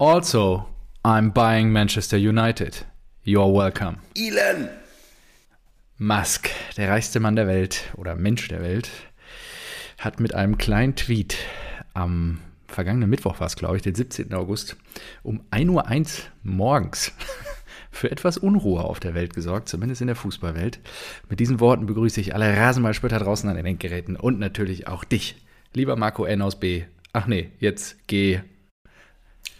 Also, 0.00 0.64
I'm 1.04 1.30
buying 1.30 1.72
Manchester 1.72 2.16
United. 2.16 2.86
You're 3.22 3.52
welcome. 3.52 3.98
Elon! 4.16 4.70
Musk, 5.98 6.48
der 6.78 6.88
reichste 6.88 7.20
Mann 7.20 7.36
der 7.36 7.46
Welt 7.46 7.92
oder 7.98 8.14
Mensch 8.14 8.48
der 8.48 8.62
Welt, 8.62 8.88
hat 9.98 10.18
mit 10.18 10.34
einem 10.34 10.56
kleinen 10.56 10.96
Tweet 10.96 11.36
am 11.92 12.38
vergangenen 12.66 13.10
Mittwoch 13.10 13.40
war 13.40 13.46
es, 13.46 13.56
glaube 13.56 13.76
ich, 13.76 13.82
den 13.82 13.94
17. 13.94 14.32
August, 14.32 14.78
um 15.22 15.42
1.01 15.50 15.68
Uhr 15.68 16.24
morgens 16.44 17.12
für 17.90 18.10
etwas 18.10 18.38
Unruhe 18.38 18.82
auf 18.82 19.00
der 19.00 19.12
Welt 19.12 19.34
gesorgt, 19.34 19.68
zumindest 19.68 20.00
in 20.00 20.06
der 20.06 20.16
Fußballwelt. 20.16 20.80
Mit 21.28 21.40
diesen 21.40 21.60
Worten 21.60 21.84
begrüße 21.84 22.22
ich 22.22 22.34
alle 22.34 22.56
Rasenballspötter 22.56 23.18
draußen 23.18 23.50
an 23.50 23.56
den 23.56 23.66
Endgeräten 23.66 24.16
und 24.16 24.38
natürlich 24.38 24.88
auch 24.88 25.04
dich, 25.04 25.36
lieber 25.74 25.96
Marco 25.96 26.24
N. 26.24 26.40
aus 26.40 26.58
B. 26.58 26.84
Ach 27.12 27.26
nee, 27.26 27.50
jetzt 27.58 28.08
geh 28.08 28.40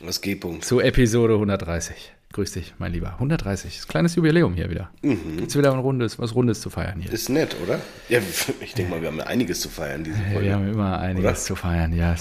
Was 0.00 0.20
G-Punkt. 0.20 0.64
zu 0.64 0.80
Episode 0.80 1.34
130. 1.34 2.12
Grüß 2.32 2.52
dich, 2.52 2.74
mein 2.78 2.92
Lieber. 2.92 3.14
130. 3.14 3.70
Das 3.70 3.78
ist 3.80 3.84
ein 3.86 3.88
kleines 3.90 4.14
Jubiläum 4.14 4.54
hier 4.54 4.70
wieder. 4.70 4.90
Jetzt 5.02 5.58
wieder 5.58 5.72
ein 5.72 5.80
Rundes, 5.80 6.18
was 6.18 6.34
Rundes 6.34 6.60
zu 6.60 6.70
feiern 6.70 7.00
hier. 7.00 7.12
Ist 7.12 7.28
nett, 7.28 7.56
oder? 7.62 7.80
Ja, 8.08 8.20
ich 8.60 8.74
denke 8.74 8.92
mal, 8.92 9.00
wir 9.00 9.08
haben 9.08 9.20
einiges 9.20 9.60
zu 9.60 9.68
feiern 9.68 10.04
diese 10.04 10.16
Folge. 10.16 10.42
Wir 10.46 10.54
haben 10.54 10.70
immer 10.70 11.00
einiges 11.00 11.24
Oder? 11.24 11.34
zu 11.34 11.56
feiern. 11.56 11.92
Ja, 11.92 12.14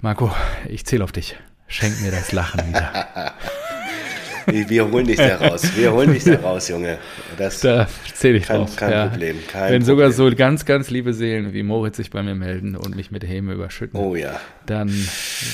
Marco, 0.00 0.30
ich 0.68 0.86
zähle 0.86 1.04
auf 1.04 1.12
dich. 1.12 1.36
Schenk 1.66 2.00
mir 2.00 2.10
das 2.10 2.32
Lachen 2.32 2.68
wieder. 2.68 3.34
Wir, 4.46 4.90
holen 4.90 5.06
dich 5.06 5.16
da 5.16 5.36
raus. 5.40 5.62
Wir 5.76 5.92
holen 5.92 6.12
dich 6.12 6.24
da 6.24 6.36
raus, 6.40 6.68
Junge. 6.68 6.98
Das, 7.38 7.60
Da 7.60 7.86
zähle 8.14 8.38
ich 8.38 8.44
Kein- 8.46 8.56
drauf. 8.58 8.76
kein 8.76 8.90
ja. 8.92 9.06
Problem, 9.08 9.38
kein 9.50 9.72
Wenn 9.72 9.82
sogar 9.84 10.10
Problem. 10.10 10.30
so 10.30 10.36
ganz, 10.36 10.64
ganz 10.64 10.90
liebe 10.90 11.12
Seelen 11.14 11.52
wie 11.52 11.62
Moritz 11.62 11.96
sich 11.96 12.10
bei 12.10 12.22
mir 12.22 12.34
melden 12.34 12.76
und 12.76 12.96
mich 12.96 13.10
mit 13.10 13.24
Häme 13.26 13.52
überschütten, 13.54 13.98
oh 13.98 14.14
ja. 14.14 14.40
dann 14.66 14.88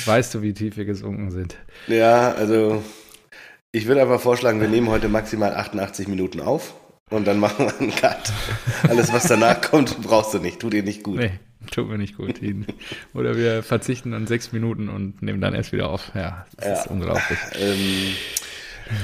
weißt 0.04 0.34
du, 0.34 0.42
wie 0.42 0.52
tief 0.54 0.76
wir 0.76 0.84
gesunken 0.84 1.30
sind. 1.30 1.56
Ja, 1.88 2.32
also 2.32 2.82
ich 3.72 3.86
würde 3.86 4.02
einfach 4.02 4.20
vorschlagen, 4.20 4.60
wir 4.60 4.68
nehmen 4.68 4.88
heute 4.88 5.08
maximal 5.08 5.54
88 5.54 6.08
Minuten 6.08 6.40
auf 6.40 6.74
und 7.10 7.26
dann 7.26 7.38
machen 7.38 7.66
wir 7.66 7.78
einen 7.80 7.94
Cut. 7.94 8.32
Alles, 8.88 9.12
was 9.12 9.24
danach 9.28 9.60
kommt, 9.60 10.00
brauchst 10.02 10.34
du 10.34 10.38
nicht. 10.38 10.60
Tut 10.60 10.72
dir 10.72 10.82
nicht 10.82 11.02
gut. 11.02 11.18
Nee, 11.18 11.32
tut 11.70 11.88
mir 11.88 11.98
nicht 11.98 12.16
gut. 12.16 12.40
Oder 13.14 13.36
wir 13.36 13.62
verzichten 13.62 14.14
an 14.14 14.26
sechs 14.26 14.50
Minuten 14.52 14.88
und 14.88 15.22
nehmen 15.22 15.40
dann 15.40 15.54
erst 15.54 15.72
wieder 15.72 15.90
auf. 15.90 16.10
Ja, 16.14 16.46
das 16.56 16.78
ist 16.80 16.86
Ja. 16.86 16.90
unglaublich. 16.92 17.38
Ähm, 17.60 18.14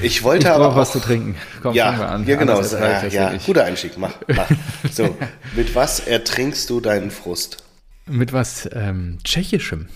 ich 0.02 0.22
wollte 0.22 0.46
Ich 0.46 0.52
aber 0.52 0.68
brauche 0.68 0.76
was 0.80 0.88
auch, 0.90 0.92
zu 0.94 1.00
trinken. 1.00 1.36
Komm, 1.62 1.74
ja, 1.74 1.86
fangen 1.86 1.98
wir 2.00 2.08
an. 2.08 2.26
ja, 2.26 2.36
genau. 2.36 2.56
Anders 2.56 2.72
Ja, 2.72 3.06
ja, 3.06 3.30
nicht. 3.32 3.46
guter 3.46 3.64
Einstieg. 3.64 3.98
Mach, 3.98 4.14
mach. 4.28 4.48
So, 4.90 5.16
mit 5.56 5.74
was 5.74 6.00
ertrinkst 6.00 6.68
du 6.70 6.80
deinen 6.80 7.10
Frust? 7.10 7.58
Mit 8.06 8.32
was 8.32 8.68
ähm, 8.72 9.18
Tschechischem. 9.24 9.88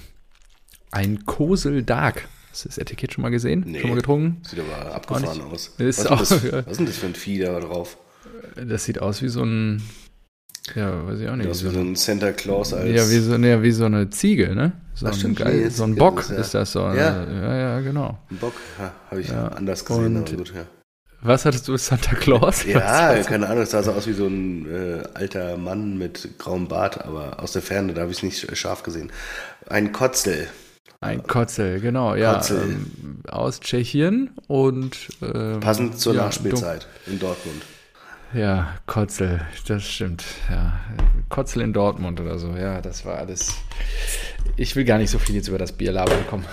Ein 0.90 1.24
Kosel 1.26 1.82
Dark. 1.82 2.28
Hast 2.50 2.64
du 2.64 2.68
das 2.70 2.78
Etikett 2.78 3.12
schon 3.12 3.22
mal 3.22 3.30
gesehen? 3.30 3.64
Nee. 3.66 3.80
Schon 3.80 3.90
mal 3.90 3.96
getrunken? 3.96 4.40
Sieht 4.48 4.60
aber 4.60 4.94
abgefahren 4.94 5.42
Auch 5.42 5.52
aus. 5.52 5.72
Ist 5.78 5.98
was, 5.98 6.06
auch- 6.06 6.20
ist 6.22 6.30
das, 6.32 6.42
ja. 6.44 6.52
was 6.66 6.66
ist 6.72 6.78
denn 6.78 6.86
das 6.86 6.96
für 6.96 7.06
ein 7.06 7.14
Vieh 7.14 7.38
da 7.40 7.58
drauf? 7.60 7.98
Das 8.56 8.84
sieht 8.84 9.00
aus 9.02 9.20
wie 9.22 9.28
so 9.28 9.42
ein. 9.42 9.82
Ja, 10.74 11.06
weiß 11.06 11.20
ich 11.20 11.28
auch 11.28 11.36
nicht. 11.36 11.48
Das 11.48 11.62
wie 11.62 11.66
ist 11.68 11.72
so 11.74 11.78
wie 11.80 11.84
so 11.84 11.90
ein 11.90 11.94
Santa 11.96 12.32
Claus 12.32 12.72
als. 12.74 12.88
ja, 12.90 13.08
wie 13.10 13.18
so, 13.20 13.38
nee, 13.38 13.62
wie 13.62 13.70
so 13.72 13.84
eine 13.84 14.10
Ziege, 14.10 14.54
ne? 14.54 14.72
So, 14.94 15.06
Ach, 15.06 15.12
ein, 15.12 15.18
stimmt, 15.18 15.36
geil, 15.38 15.70
so 15.70 15.84
ein 15.84 15.94
Bock 15.94 16.20
ist 16.20 16.30
ist, 16.30 16.54
ja- 16.54 16.60
das 16.60 16.72
so. 16.72 16.80
Ja. 16.80 16.94
ja, 17.26 17.56
ja 17.56 17.80
genau. 17.80 18.18
ein 18.30 18.36
Bock. 18.38 18.54
Ja, 18.78 18.92
Habe 19.10 19.20
ich 19.20 19.28
Ja, 19.28 19.48
anders 19.48 19.84
gesehen, 19.84 20.16
und- 20.16 20.28
aber 20.28 20.36
gut, 20.38 20.52
ja. 20.54 20.62
Was 21.22 21.44
hattest 21.44 21.66
du, 21.66 21.76
Santa 21.76 22.14
Claus? 22.14 22.64
Ja, 22.64 23.14
keine 23.26 23.48
Ahnung, 23.48 23.62
es 23.62 23.70
sah 23.70 23.82
so 23.82 23.92
aus 23.92 24.06
wie 24.06 24.12
so 24.12 24.26
ein 24.26 24.66
äh, 24.70 25.02
alter 25.14 25.56
Mann 25.56 25.96
mit 25.98 26.28
grauem 26.38 26.68
Bart, 26.68 27.04
aber 27.04 27.42
aus 27.42 27.52
der 27.52 27.62
Ferne, 27.62 27.94
da 27.94 28.02
habe 28.02 28.10
ich 28.12 28.18
es 28.18 28.22
nicht 28.22 28.38
sch- 28.38 28.54
scharf 28.54 28.82
gesehen. 28.82 29.10
Ein 29.68 29.92
Kotzel. 29.92 30.46
Ein 31.00 31.22
Kotzel, 31.26 31.80
genau, 31.80 32.14
ja. 32.14 32.34
Kotzel. 32.34 32.62
Ähm, 32.62 33.20
aus 33.28 33.60
Tschechien 33.60 34.30
und. 34.46 35.08
Ähm, 35.22 35.60
Passend 35.60 35.98
zur 35.98 36.14
ja, 36.14 36.24
Nachspielzeit 36.24 36.86
in 37.06 37.18
Dortmund. 37.18 37.62
Ja, 38.34 38.74
Kotzel, 38.86 39.40
das 39.68 39.84
stimmt. 39.84 40.24
Ja, 40.50 40.80
Kotzel 41.28 41.62
in 41.62 41.72
Dortmund 41.72 42.20
oder 42.20 42.38
so. 42.38 42.50
Ja, 42.56 42.80
das 42.80 43.04
war 43.04 43.18
alles. 43.18 43.54
Ich 44.56 44.74
will 44.76 44.84
gar 44.84 44.98
nicht 44.98 45.10
so 45.10 45.18
viel 45.18 45.34
jetzt 45.36 45.48
über 45.48 45.58
das 45.58 45.72
Bier 45.72 45.92
labern. 45.92 46.18
Komm, 46.28 46.44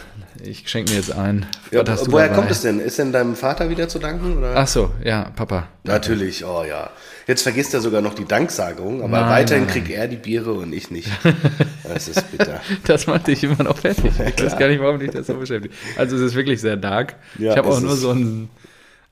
ich 0.41 0.67
schenke 0.69 0.91
mir 0.91 0.97
jetzt 0.97 1.11
ein. 1.11 1.45
Ja, 1.71 1.83
woher 2.07 2.27
dabei? 2.27 2.29
kommt 2.29 2.51
es 2.51 2.61
denn? 2.61 2.79
Ist 2.79 2.99
denn 2.99 3.11
deinem 3.11 3.35
Vater 3.35 3.69
wieder 3.69 3.87
zu 3.87 3.99
danken? 3.99 4.37
Oder? 4.37 4.53
Ach 4.55 4.67
so, 4.67 4.91
ja, 5.03 5.31
Papa. 5.35 5.67
Natürlich, 5.83 6.45
oh 6.45 6.63
ja. 6.63 6.89
Jetzt 7.27 7.43
vergisst 7.43 7.73
er 7.73 7.81
sogar 7.81 8.01
noch 8.01 8.13
die 8.13 8.25
Danksagung, 8.25 9.01
aber 9.01 9.21
Nein, 9.21 9.29
weiterhin 9.29 9.67
kriegt 9.67 9.89
er 9.89 10.07
die 10.07 10.17
Biere 10.17 10.53
und 10.53 10.73
ich 10.73 10.91
nicht. 10.91 11.09
Das 11.93 12.07
ist 12.07 12.31
bitter. 12.31 12.59
Das 12.85 13.05
macht 13.07 13.27
dich 13.27 13.43
immer 13.43 13.61
noch 13.61 13.77
fertig. 13.77 14.11
Ich 14.35 14.43
weiß 14.43 14.57
gar 14.57 14.67
nicht, 14.67 14.81
warum 14.81 14.99
dich 14.99 15.11
das 15.11 15.27
so 15.27 15.35
beschäftigt. 15.35 15.75
Also 15.95 16.15
es 16.15 16.21
ist 16.21 16.33
wirklich 16.33 16.59
sehr 16.59 16.77
dark. 16.77 17.15
Ja, 17.37 17.51
ich 17.51 17.57
habe 17.57 17.69
auch 17.69 17.79
nur 17.81 17.95
so 17.95 18.11
ein 18.11 18.49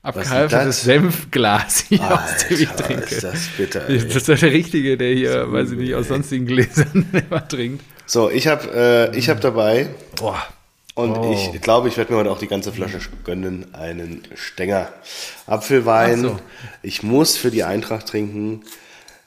abgehalftertes 0.02 0.76
das? 0.76 0.82
Senfglas 0.84 1.84
hier, 1.88 2.00
aus 2.02 2.46
dem 2.48 2.58
ich 2.60 2.68
Alter, 2.68 2.84
trinke. 2.84 3.02
ist 3.04 3.24
das 3.24 3.46
bitter. 3.56 3.80
Das 3.80 4.16
ist 4.16 4.28
der 4.28 4.42
Richtige, 4.42 4.96
der 4.96 5.14
hier, 5.14 5.52
weiß 5.52 5.72
ich 5.72 5.78
nicht, 5.78 5.94
aus 5.94 6.08
sonstigen 6.08 6.46
Gläsern 6.46 7.06
immer 7.30 7.46
trinkt. 7.46 7.84
So, 8.06 8.30
ich 8.30 8.46
habe 8.48 9.10
äh, 9.12 9.16
ich 9.16 9.28
hab 9.30 9.40
dabei 9.40 9.88
Boah. 10.16 10.42
und 10.94 11.16
Oh. 11.16 11.32
ich 11.54 11.60
glaube, 11.62 11.88
ich 11.88 11.96
werde 11.96 12.12
mir 12.12 12.18
heute 12.18 12.30
auch 12.30 12.38
die 12.38 12.48
ganze 12.48 12.72
Flasche 12.72 12.98
gönnen, 13.24 13.72
einen 13.74 14.22
Stenger. 14.34 14.88
Apfelwein. 15.46 16.22
So. 16.22 16.38
Ich 16.82 17.02
muss 17.02 17.36
für 17.36 17.50
die 17.50 17.62
Eintracht 17.64 18.06
trinken. 18.08 18.62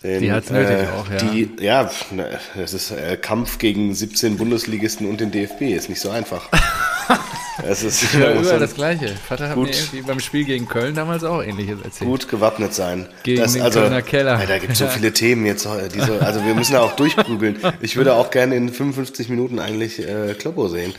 Denn, 0.04 0.22
Die 0.22 0.32
hat's 0.32 0.52
nötig 0.52 0.88
auch, 0.90 1.10
ja. 1.10 1.18
Die, 1.18 1.50
ja, 1.62 1.90
ne, 2.12 2.38
das 2.56 2.74
ist 2.74 2.92
äh, 2.92 3.18
Kampf 3.18 3.58
gegen 3.58 3.96
17 3.96 4.38
Bundesligisten 4.38 5.08
und 5.10 5.20
den 5.20 5.32
DFB. 5.32 5.62
Ist 5.62 5.90
nicht 5.90 6.02
so 6.02 6.12
einfach. 6.12 6.50
Es 7.68 7.84
ist 7.84 8.14
Ja, 8.14 8.20
man 8.20 8.34
muss 8.36 8.44
überall 8.44 8.60
das 8.60 8.76
Gleiche. 8.76 9.16
Vater 9.28 9.48
hat 9.48 9.56
Gut. 9.56 9.68
mir 9.70 9.74
irgendwie 9.76 10.02
beim 10.02 10.20
Spiel 10.20 10.44
gegen 10.44 10.68
Köln 10.68 10.94
damals 10.94 11.24
auch 11.24 11.42
ähnliches 11.42 11.80
erzählt. 11.82 12.10
gut 12.10 12.28
gewappnet 12.28 12.74
sein. 12.74 13.08
Gegen 13.24 13.42
den 13.42 13.72
Kölner 13.72 14.02
Keller. 14.02 14.40
Ja, 14.42 14.46
da 14.46 14.58
gibt 14.58 14.74
es 14.74 14.80
so 14.80 14.88
viele 14.88 15.14
Themen 15.14 15.46
jetzt. 15.46 15.66
Die 15.96 16.02
so, 16.02 16.14
also 16.20 16.44
wir 16.46 16.54
müssen 16.54 16.74
da 16.74 16.82
auch 16.82 16.98
durchprügeln. 16.98 17.58
Ich 17.82 17.96
würde 17.96 18.14
auch 18.14 18.30
gerne 18.30 18.56
in 18.56 18.70
55 18.72 19.30
Minuten 19.30 19.60
eigentlich 19.60 20.00
äh, 20.00 20.34
Kloppo 20.34 20.68
sehen. 20.68 20.94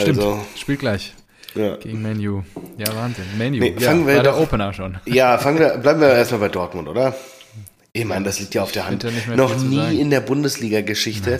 Stimmt, 0.00 0.18
Also, 0.18 0.40
spielt 0.56 0.80
gleich 0.80 1.12
ja. 1.54 1.76
gegen 1.76 2.00
Menu. 2.00 2.42
Ja, 2.78 2.86
Wahnsinn. 2.96 3.24
Menu. 3.36 3.58
Nee, 3.58 3.74
ja, 3.78 3.88
fangen 3.90 4.06
wir 4.06 4.16
war 4.16 4.22
der 4.22 4.32
doch- 4.32 4.40
Opener 4.40 4.72
schon. 4.72 4.96
Ja, 5.04 5.36
fangen 5.36 5.58
wir, 5.58 5.76
bleiben 5.76 6.00
wir 6.00 6.08
erstmal 6.08 6.40
bei 6.40 6.48
Dortmund, 6.48 6.88
oder? 6.88 7.14
Ich 7.94 8.06
meine, 8.06 8.24
das 8.24 8.40
liegt 8.40 8.54
ja 8.54 8.62
auf 8.62 8.72
der 8.72 8.86
Hand. 8.86 9.04
da 9.04 9.10
Noch 9.36 9.54
nie 9.62 9.76
sagen. 9.76 9.98
in 9.98 10.08
der 10.10 10.20
Bundesliga-Geschichte 10.20 11.38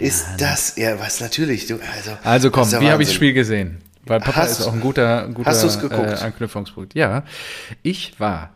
ist 0.00 0.26
das, 0.38 0.76
ja, 0.76 0.98
was 0.98 1.20
natürlich. 1.20 1.66
Du, 1.68 1.74
also, 1.74 2.10
Also 2.24 2.50
komm, 2.50 2.68
wie 2.80 2.90
habe 2.90 3.02
ich 3.02 3.08
das. 3.10 3.14
Spiel 3.14 3.32
gesehen? 3.32 3.78
Weil 4.04 4.18
Papa 4.18 4.36
Hast- 4.42 4.58
ist 4.58 4.66
auch 4.66 4.72
ein 4.72 4.80
guter, 4.80 5.28
guter 5.28 5.52
geguckt? 5.52 5.92
Äh, 5.94 6.24
Anknüpfungspunkt. 6.24 6.94
Ja, 6.94 7.22
ich 7.84 8.18
war 8.18 8.54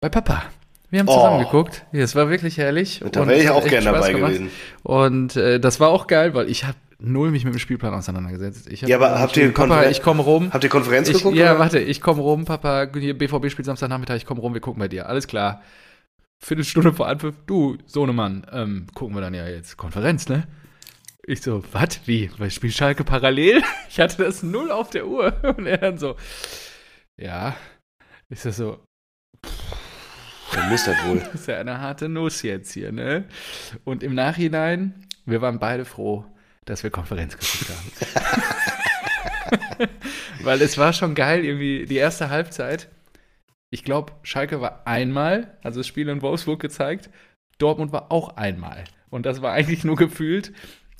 bei 0.00 0.08
Papa. 0.08 0.44
Wir 0.88 1.00
haben 1.00 1.08
Oh. 1.08 1.14
zusammen 1.14 1.44
geguckt. 1.44 1.84
Ja, 1.92 2.02
es 2.02 2.14
war 2.16 2.30
wirklich 2.30 2.56
herrlich. 2.56 3.02
Da 3.12 3.20
und 3.20 3.28
wäre 3.28 3.38
ich 3.40 3.50
auch 3.50 3.60
echt 3.62 3.68
gern 3.70 3.82
Spaß 3.82 3.94
dabei 3.94 4.12
gemacht. 4.12 4.32
gewesen. 4.32 4.50
Und 4.82 5.36
äh, 5.36 5.60
das 5.60 5.78
war 5.78 5.90
auch 5.90 6.06
geil, 6.06 6.32
weil 6.34 6.48
ich 6.50 6.64
habe 6.64 6.76
null 6.98 7.30
mich 7.30 7.44
mit 7.44 7.54
dem 7.54 7.58
Spielplan 7.58 7.92
auseinandergesetzt. 7.94 8.68
Ja, 8.82 8.96
aber 8.96 9.18
habt 9.20 9.36
ihr 9.36 9.48
geschrieben, 9.48 9.54
Papa, 9.54 9.74
Konferen- 9.82 9.90
ich 9.90 10.02
komme 10.02 10.22
rum. 10.22 10.50
Habt 10.52 10.64
ihr 10.64 10.70
Konferenz 10.70 11.08
Ich, 11.08 11.18
geguckt? 11.18 11.36
ja, 11.36 11.50
oder? 11.52 11.58
warte, 11.60 11.78
ich 11.80 12.00
komme 12.00 12.22
rum, 12.22 12.44
Papa, 12.46 12.88
hier 12.98 13.16
BVB 13.16 13.50
spielt 13.50 13.66
Samstagnachmittag, 13.66 14.16
ich 14.16 14.26
komme 14.26 14.40
rum, 14.40 14.54
wir 14.54 14.60
gucken 14.62 14.80
bei 14.80 14.88
dir. 14.88 15.06
Alles 15.08 15.26
klar. 15.26 15.62
Viertelstunde 16.44 16.92
vor 16.92 17.06
Anpfiff, 17.06 17.36
du, 17.46 17.78
Sohnemann, 17.86 18.44
ähm, 18.50 18.88
gucken 18.94 19.14
wir 19.14 19.20
dann 19.20 19.32
ja 19.32 19.46
jetzt 19.46 19.76
Konferenz, 19.76 20.28
ne? 20.28 20.48
Ich 21.24 21.40
so, 21.40 21.62
was, 21.70 22.00
wie? 22.06 22.32
Weil 22.36 22.48
ich 22.48 22.54
spiele 22.54 22.72
Schalke 22.72 23.04
parallel? 23.04 23.62
Ich 23.88 24.00
hatte 24.00 24.24
das 24.24 24.42
null 24.42 24.72
auf 24.72 24.90
der 24.90 25.06
Uhr. 25.06 25.32
Und 25.56 25.66
er 25.66 25.78
dann 25.78 25.98
so, 25.98 26.16
ja. 27.16 27.54
Ist 28.28 28.44
das 28.44 28.56
so, 28.56 28.82
Dann 30.52 30.68
muss 30.68 30.84
das 30.84 30.96
wohl. 31.06 31.18
ist 31.34 31.46
ja 31.46 31.58
eine 31.58 31.78
harte 31.78 32.08
Nuss 32.08 32.42
jetzt 32.42 32.72
hier, 32.72 32.90
ne? 32.90 33.24
Und 33.84 34.02
im 34.02 34.14
Nachhinein, 34.14 35.06
wir 35.26 35.42
waren 35.42 35.60
beide 35.60 35.84
froh, 35.84 36.24
dass 36.64 36.82
wir 36.82 36.90
Konferenz 36.90 37.38
geguckt 37.38 37.70
haben. 37.70 37.92
Weil 40.42 40.60
es 40.62 40.76
war 40.76 40.92
schon 40.92 41.14
geil, 41.14 41.44
irgendwie 41.44 41.86
die 41.86 41.96
erste 41.96 42.30
Halbzeit. 42.30 42.88
Ich 43.72 43.84
glaube, 43.84 44.12
Schalke 44.22 44.60
war 44.60 44.86
einmal, 44.86 45.56
also 45.62 45.80
das 45.80 45.86
Spiel 45.86 46.10
in 46.10 46.20
Wolfsburg 46.20 46.60
gezeigt. 46.60 47.08
Dortmund 47.56 47.90
war 47.90 48.12
auch 48.12 48.36
einmal. 48.36 48.84
Und 49.08 49.24
das 49.24 49.40
war 49.40 49.52
eigentlich 49.52 49.82
nur 49.82 49.96
gefühlt 49.96 50.52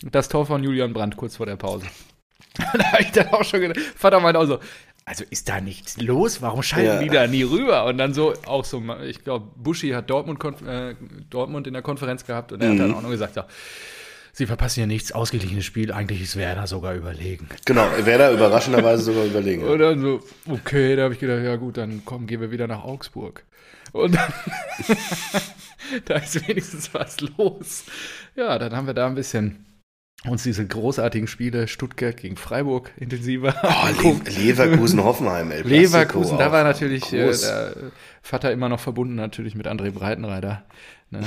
das 0.02 0.30
Tor 0.30 0.46
von 0.46 0.64
Julian 0.64 0.94
Brandt 0.94 1.18
kurz 1.18 1.36
vor 1.36 1.44
der 1.44 1.56
Pause. 1.56 1.84
da 2.56 2.92
habe 2.92 3.02
ich 3.02 3.12
dann 3.12 3.28
auch 3.28 3.44
schon 3.44 3.60
gedacht, 3.60 3.78
Vater 3.94 4.20
meinte 4.20 4.40
auch 4.40 4.46
so, 4.46 4.58
also 5.04 5.22
ist 5.28 5.50
da 5.50 5.60
nichts 5.60 6.00
los? 6.00 6.40
Warum 6.40 6.62
schalten 6.62 6.86
Ja. 6.86 6.98
die 7.02 7.08
da 7.10 7.26
nie 7.26 7.42
rüber? 7.42 7.84
Und 7.84 7.98
dann 7.98 8.14
so, 8.14 8.32
auch 8.46 8.64
so, 8.64 8.82
ich 9.04 9.22
glaube, 9.22 9.50
Buschi 9.56 9.90
hat 9.90 10.08
Dortmund, 10.08 10.42
äh, 10.66 10.94
Dortmund 11.28 11.66
in 11.66 11.74
der 11.74 11.82
Konferenz 11.82 12.24
gehabt 12.24 12.52
und 12.52 12.62
er 12.62 12.70
hat 12.70 12.78
dann 12.78 12.94
auch 12.94 13.02
noch 13.02 13.10
gesagt, 13.10 13.36
ja, 13.36 13.46
sie 14.32 14.46
verpassen 14.46 14.80
ja 14.80 14.86
nichts, 14.86 15.12
ausgeglichenes 15.12 15.64
Spiel, 15.64 15.92
eigentlich 15.92 16.22
ist 16.22 16.36
Werder 16.36 16.66
sogar 16.66 16.94
überlegen. 16.94 17.48
Genau, 17.64 17.86
Werder 17.98 18.32
überraschenderweise 18.32 19.02
sogar 19.02 19.24
überlegen. 19.24 19.64
Und 19.64 19.78
dann 19.78 20.00
so, 20.00 20.20
okay, 20.48 20.96
da 20.96 21.04
habe 21.04 21.14
ich 21.14 21.20
gedacht, 21.20 21.44
ja 21.44 21.56
gut, 21.56 21.76
dann 21.76 22.02
komm, 22.04 22.26
gehen 22.26 22.40
wir 22.40 22.50
wieder 22.50 22.66
nach 22.66 22.82
Augsburg. 22.84 23.44
Und 23.92 24.14
dann, 24.14 24.32
da 26.06 26.16
ist 26.16 26.48
wenigstens 26.48 26.92
was 26.94 27.20
los. 27.20 27.84
Ja, 28.34 28.58
dann 28.58 28.74
haben 28.74 28.86
wir 28.86 28.94
da 28.94 29.06
ein 29.06 29.14
bisschen 29.14 29.66
uns 30.24 30.44
diese 30.44 30.66
großartigen 30.66 31.26
Spiele 31.26 31.66
Stuttgart 31.66 32.16
gegen 32.16 32.36
Freiburg 32.36 32.92
intensiver. 32.96 33.54
Oh, 33.62 34.02
Le 34.02 34.30
Leverkusen, 34.30 35.02
Hoffenheim, 35.02 35.50
El 35.50 35.62
Leverkusen, 35.62 36.38
da 36.38 36.52
war 36.52 36.62
natürlich 36.62 37.12
äh, 37.12 37.32
der 37.32 37.74
Vater 38.22 38.52
immer 38.52 38.68
noch 38.68 38.78
verbunden 38.78 39.16
natürlich 39.16 39.56
mit 39.56 39.66
André 39.66 39.90
Breitenreiter. 39.90 40.64
Ne? 41.12 41.20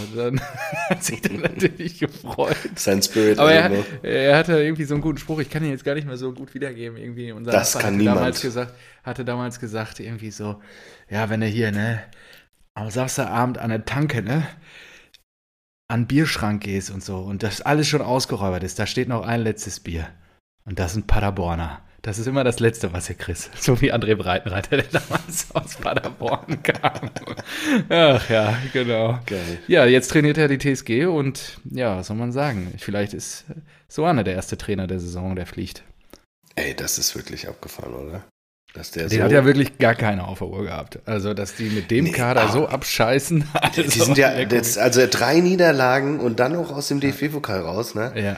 Also 0.00 0.30
dann 0.30 0.40
hat 0.88 1.02
sich 1.02 1.20
dann 1.20 1.40
natürlich 1.40 1.98
gefreut. 1.98 2.56
Sein 2.76 3.02
Spirit. 3.02 3.38
Aber 3.38 3.52
er, 3.52 4.04
er, 4.04 4.38
hatte 4.38 4.52
irgendwie 4.62 4.84
so 4.84 4.94
einen 4.94 5.02
guten 5.02 5.18
Spruch, 5.18 5.40
ich 5.40 5.50
kann 5.50 5.64
ihn 5.64 5.70
jetzt 5.70 5.84
gar 5.84 5.94
nicht 5.94 6.06
mehr 6.06 6.16
so 6.16 6.32
gut 6.32 6.54
wiedergeben. 6.54 6.96
Irgendwie. 6.96 7.32
Unser 7.32 7.50
das 7.50 7.72
Vater 7.72 7.86
kann 7.86 7.96
niemand. 7.96 8.18
Damals 8.18 8.40
gesagt, 8.40 8.74
hatte 9.02 9.24
damals 9.24 9.58
gesagt, 9.58 9.98
irgendwie 9.98 10.30
so, 10.30 10.62
ja, 11.10 11.30
wenn 11.30 11.42
er 11.42 11.48
hier, 11.48 11.72
ne, 11.72 12.00
am 12.74 12.90
Samstagabend 12.90 13.58
an 13.58 13.70
der 13.70 13.84
Tanke, 13.84 14.22
ne, 14.22 14.46
an 15.88 16.02
den 16.02 16.06
Bierschrank 16.06 16.62
gehst 16.62 16.90
und 16.90 17.02
so 17.02 17.18
und 17.18 17.42
das 17.42 17.60
alles 17.60 17.88
schon 17.88 18.02
ausgeräubert 18.02 18.62
ist, 18.62 18.78
da 18.78 18.86
steht 18.86 19.08
noch 19.08 19.26
ein 19.26 19.40
letztes 19.40 19.80
Bier. 19.80 20.08
Und 20.64 20.78
das 20.78 20.92
sind 20.92 21.08
Paderborner. 21.08 21.82
Das 22.04 22.18
ist 22.18 22.26
immer 22.26 22.44
das 22.44 22.60
Letzte, 22.60 22.92
was 22.92 23.08
ihr 23.08 23.14
kriegst. 23.14 23.50
So 23.62 23.80
wie 23.80 23.90
André 23.90 24.14
Breitenreiter, 24.14 24.76
der 24.76 24.84
damals 24.92 25.46
aus 25.54 25.76
Paderborn 25.76 26.62
kam. 26.62 27.10
Ach 27.88 28.28
ja, 28.28 28.58
genau. 28.74 29.18
Geil. 29.24 29.58
Ja, 29.68 29.86
jetzt 29.86 30.08
trainiert 30.10 30.36
er 30.36 30.48
die 30.48 30.58
TSG 30.58 31.06
und 31.06 31.58
ja, 31.64 31.96
was 31.96 32.08
soll 32.08 32.18
man 32.18 32.30
sagen? 32.30 32.74
Vielleicht 32.76 33.14
ist 33.14 33.46
Soane 33.88 34.22
der 34.22 34.34
erste 34.34 34.58
Trainer 34.58 34.86
der 34.86 35.00
Saison, 35.00 35.34
der 35.34 35.46
fliegt. 35.46 35.82
Ey, 36.56 36.74
das 36.74 36.98
ist 36.98 37.16
wirklich 37.16 37.48
abgefahren, 37.48 37.94
oder? 37.94 38.22
Dass 38.74 38.90
der 38.90 39.08
den 39.08 39.18
so 39.20 39.24
hat 39.24 39.32
ja 39.32 39.46
wirklich 39.46 39.78
gar 39.78 39.94
keine 39.94 40.28
auf 40.28 40.40
der 40.40 40.48
Uhr 40.48 40.64
gehabt. 40.64 40.98
Also, 41.06 41.32
dass 41.32 41.56
die 41.56 41.70
mit 41.70 41.90
dem 41.90 42.04
nee, 42.04 42.10
Kader 42.10 42.48
so 42.48 42.68
abscheißen. 42.68 43.48
Also 43.54 43.82
die 43.82 43.88
sind 43.88 44.18
ja, 44.18 44.44
das, 44.46 44.76
also 44.76 45.06
drei 45.10 45.40
Niederlagen 45.40 46.20
und 46.20 46.38
dann 46.38 46.54
auch 46.54 46.70
aus 46.70 46.88
dem 46.88 47.00
DFB-Pokal 47.00 47.60
raus, 47.60 47.94
ne? 47.94 48.12
Ja. 48.14 48.36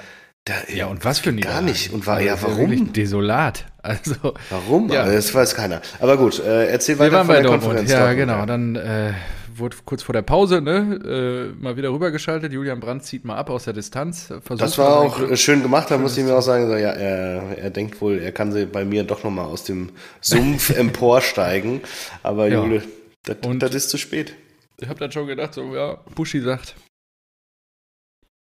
Ja, 0.72 0.87
und 0.87 1.04
was 1.04 1.19
für 1.19 1.31
ein 1.31 1.40
Gar 1.40 1.62
nicht. 1.62 1.93
Und 1.93 2.06
war, 2.06 2.16
also 2.16 2.26
ja, 2.26 2.37
warum? 2.40 2.93
Desolat. 2.93 3.66
Also, 3.82 4.14
warum? 4.50 4.90
Ja. 4.90 5.04
Das 5.06 5.34
weiß 5.34 5.54
keiner. 5.54 5.81
Aber 6.00 6.16
gut, 6.16 6.40
äh, 6.40 6.66
erzähl 6.69 6.98
weiter 6.98 7.10
Wir 7.10 7.19
waren 7.19 7.26
von 7.26 7.34
bei 7.34 7.43
der 7.43 7.50
Dortmund. 7.50 7.76
Konferenz. 7.76 7.90
Ja, 7.93 8.12
genau. 8.12 8.38
Ja. 8.38 8.46
Dann 8.46 8.76
äh, 8.76 9.12
wurde 9.58 9.76
kurz 9.84 10.02
vor 10.02 10.12
der 10.12 10.22
Pause 10.22 10.60
ne, 10.60 11.52
äh, 11.58 11.62
mal 11.62 11.76
wieder 11.76 11.90
rübergeschaltet. 11.90 12.52
Julian 12.52 12.81
Brandt 12.81 13.04
zieht 13.04 13.25
mal 13.25 13.37
ab 13.37 13.50
aus 13.50 13.64
der 13.64 13.72
Distanz. 13.72 14.32
das 14.48 14.78
war 14.78 14.98
auch 14.98 15.19
Glück. 15.19 15.38
schön 15.38 15.62
gemacht. 15.62 15.90
Da 15.90 15.98
muss 15.98 16.16
ich 16.16 16.25
mir 16.25 16.34
auch 16.34 16.43
sagen, 16.43 16.66
so, 16.66 16.76
ja, 16.76 16.90
er, 16.90 17.58
er 17.58 17.70
denkt 17.70 18.00
wohl, 18.00 18.19
er 18.19 18.32
kann 18.32 18.52
sie 18.52 18.66
bei 18.66 18.84
mir 18.84 19.04
doch 19.04 19.25
noch 19.25 19.31
mal 19.31 19.44
aus 19.44 19.64
dem 19.64 19.90
Sumpf 20.20 20.70
emporsteigen. 20.76 21.81
Aber 22.22 22.48
ja. 22.48 22.62
Jule, 22.62 22.82
das, 23.25 23.37
das 23.58 23.75
ist 23.75 23.90
zu 23.90 23.98
spät. 23.98 24.34
Ich 24.78 24.88
habe 24.88 24.98
dann 24.98 25.10
schon 25.10 25.26
gedacht, 25.26 25.54
so, 25.54 25.75
ja, 25.75 25.98
Buschi 26.14 26.40
sagt, 26.40 26.75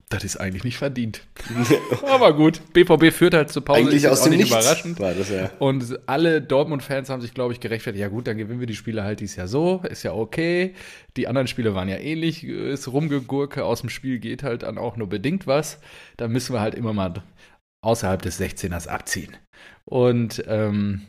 das 0.09 0.23
ist 0.23 0.37
eigentlich 0.37 0.63
nicht 0.63 0.77
verdient. 0.77 1.21
Aber 2.07 2.33
gut, 2.33 2.61
BVB 2.71 3.11
führt 3.11 3.33
halt 3.33 3.49
zur 3.49 3.65
Pause. 3.65 3.81
Eigentlich 3.81 4.07
aus 4.07 4.21
dem 4.21 4.29
nicht 4.31 4.39
Nichts 4.39 4.55
überraschend. 4.55 4.99
War 5.01 5.13
das, 5.13 5.29
ja. 5.29 5.51
Und 5.59 5.99
alle 6.05 6.41
Dortmund-Fans 6.41 7.09
haben 7.09 7.21
sich, 7.21 7.33
glaube 7.33 7.51
ich, 7.51 7.59
gerechtfertigt. 7.59 8.01
Ja 8.01 8.07
gut, 8.07 8.25
dann 8.27 8.37
gewinnen 8.37 8.61
wir 8.61 8.67
die 8.67 8.75
Spiele 8.75 9.03
halt 9.03 9.19
dies 9.19 9.35
Jahr 9.35 9.49
so, 9.49 9.81
ist 9.89 10.03
ja 10.03 10.13
okay. 10.13 10.75
Die 11.17 11.27
anderen 11.27 11.47
Spiele 11.47 11.75
waren 11.75 11.89
ja 11.89 11.97
ähnlich. 11.97 12.45
Ist 12.45 12.87
Rumgegurke 12.87 13.65
aus 13.65 13.81
dem 13.81 13.89
Spiel 13.89 14.19
geht 14.19 14.43
halt 14.43 14.63
dann 14.63 14.77
auch 14.77 14.95
nur 14.95 15.09
bedingt 15.09 15.45
was. 15.45 15.79
Da 16.15 16.29
müssen 16.29 16.53
wir 16.53 16.61
halt 16.61 16.75
immer 16.75 16.93
mal 16.93 17.15
außerhalb 17.81 18.21
des 18.21 18.39
16ers 18.39 18.87
abziehen. 18.87 19.35
Und 19.83 20.41
ähm, 20.47 21.01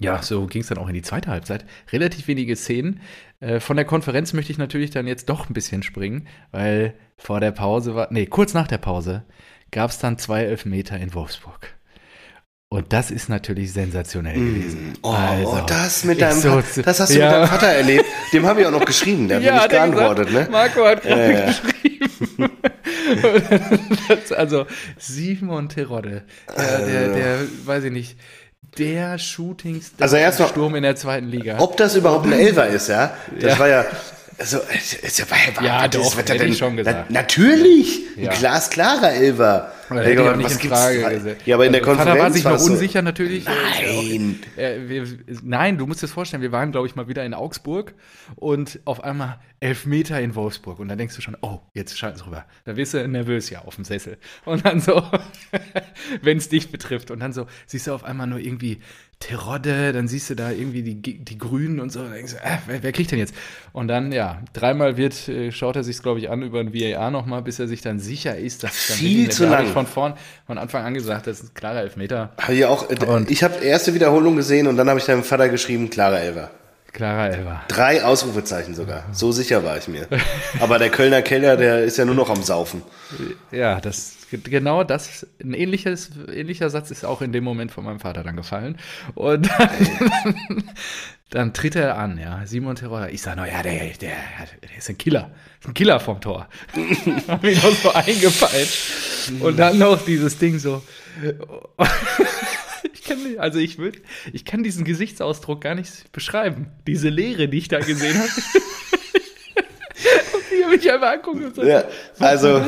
ja, 0.00 0.22
so 0.22 0.46
ging 0.46 0.62
es 0.62 0.68
dann 0.68 0.78
auch 0.78 0.88
in 0.88 0.94
die 0.94 1.02
zweite 1.02 1.30
Halbzeit. 1.30 1.64
Relativ 1.92 2.26
wenige 2.26 2.56
Szenen. 2.56 3.00
Äh, 3.40 3.60
von 3.60 3.76
der 3.76 3.84
Konferenz 3.84 4.32
möchte 4.32 4.50
ich 4.50 4.58
natürlich 4.58 4.90
dann 4.90 5.06
jetzt 5.06 5.28
doch 5.28 5.48
ein 5.48 5.52
bisschen 5.52 5.82
springen, 5.82 6.26
weil 6.52 6.94
vor 7.16 7.38
der 7.40 7.52
Pause 7.52 7.94
war, 7.94 8.08
nee, 8.10 8.26
kurz 8.26 8.54
nach 8.54 8.66
der 8.66 8.78
Pause 8.78 9.24
gab 9.70 9.90
es 9.90 9.98
dann 9.98 10.18
zwei 10.18 10.44
Elfmeter 10.44 10.96
in 10.98 11.14
Wolfsburg. 11.14 11.74
Und 12.72 12.92
das 12.92 13.10
ist 13.10 13.28
natürlich 13.28 13.72
sensationell 13.72 14.38
mm. 14.38 14.54
gewesen. 14.54 14.92
Oh, 15.02 15.10
also, 15.10 15.60
das 15.66 16.04
mit 16.04 16.20
deinem, 16.20 16.38
so, 16.38 16.62
das 16.82 17.00
hast 17.00 17.12
du 17.12 17.18
ja. 17.18 17.26
mit 17.26 17.34
deinem 17.34 17.48
Vater 17.48 17.66
erlebt. 17.66 18.04
Dem 18.32 18.46
habe 18.46 18.60
ich 18.60 18.66
auch 18.66 18.70
noch 18.70 18.84
geschrieben, 18.84 19.26
der 19.28 19.38
hat 19.38 19.44
ja, 19.44 19.52
mir 19.52 19.58
nicht 19.58 19.70
geantwortet, 19.70 20.32
ne? 20.32 20.48
Marco 20.50 20.86
hat 20.86 21.02
gerade 21.02 21.32
ja, 21.32 21.46
geschrieben. 21.46 22.50
das, 24.08 24.32
also 24.32 24.66
Simon 24.98 25.68
Terodde, 25.68 26.22
der, 26.56 26.86
der, 26.86 27.08
der, 27.12 27.38
weiß 27.64 27.84
ich 27.84 27.92
nicht, 27.92 28.16
der 28.78 29.18
Shootingstar 29.18 30.02
also 30.02 30.16
erst 30.16 30.42
Sturm 30.48 30.74
in 30.74 30.82
der 30.82 30.96
zweiten 30.96 31.28
Liga. 31.28 31.58
Ob 31.58 31.76
das 31.76 31.96
überhaupt 31.96 32.26
ein 32.26 32.32
Elfer 32.32 32.66
ist, 32.68 32.88
ja? 32.88 33.12
Das 33.38 33.52
ja. 33.52 33.58
war 33.58 33.68
ja. 33.68 33.84
Also, 34.40 34.58
ist 35.02 35.18
ja, 35.18 35.30
war, 35.30 35.62
ja, 35.62 35.86
doch, 35.86 36.16
hätte 36.16 36.46
ich 36.46 36.56
schon 36.56 36.74
gesagt. 36.74 37.10
Na, 37.10 37.20
natürlich, 37.20 38.00
ja. 38.16 38.30
ein 38.30 38.38
glasklarer 38.38 39.12
Elfer. 39.12 39.70
Ja, 41.44 41.56
aber 41.56 41.66
in 41.66 41.72
der 41.72 41.82
also, 41.82 41.94
Konferenz 41.94 41.98
Vater 41.98 42.18
war 42.18 42.30
sich 42.30 42.44
noch 42.44 42.60
unsicher 42.60 43.00
so, 43.00 43.04
natürlich. 43.04 43.44
Nein. 43.44 44.38
Äh, 44.56 44.88
wir, 44.88 45.06
nein, 45.42 45.76
du 45.76 45.86
musst 45.86 46.00
dir 46.00 46.06
das 46.06 46.12
vorstellen, 46.12 46.42
wir 46.42 46.52
waren, 46.52 46.72
glaube 46.72 46.86
ich, 46.86 46.94
mal 46.94 47.08
wieder 47.08 47.24
in 47.24 47.34
Augsburg 47.34 47.94
und 48.36 48.80
auf 48.84 49.04
einmal 49.04 49.40
elf 49.58 49.84
Meter 49.84 50.20
in 50.20 50.34
Wolfsburg. 50.34 50.78
Und 50.78 50.88
dann 50.88 50.96
denkst 50.96 51.16
du 51.16 51.22
schon, 51.22 51.36
oh, 51.42 51.60
jetzt 51.74 51.98
schalten 51.98 52.18
sie 52.18 52.24
rüber. 52.24 52.46
Da 52.64 52.76
wirst 52.76 52.94
du 52.94 53.06
nervös 53.08 53.50
ja 53.50 53.62
auf 53.62 53.74
dem 53.74 53.84
Sessel. 53.84 54.16
Und 54.44 54.64
dann 54.64 54.80
so, 54.80 55.02
wenn 56.22 56.38
es 56.38 56.48
dich 56.48 56.70
betrifft. 56.70 57.10
Und 57.10 57.20
dann 57.20 57.32
so, 57.32 57.46
siehst 57.66 57.86
du 57.86 57.92
auf 57.92 58.04
einmal 58.04 58.26
nur 58.26 58.38
irgendwie 58.38 58.80
Terodde, 59.20 59.92
dann 59.92 60.08
siehst 60.08 60.30
du 60.30 60.34
da 60.34 60.50
irgendwie 60.50 60.82
die, 60.82 61.18
die 61.18 61.38
Grünen 61.38 61.78
und 61.78 61.92
so. 61.92 62.00
Und 62.00 62.12
denkst 62.12 62.34
äh, 62.42 62.56
wer, 62.66 62.82
wer, 62.82 62.90
kriegt 62.92 63.10
denn 63.12 63.18
jetzt? 63.18 63.34
Und 63.72 63.88
dann, 63.88 64.12
ja, 64.12 64.42
dreimal 64.54 64.96
wird, 64.96 65.28
äh, 65.28 65.52
schaut 65.52 65.76
er 65.76 65.84
sich 65.84 66.02
glaube 66.02 66.20
ich, 66.20 66.30
an 66.30 66.42
über 66.42 66.58
ein 66.58 66.72
VAR 66.72 67.10
nochmal, 67.10 67.42
bis 67.42 67.58
er 67.58 67.68
sich 67.68 67.82
dann 67.82 67.98
sicher 67.98 68.36
ist, 68.36 68.64
dass 68.64 68.88
dann 68.88 68.96
Viel 68.96 69.30
zu 69.30 69.46
lang 69.46 69.66
von 69.66 69.86
vorn, 69.86 70.14
von 70.46 70.56
Anfang 70.56 70.84
an 70.84 70.94
gesagt, 70.94 71.26
das 71.26 71.40
ist 71.40 71.50
ein 71.50 71.54
klarer 71.54 71.82
Elfmeter. 71.82 72.32
Hab 72.38 72.48
ich 72.48 72.64
auch, 72.64 72.90
äh, 72.90 73.04
und 73.04 73.30
ich 73.30 73.44
habe 73.44 73.62
erste 73.62 73.94
Wiederholung 73.94 74.36
gesehen 74.36 74.66
und 74.66 74.78
dann 74.78 74.88
habe 74.88 74.98
ich 74.98 75.04
deinem 75.04 75.22
Vater 75.22 75.50
geschrieben, 75.50 75.90
klarer 75.90 76.20
Elfer. 76.20 76.50
Klarer 76.92 77.30
Elfer. 77.30 77.64
Drei 77.68 78.04
Ausrufezeichen 78.04 78.74
sogar. 78.74 79.04
So 79.12 79.32
sicher 79.32 79.64
war 79.64 79.78
ich 79.78 79.88
mir. 79.88 80.08
Aber 80.60 80.78
der 80.78 80.90
Kölner 80.90 81.22
Keller, 81.22 81.56
der 81.56 81.84
ist 81.84 81.98
ja 81.98 82.04
nur 82.04 82.14
noch 82.14 82.30
am 82.30 82.42
Saufen. 82.42 82.82
Ja, 83.52 83.80
das 83.80 84.16
genau 84.30 84.84
das, 84.84 85.26
ein 85.42 85.54
ähnliches, 85.54 86.10
ähnlicher 86.32 86.70
Satz 86.70 86.90
ist 86.90 87.04
auch 87.04 87.22
in 87.22 87.32
dem 87.32 87.44
Moment 87.44 87.72
von 87.72 87.84
meinem 87.84 88.00
Vater 88.00 88.22
dann 88.22 88.36
gefallen. 88.36 88.78
Und 89.14 89.48
dann, 89.58 90.64
dann 91.30 91.52
tritt 91.52 91.76
er 91.76 91.96
an, 91.98 92.18
ja, 92.18 92.42
Simon 92.46 92.76
Terror. 92.76 93.08
Ich 93.08 93.22
sage, 93.22 93.36
naja, 93.36 93.62
der, 93.62 93.78
der, 94.00 94.16
der 94.62 94.78
ist 94.78 94.88
ein 94.88 94.98
Killer. 94.98 95.30
Ein 95.66 95.74
Killer 95.74 96.00
vom 96.00 96.20
Tor. 96.20 96.48
Hab 97.28 97.44
ihn 97.44 97.54
noch 97.56 97.74
so 97.74 97.92
eingepeitscht. 97.92 99.32
Und 99.40 99.58
dann 99.58 99.78
noch 99.78 100.04
dieses 100.04 100.38
Ding 100.38 100.58
so. 100.58 100.82
Ich 103.14 103.24
nicht, 103.24 103.38
also 103.38 103.58
ich 103.58 103.78
würde, 103.78 103.98
ich 104.32 104.44
kann 104.44 104.62
diesen 104.62 104.84
Gesichtsausdruck 104.84 105.60
gar 105.60 105.74
nicht 105.74 106.12
beschreiben. 106.12 106.68
Diese 106.86 107.08
Leere, 107.08 107.48
die 107.48 107.58
ich 107.58 107.68
da 107.68 107.78
gesehen 107.78 108.18
habe. 108.18 108.28
die 110.50 110.76
mich 110.76 110.90
einfach 110.90 111.12
angucken 111.12 111.44
und 111.46 111.54
sagen, 111.54 111.68
ja, 111.68 111.84
also, 112.18 112.64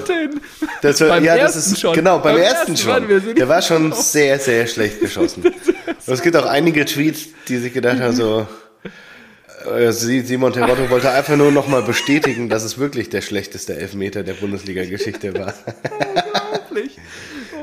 das 0.83 1.01
war, 1.01 1.09
beim 1.09 1.25
ja, 1.25 1.37
das 1.37 1.57
ist, 1.57 1.81
schon. 1.81 1.95
genau, 1.95 2.19
beim, 2.19 2.35
beim 2.35 2.45
ersten, 2.45 2.77
schon. 2.77 3.35
Der 3.35 3.49
war 3.49 3.63
schon 3.63 3.93
sehr, 3.93 4.39
sehr 4.39 4.67
schlecht 4.67 5.01
geschossen. 5.01 5.45
es 6.07 6.23
gibt 6.23 6.37
auch 6.37 6.47
einige 6.47 6.85
Tweets, 6.85 7.29
die 7.49 7.59
sich 7.59 7.73
gedacht 7.73 8.01
haben, 8.01 8.15
so, 8.15 8.47
äh, 9.71 9.93
Simon 9.93 10.53
Terrotto 10.53 10.91
wollte 10.91 11.11
einfach 11.11 11.37
nur 11.37 11.53
nochmal 11.53 11.83
bestätigen, 11.83 12.49
dass 12.49 12.65
es 12.65 12.79
wirklich 12.79 13.11
der 13.11 13.21
schlechteste 13.21 13.77
Elfmeter 13.77 14.23
der 14.23 14.35
Bundesliga-Geschichte 14.35 15.35
war. 15.35 15.55
Unglaublich. 16.73 16.99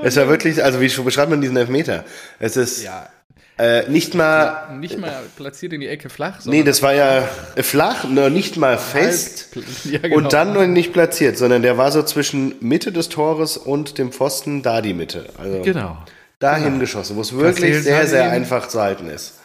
Es 0.04 0.16
war 0.16 0.28
wirklich, 0.28 0.64
also 0.64 0.82
wie 0.82 0.90
beschreibt 1.04 1.30
man 1.30 1.42
diesen 1.42 1.58
Elfmeter? 1.58 2.06
Es 2.40 2.58
ist 2.58 2.84
ja. 2.84 3.10
äh, 3.58 3.90
nicht 3.90 4.14
mal. 4.14 4.76
Nicht 4.78 4.98
mal 4.98 5.22
platziert 5.36 5.74
in 5.74 5.82
die 5.82 5.88
Ecke 5.88 6.10
flach. 6.10 6.46
Nee, 6.46 6.64
das 6.64 6.82
war 6.82 6.94
ja 6.94 7.28
flach, 7.58 8.06
nur 8.06 8.30
nicht 8.30 8.58
mal 8.58 8.78
fest. 8.78 9.50
Ja, 9.86 10.00
genau. 10.00 10.18
Und 10.18 10.34
dann 10.34 10.54
noch 10.54 10.66
nicht 10.66 10.94
platziert, 10.94 11.38
sondern 11.38 11.62
der 11.62 11.78
war 11.78 11.92
so 11.92 12.04
zwischen 12.04 12.56
Mitte 12.60 12.92
des 12.92 13.10
Tores 13.10 13.58
und 13.58 13.98
dem 13.98 14.12
Pfosten, 14.12 14.62
da 14.62 14.82
die 14.82 14.94
Mitte. 14.94 15.30
Also 15.38 15.62
genau. 15.62 15.98
Dahin 16.40 16.66
genau. 16.66 16.80
geschossen, 16.80 17.16
wo 17.16 17.22
es 17.22 17.36
wirklich 17.36 17.84
sehr, 17.84 18.08
sehr 18.08 18.30
einfach 18.30 18.68
zu 18.68 18.80
halten 18.82 19.10
ist. 19.10 19.40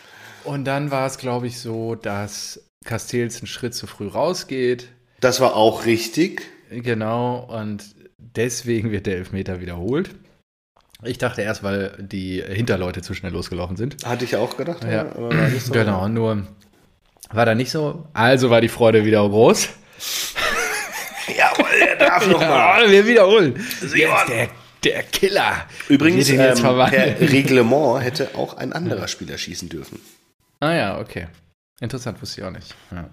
Und 0.45 0.65
dann 0.65 0.91
war 0.91 1.07
es, 1.07 1.19
glaube 1.19 1.47
ich, 1.47 1.59
so, 1.59 1.95
dass 1.95 2.61
Castells 2.85 3.39
einen 3.39 3.47
Schritt 3.47 3.75
zu 3.75 3.87
früh 3.87 4.07
rausgeht. 4.07 4.89
Das 5.21 5.41
war 5.41 5.57
auch 5.57 5.87
richtig. 5.87 6.43
Genau, 6.71 7.39
und 7.51 7.85
deswegen 8.19 8.91
wird 8.91 9.07
der 9.07 9.17
Elfmeter 9.17 9.61
wiederholt. 9.61 10.11
Ich 11.05 11.19
dachte 11.19 11.43
erst, 11.43 11.63
weil 11.63 11.97
die 11.99 12.43
Hinterleute 12.43 13.03
zu 13.03 13.15
schnell 13.15 13.33
losgelaufen 13.33 13.77
sind. 13.77 14.05
Hatte 14.05 14.25
ich 14.25 14.37
auch 14.37 14.57
gedacht, 14.57 14.85
ja. 14.85 15.07
so. 15.59 15.73
Genau, 15.73 16.09
nur 16.09 16.47
war 17.31 17.47
da 17.47 17.55
nicht 17.55 17.71
so. 17.71 18.07
Also 18.13 18.51
war 18.51 18.61
die 18.61 18.69
Freude 18.69 19.05
wieder 19.05 19.29
groß. 19.29 19.69
Jawohl, 21.37 21.71
er 21.89 21.97
darf 21.97 22.27
nochmal. 22.27 22.85
Ja, 22.85 22.91
wir 22.91 23.07
wiederholen. 23.07 23.65
Jetzt 23.81 23.95
der, 23.95 24.49
der 24.85 25.03
Killer. 25.05 25.67
Übrigens, 25.89 26.29
ähm, 26.29 26.39
per 26.39 27.21
Reglement 27.21 28.03
hätte 28.03 28.35
auch 28.35 28.57
ein 28.57 28.73
anderer 28.73 29.09
Spieler 29.09 29.39
schießen 29.39 29.69
dürfen. 29.69 30.01
Ah 30.61 30.75
ja, 30.75 30.99
okay. 30.99 31.29
Interessant, 31.81 32.21
wusste 32.23 32.41
ich 32.41 32.47
auch 32.47 32.51
nicht. 32.53 32.75
Ja. 32.91 33.11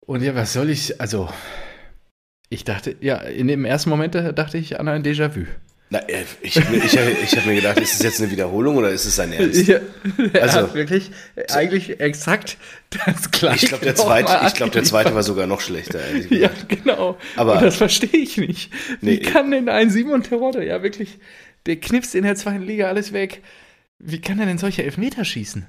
Und 0.00 0.22
ja, 0.22 0.34
was 0.34 0.52
soll 0.52 0.70
ich, 0.70 1.00
also 1.00 1.28
Ich 2.50 2.64
dachte, 2.64 2.96
ja, 3.00 3.16
in 3.16 3.48
dem 3.48 3.64
ersten 3.64 3.90
Moment 3.90 4.14
dachte 4.14 4.56
ich 4.56 4.80
an 4.80 4.88
ein 4.88 5.02
Déjà-vu. 5.02 5.46
Na, 5.90 6.00
äh, 6.00 6.24
ich, 6.42 6.56
ich, 6.56 6.64
ich, 6.64 7.36
habe 7.36 7.48
mir 7.48 7.54
gedacht, 7.54 7.78
ist 7.80 7.94
es 7.94 8.02
jetzt 8.02 8.20
eine 8.20 8.30
Wiederholung 8.30 8.76
oder 8.76 8.90
ist 8.90 9.06
es 9.06 9.16
sein 9.16 9.32
Ernst? 9.32 9.66
Ja, 9.66 9.78
also 10.40 10.74
wirklich, 10.74 11.10
eigentlich 11.50 11.98
exakt 11.98 12.58
das 13.06 13.30
gleiche. 13.30 13.64
Ich 13.64 13.68
glaube, 13.70 13.84
der, 13.84 13.94
zweite, 13.94 14.52
glaub, 14.54 14.72
der 14.72 14.84
zweite 14.84 15.14
war 15.14 15.22
sogar 15.22 15.46
noch 15.46 15.60
schlechter. 15.60 16.00
Ja, 16.30 16.50
genau. 16.68 17.16
Aber 17.36 17.54
Und 17.54 17.62
das 17.62 17.76
verstehe 17.76 18.20
ich 18.20 18.36
nicht. 18.36 18.70
Wie 19.00 19.12
nee, 19.12 19.18
kann 19.18 19.50
denn 19.50 19.68
ein 19.68 19.90
Simon 19.90 20.22
Terodde, 20.22 20.64
ja 20.64 20.82
wirklich, 20.82 21.18
der 21.66 21.76
knipst 21.76 22.14
in 22.14 22.24
der 22.24 22.36
zweiten 22.36 22.62
Liga 22.62 22.88
alles 22.88 23.12
weg. 23.12 23.42
Wie 23.98 24.20
kann 24.20 24.38
er 24.38 24.46
denn 24.46 24.58
solche 24.58 24.84
Elfmeter 24.84 25.24
schießen? 25.24 25.66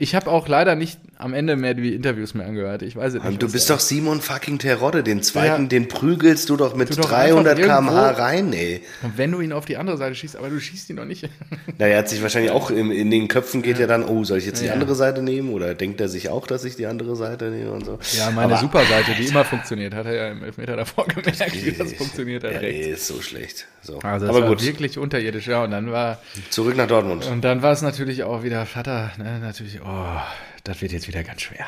Ich 0.00 0.14
habe 0.14 0.30
auch 0.30 0.46
leider 0.46 0.76
nicht 0.76 1.00
am 1.16 1.34
Ende 1.34 1.56
mehr 1.56 1.74
die 1.74 1.92
Interviews 1.92 2.32
mehr 2.32 2.46
angehört. 2.46 2.82
Ich 2.82 2.94
weiß 2.94 3.14
es 3.14 3.24
nicht. 3.24 3.42
Du 3.42 3.50
bist 3.50 3.68
doch 3.68 3.80
Simon 3.80 4.20
fucking 4.20 4.60
Terodde. 4.60 5.02
Den 5.02 5.24
zweiten, 5.24 5.62
ja. 5.62 5.68
den 5.68 5.88
prügelst 5.88 6.48
du 6.48 6.56
doch 6.56 6.76
mit 6.76 6.90
du 6.90 7.00
300 7.00 7.58
km/h 7.58 8.10
rein, 8.10 8.52
ey. 8.52 8.80
Und 9.02 9.18
wenn 9.18 9.32
du 9.32 9.40
ihn 9.40 9.52
auf 9.52 9.64
die 9.64 9.76
andere 9.76 9.96
Seite 9.96 10.14
schießt, 10.14 10.36
aber 10.36 10.50
du 10.50 10.60
schießt 10.60 10.90
ihn 10.90 10.96
noch 10.96 11.04
nicht. 11.04 11.28
Na, 11.78 11.86
er 11.86 11.98
hat 11.98 12.08
sich 12.08 12.22
wahrscheinlich 12.22 12.52
auch 12.52 12.70
in, 12.70 12.92
in 12.92 13.10
den 13.10 13.26
Köpfen 13.26 13.62
geht 13.62 13.74
ja. 13.74 13.82
ja 13.82 13.86
dann, 13.88 14.04
oh, 14.04 14.22
soll 14.22 14.38
ich 14.38 14.46
jetzt 14.46 14.62
die 14.62 14.66
ja. 14.66 14.72
andere 14.72 14.94
Seite 14.94 15.20
nehmen? 15.20 15.50
Oder 15.50 15.74
denkt 15.74 16.00
er 16.00 16.08
sich 16.08 16.28
auch, 16.28 16.46
dass 16.46 16.64
ich 16.64 16.76
die 16.76 16.86
andere 16.86 17.16
Seite 17.16 17.46
nehme 17.46 17.72
und 17.72 17.84
so? 17.84 17.98
Ja, 18.16 18.30
meine 18.30 18.52
aber, 18.52 18.60
Superseite, 18.60 19.16
die 19.18 19.26
immer 19.26 19.44
funktioniert, 19.44 19.94
hat 19.94 20.06
er 20.06 20.14
ja 20.14 20.28
im 20.28 20.44
Elfmeter 20.44 20.76
davor 20.76 21.08
gemerkt, 21.08 21.64
wie 21.64 21.72
das 21.72 21.92
funktioniert 21.94 22.44
hat. 22.44 22.52
Ja, 22.52 22.60
nee, 22.60 22.92
ist 22.92 23.08
so 23.08 23.20
schlecht. 23.20 23.66
So. 23.82 23.98
Also 23.98 24.28
das 24.28 24.36
aber 24.36 24.46
gut. 24.46 24.64
wirklich 24.64 24.96
unterirdisch, 24.96 25.48
ja. 25.48 25.64
Und 25.64 25.72
dann 25.72 25.90
war. 25.90 26.18
Zurück 26.50 26.76
nach 26.76 26.86
Dortmund. 26.86 27.26
Und 27.26 27.42
dann 27.42 27.62
war 27.62 27.72
es 27.72 27.82
natürlich 27.82 28.22
auch 28.22 28.44
wieder 28.44 28.64
Vater, 28.64 29.10
ne, 29.18 29.40
natürlich, 29.40 29.80
oh 29.88 30.20
das 30.68 30.82
wird 30.82 30.92
jetzt 30.92 31.08
wieder 31.08 31.24
ganz 31.24 31.42
schwer. 31.42 31.66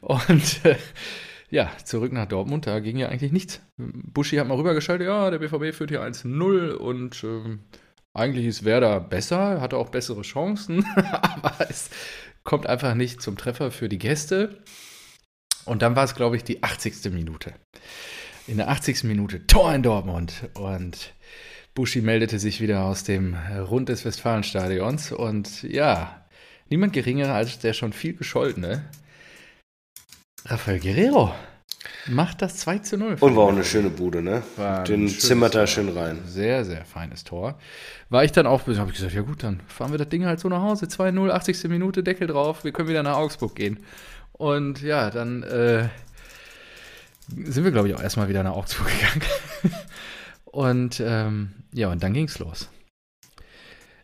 Und 0.00 0.64
äh, 0.64 0.76
ja, 1.48 1.70
zurück 1.84 2.12
nach 2.12 2.26
Dortmund, 2.26 2.66
da 2.66 2.80
ging 2.80 2.96
ja 2.96 3.08
eigentlich 3.08 3.32
nichts. 3.32 3.60
Buschi 3.76 4.36
hat 4.36 4.48
mal 4.48 4.56
rübergeschaltet, 4.56 5.06
ja, 5.06 5.30
der 5.30 5.38
BVB 5.38 5.74
führt 5.74 5.90
hier 5.90 6.02
1-0 6.02 6.72
und 6.72 7.22
äh, 7.22 7.58
eigentlich 8.12 8.46
ist 8.46 8.64
Werder 8.64 8.98
besser, 9.00 9.60
hatte 9.60 9.76
auch 9.76 9.90
bessere 9.90 10.22
Chancen, 10.22 10.84
aber 10.96 11.70
es 11.70 11.90
kommt 12.42 12.66
einfach 12.66 12.94
nicht 12.94 13.22
zum 13.22 13.36
Treffer 13.36 13.70
für 13.70 13.88
die 13.88 13.98
Gäste. 13.98 14.62
Und 15.64 15.82
dann 15.82 15.96
war 15.96 16.04
es, 16.04 16.14
glaube 16.14 16.36
ich, 16.36 16.44
die 16.44 16.62
80. 16.62 17.12
Minute. 17.12 17.52
In 18.46 18.56
der 18.58 18.68
80. 18.68 19.04
Minute 19.04 19.46
Tor 19.46 19.74
in 19.74 19.82
Dortmund 19.82 20.48
und 20.54 21.12
Buschi 21.74 22.00
meldete 22.00 22.38
sich 22.38 22.60
wieder 22.60 22.84
aus 22.84 23.04
dem 23.04 23.34
Rund 23.34 23.88
des 23.88 24.04
Westfalenstadions 24.04 25.12
und 25.12 25.62
ja, 25.64 26.25
niemand 26.70 26.92
geringerer 26.92 27.34
als 27.34 27.58
der 27.58 27.72
schon 27.72 27.92
viel 27.92 28.14
gescholtene 28.14 28.84
Rafael 30.46 30.80
Guerrero 30.80 31.34
macht 32.08 32.42
das 32.42 32.56
2 32.58 32.78
zu 32.78 32.96
0. 32.96 33.16
Und 33.20 33.36
war 33.36 33.44
auch 33.44 33.52
eine 33.52 33.64
schöne 33.64 33.90
Bude, 33.90 34.22
ne? 34.22 34.42
War 34.56 34.84
Den 34.84 35.08
zimmert 35.08 35.54
da 35.54 35.66
schön 35.66 35.88
rein. 35.88 36.18
Sehr, 36.26 36.64
sehr 36.64 36.84
feines 36.84 37.24
Tor. 37.24 37.58
War 38.08 38.24
ich 38.24 38.32
dann 38.32 38.46
auch, 38.46 38.66
habe 38.66 38.90
ich 38.90 38.96
gesagt, 38.96 39.14
ja 39.14 39.22
gut, 39.22 39.42
dann 39.42 39.60
fahren 39.66 39.90
wir 39.90 39.98
das 39.98 40.08
Ding 40.08 40.24
halt 40.24 40.40
so 40.40 40.48
nach 40.48 40.62
Hause. 40.62 40.86
2-0, 40.86 41.30
80. 41.30 41.64
Minute, 41.64 42.02
Deckel 42.02 42.26
drauf, 42.26 42.64
wir 42.64 42.72
können 42.72 42.88
wieder 42.88 43.02
nach 43.02 43.16
Augsburg 43.16 43.54
gehen. 43.54 43.80
Und 44.32 44.82
ja, 44.82 45.10
dann 45.10 45.42
äh, 45.42 45.88
sind 47.28 47.64
wir, 47.64 47.70
glaube 47.70 47.88
ich, 47.88 47.94
auch 47.94 48.02
erstmal 48.02 48.28
wieder 48.28 48.42
nach 48.42 48.54
Augsburg 48.54 48.88
gegangen. 49.00 49.22
und 50.44 51.00
ähm, 51.04 51.52
ja, 51.72 51.90
und 51.90 52.02
dann 52.02 52.12
ging 52.12 52.26
es 52.26 52.38
los. 52.38 52.68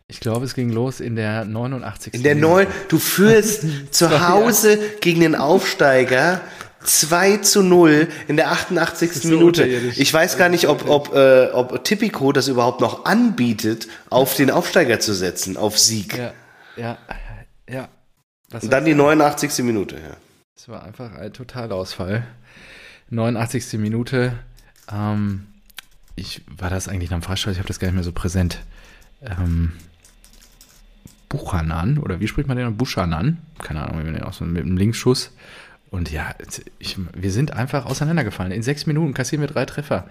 Ich 0.07 0.19
glaube, 0.19 0.45
es 0.45 0.53
ging 0.53 0.69
los 0.69 0.99
in 0.99 1.15
der 1.15 1.45
89. 1.45 2.13
In 2.13 2.23
der 2.23 2.35
9. 2.35 2.67
Du 2.89 2.99
führst 2.99 3.65
zu 3.91 4.27
Hause 4.27 4.79
gegen 5.01 5.21
den 5.21 5.35
Aufsteiger 5.35 6.41
2 6.83 7.37
zu 7.37 7.63
0 7.63 8.07
in 8.27 8.35
der 8.35 8.51
88. 8.51 9.13
So 9.13 9.29
Minute. 9.29 9.65
Ich 9.65 10.13
weiß 10.13 10.37
gar 10.37 10.49
nicht, 10.49 10.67
ob, 10.67 10.87
ob, 10.89 11.15
äh, 11.15 11.49
ob 11.51 11.83
Tipico 11.83 12.31
das 12.31 12.47
überhaupt 12.47 12.81
noch 12.81 13.05
anbietet, 13.05 13.87
auf 14.09 14.35
den 14.35 14.51
Aufsteiger 14.51 14.99
zu 14.99 15.13
setzen, 15.13 15.57
auf 15.57 15.79
Sieg. 15.79 16.17
Ja, 16.17 16.33
ja, 16.75 16.97
ja. 17.69 17.87
Und 18.51 18.71
dann 18.71 18.85
die 18.85 18.93
89. 18.93 19.63
Minute, 19.63 19.95
ja. 19.95 20.17
Das 20.55 20.69
war 20.69 20.83
einfach 20.83 21.13
ein 21.15 21.33
Totalausfall. 21.33 22.27
89. 23.09 23.73
Minute. 23.79 24.33
Ähm, 24.91 25.47
ich 26.15 26.41
war 26.47 26.69
das 26.69 26.87
eigentlich 26.87 27.11
am 27.13 27.21
Freistoß, 27.21 27.53
ich 27.53 27.59
habe 27.59 27.67
das 27.67 27.79
gar 27.79 27.87
nicht 27.87 27.95
mehr 27.95 28.03
so 28.03 28.11
präsent. 28.11 28.59
Ähm, 29.21 29.73
Buchanan, 31.33 31.97
oder 31.97 32.19
wie 32.19 32.27
spricht 32.27 32.47
man 32.47 32.57
den? 32.57 32.77
Buschanan, 32.77 33.39
keine 33.57 33.81
Ahnung, 33.81 34.01
wie 34.01 34.03
man 34.03 34.13
den 34.13 34.23
auch 34.23 34.33
so 34.33 34.45
mit 34.45 34.63
einem 34.63 34.77
Linksschuss. 34.77 35.31
Und 35.89 36.11
ja, 36.11 36.35
ich, 36.77 36.97
wir 37.15 37.31
sind 37.31 37.53
einfach 37.53 37.87
auseinandergefallen. 37.87 38.51
In 38.51 38.61
sechs 38.61 38.85
Minuten 38.85 39.15
kassieren 39.15 39.41
wir 39.41 39.47
drei 39.47 39.65
Treffer. 39.65 40.05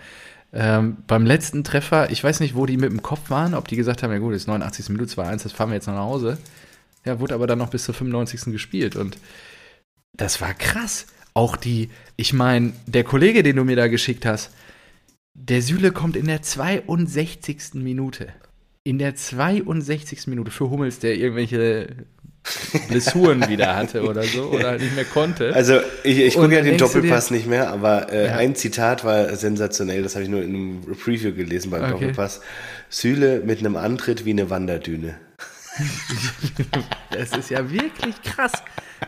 Ähm, 0.52 0.96
beim 1.06 1.24
letzten 1.24 1.62
Treffer, 1.62 2.10
ich 2.10 2.24
weiß 2.24 2.40
nicht, 2.40 2.56
wo 2.56 2.66
die 2.66 2.76
mit 2.76 2.90
dem 2.90 3.02
Kopf 3.02 3.30
waren, 3.30 3.54
ob 3.54 3.68
die 3.68 3.76
gesagt 3.76 4.02
haben, 4.02 4.10
ja 4.10 4.18
gut, 4.18 4.32
jetzt 4.32 4.48
89. 4.48 4.88
Minute 4.88 5.14
2-1, 5.14 5.44
das 5.44 5.52
fahren 5.52 5.70
wir 5.70 5.76
jetzt 5.76 5.86
noch 5.86 5.94
nach 5.94 6.02
Hause. 6.02 6.38
Ja, 7.04 7.20
wurde 7.20 7.34
aber 7.34 7.46
dann 7.46 7.58
noch 7.58 7.70
bis 7.70 7.84
zur 7.84 7.94
95. 7.94 8.52
gespielt 8.52 8.96
und 8.96 9.16
das 10.12 10.40
war 10.40 10.54
krass. 10.54 11.06
Auch 11.34 11.56
die, 11.56 11.88
ich 12.16 12.32
meine, 12.32 12.72
der 12.86 13.04
Kollege, 13.04 13.44
den 13.44 13.56
du 13.56 13.64
mir 13.64 13.76
da 13.76 13.86
geschickt 13.86 14.26
hast, 14.26 14.50
der 15.34 15.62
Süle 15.62 15.92
kommt 15.92 16.16
in 16.16 16.26
der 16.26 16.42
62. 16.42 17.74
Minute 17.74 18.32
in 18.84 18.98
der 18.98 19.14
62. 19.14 20.26
Minute 20.26 20.50
für 20.50 20.70
Hummels, 20.70 20.98
der 20.98 21.16
irgendwelche 21.16 21.88
Blessuren 22.88 23.48
wieder 23.48 23.76
hatte 23.76 24.02
oder 24.02 24.24
so 24.24 24.44
oder 24.50 24.70
halt 24.70 24.82
nicht 24.82 24.96
mehr 24.96 25.04
konnte. 25.04 25.54
Also 25.54 25.78
ich, 26.02 26.18
ich 26.18 26.34
gucke 26.34 26.54
ja 26.54 26.62
den 26.62 26.76
Doppelpass 26.76 27.28
dir, 27.28 27.34
nicht 27.34 27.46
mehr, 27.46 27.70
aber 27.70 28.12
äh, 28.12 28.26
ja. 28.26 28.36
ein 28.36 28.56
Zitat 28.56 29.04
war 29.04 29.34
sensationell, 29.36 30.02
das 30.02 30.16
habe 30.16 30.24
ich 30.24 30.30
nur 30.30 30.42
in 30.42 30.54
einem 30.54 30.80
Preview 30.96 31.32
gelesen 31.32 31.70
beim 31.70 31.82
okay. 31.82 31.92
Doppelpass. 31.92 32.40
Sühle 32.88 33.42
mit 33.44 33.60
einem 33.60 33.76
Antritt 33.76 34.24
wie 34.24 34.30
eine 34.30 34.50
Wanderdüne. 34.50 35.14
das 37.10 37.32
ist 37.32 37.50
ja 37.50 37.70
wirklich 37.70 38.20
krass. 38.22 38.52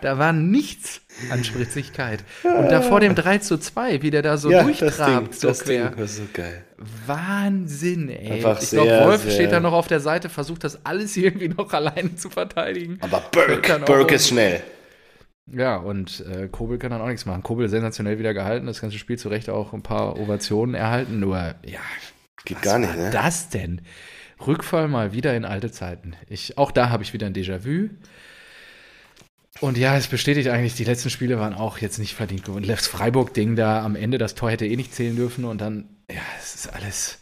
Da 0.01 0.19
war 0.19 0.33
nichts 0.33 1.01
an 1.31 1.45
Spritzigkeit. 1.45 2.25
Und 2.43 2.69
da 2.71 2.81
vor 2.81 3.01
dem 3.01 3.15
3 3.15 3.39
zu 3.39 3.59
2, 3.59 4.03
wie 4.03 4.11
der 4.11 4.23
da 4.23 4.37
so 4.37 4.51
ja, 4.51 4.63
durchtrabt, 4.63 4.97
das 4.97 4.97
Ding, 5.07 5.33
so 5.33 5.49
das 5.49 5.65
quer. 5.65 5.89
Ding 5.91 5.99
war 5.99 6.07
so 6.07 6.23
geil. 6.33 6.65
Wahnsinn, 7.07 8.09
ey. 8.09 8.33
Einfach 8.33 8.61
ich 8.61 8.71
glaube, 8.71 8.91
Wolf 9.05 9.23
sehr 9.23 9.33
steht 9.33 9.53
da 9.53 9.61
noch 9.61 9.73
auf 9.73 9.87
der 9.87 10.01
Seite, 10.01 10.29
versucht 10.29 10.65
das 10.65 10.85
alles 10.85 11.17
irgendwie 11.17 11.49
noch 11.49 11.73
alleine 11.73 12.17
zu 12.17 12.31
verteidigen. 12.31 12.99
Aber 13.01 13.23
Burke, 13.31 13.81
Burke 13.81 14.15
ist 14.17 14.29
schnell. 14.29 14.63
Ja, 15.47 15.77
und 15.77 16.25
äh, 16.27 16.49
Kobel 16.49 16.79
kann 16.79 16.91
dann 16.91 17.03
auch 17.03 17.09
nichts 17.09 17.27
machen. 17.27 17.43
Kobel 17.43 17.69
sensationell 17.69 18.19
wieder 18.19 18.33
gehalten, 18.33 18.67
das 18.67 18.81
ganze 18.81 18.99
Spiel 18.99 19.19
zu 19.19 19.29
Recht 19.29 19.51
auch 19.51 19.75
ein 19.75 19.83
paar 19.83 20.19
Ovationen 20.19 20.75
erhalten, 20.75 21.21
nur, 21.21 21.37
ja. 21.37 21.81
Geht 22.47 22.63
gar 22.63 22.79
nicht, 22.79 22.97
ne? 22.97 23.07
Was 23.07 23.13
das 23.13 23.49
denn? 23.51 23.83
Rückfall 24.45 24.89
mal 24.89 25.13
wieder 25.13 25.37
in 25.37 25.45
alte 25.45 25.71
Zeiten. 25.71 26.15
Ich, 26.29 26.59
auch 26.59 26.71
da 26.71 26.91
habe 26.91 27.03
ich 27.03 27.13
wieder 27.13 27.27
ein 27.27 27.35
Déjà-vu. 27.35 27.91
Und 29.61 29.79
ja, 29.79 29.97
es 29.97 30.09
bestätigt 30.09 30.49
eigentlich, 30.49 30.75
die 30.75 30.85
letzten 30.85 31.11
Spiele 31.11 31.39
waren 31.39 31.55
auch 31.55 31.79
jetzt 31.79 31.99
nicht 31.99 32.15
verdient 32.15 32.45
gewonnen. 32.45 32.67
Das 32.67 32.89
Freiburg-Ding 32.89 33.55
da 33.55 33.85
am 33.85 33.95
Ende, 33.95 34.19
das 34.19 34.35
Tor 34.35 34.51
hätte 34.51 34.67
eh 34.67 34.77
nicht 34.77 34.95
zählen 34.95 35.15
dürfen 35.15 35.45
und 35.45 35.61
dann, 35.61 35.89
ja, 36.11 36.23
es 36.41 36.55
ist 36.55 36.73
alles. 36.73 37.19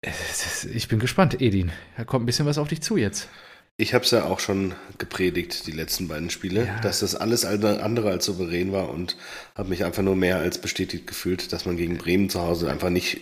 Es 0.00 0.64
ist, 0.64 0.74
ich 0.74 0.88
bin 0.88 0.98
gespannt, 0.98 1.40
Edin. 1.40 1.70
Da 1.96 2.04
kommt 2.04 2.24
ein 2.24 2.26
bisschen 2.26 2.46
was 2.46 2.58
auf 2.58 2.68
dich 2.68 2.80
zu 2.80 2.96
jetzt. 2.96 3.28
Ich 3.76 3.94
habe 3.94 4.04
es 4.04 4.10
ja 4.10 4.24
auch 4.24 4.40
schon 4.40 4.74
gepredigt, 4.98 5.66
die 5.66 5.72
letzten 5.72 6.08
beiden 6.08 6.30
Spiele, 6.30 6.66
ja. 6.66 6.80
dass 6.80 7.00
das 7.00 7.14
alles 7.14 7.44
andere 7.44 8.10
als 8.10 8.24
souverän 8.24 8.72
war 8.72 8.90
und 8.90 9.16
habe 9.54 9.70
mich 9.70 9.84
einfach 9.84 10.02
nur 10.02 10.16
mehr 10.16 10.38
als 10.38 10.58
bestätigt 10.58 11.06
gefühlt, 11.06 11.52
dass 11.52 11.66
man 11.66 11.76
gegen 11.76 11.98
Bremen 11.98 12.28
zu 12.30 12.40
Hause 12.40 12.70
einfach 12.70 12.90
nicht 12.90 13.20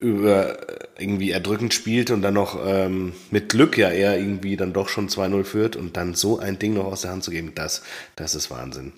über 0.00 0.58
irgendwie 0.98 1.30
erdrückend 1.30 1.74
spielt 1.74 2.10
und 2.10 2.22
dann 2.22 2.34
noch 2.34 2.58
ähm, 2.64 3.12
mit 3.30 3.48
Glück 3.48 3.78
ja 3.78 3.90
eher 3.90 4.18
irgendwie 4.18 4.56
dann 4.56 4.72
doch 4.72 4.88
schon 4.88 5.08
2-0 5.08 5.44
führt 5.44 5.76
und 5.76 5.96
dann 5.96 6.14
so 6.14 6.38
ein 6.38 6.58
Ding 6.58 6.74
noch 6.74 6.84
aus 6.84 7.02
der 7.02 7.10
Hand 7.10 7.24
zu 7.24 7.30
geben, 7.30 7.52
das, 7.54 7.82
das 8.16 8.34
ist 8.34 8.50
Wahnsinn. 8.50 8.92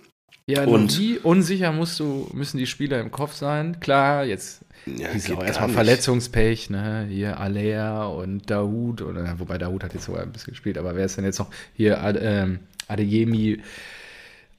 Ja, 0.49 0.65
und 0.65 0.97
wie 0.99 1.19
unsicher 1.19 1.73
musst 1.73 1.99
du, 1.99 2.31
müssen 2.33 2.59
die 2.59 2.67
Spieler 2.67 3.00
im 3.00 3.11
Kopf 3.11 3.35
sein? 3.35 3.81
Klar, 3.81 4.25
jetzt 4.25 4.61
ja, 4.87 5.09
ist 5.09 5.31
auch 5.33 5.43
erstmal 5.43 5.71
Verletzungspech, 5.71 6.71
ne? 6.71 7.07
Hier 7.11 7.41
Alea 7.41 8.05
und 8.05 8.49
Dahoud, 8.49 9.03
oder 9.03 9.41
wobei 9.41 9.59
Dahoud 9.59 9.83
hat 9.83 9.95
jetzt 9.95 10.05
sogar 10.05 10.23
ein 10.23 10.31
bisschen 10.31 10.53
gespielt, 10.53 10.79
aber 10.79 10.95
wer 10.95 11.05
ist 11.05 11.17
denn 11.17 11.25
jetzt 11.25 11.41
noch 11.41 11.50
hier 11.75 11.99
ähm, 12.21 12.61
Adeyemi 12.87 13.61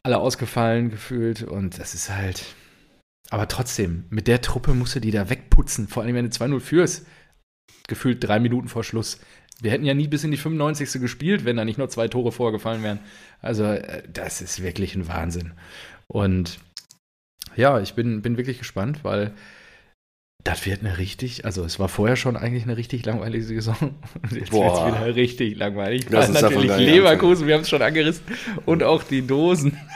alle 0.03 0.17
ausgefallen 0.17 0.89
gefühlt 0.89 1.43
und 1.43 1.79
das 1.79 1.93
ist 1.93 2.09
halt, 2.09 2.43
aber 3.29 3.47
trotzdem, 3.47 4.05
mit 4.09 4.27
der 4.27 4.41
Truppe 4.41 4.73
musst 4.73 4.95
du 4.95 4.99
die 4.99 5.11
da 5.11 5.29
wegputzen. 5.29 5.87
Vor 5.87 6.03
allem, 6.03 6.15
wenn 6.15 6.29
du 6.29 6.35
2-0 6.35 6.59
führst. 6.59 7.05
Gefühlt 7.87 8.23
drei 8.23 8.39
Minuten 8.39 8.67
vor 8.67 8.83
Schluss. 8.83 9.19
Wir 9.61 9.71
hätten 9.71 9.85
ja 9.85 9.93
nie 9.93 10.07
bis 10.07 10.23
in 10.23 10.31
die 10.31 10.37
95. 10.37 11.01
gespielt, 11.01 11.45
wenn 11.45 11.57
da 11.57 11.65
nicht 11.65 11.77
nur 11.77 11.89
zwei 11.89 12.07
Tore 12.07 12.31
vorgefallen 12.31 12.83
wären. 12.83 12.99
Also, 13.41 13.63
äh, 13.63 14.03
das 14.11 14.41
ist 14.41 14.61
wirklich 14.61 14.95
ein 14.95 15.07
Wahnsinn. 15.07 15.53
Und 16.07 16.59
ja, 17.55 17.79
ich 17.79 17.93
bin, 17.95 18.21
bin 18.21 18.37
wirklich 18.37 18.59
gespannt, 18.59 19.03
weil 19.03 19.33
das 20.43 20.65
wird 20.65 20.81
eine 20.81 20.97
richtig, 20.97 21.43
also 21.43 21.65
es 21.65 21.79
war 21.79 21.89
vorher 21.89 22.15
schon 22.15 22.37
eigentlich 22.37 22.63
eine 22.63 22.77
richtig 22.77 23.05
langweilige 23.05 23.43
Saison. 23.43 23.75
Und 24.21 24.31
jetzt 24.31 24.53
wird 24.53 24.73
es 24.73 24.85
wieder 24.85 25.15
richtig 25.15 25.57
langweilig. 25.57 26.05
Das 26.05 26.29
ist 26.29 26.41
natürlich 26.41 26.77
Leverkusen, 26.77 27.47
wir 27.47 27.55
haben 27.55 27.61
es 27.61 27.69
schon 27.69 27.81
angerissen. 27.81 28.23
Und 28.65 28.83
auch 28.83 29.03
die 29.03 29.25
Dosen. 29.25 29.77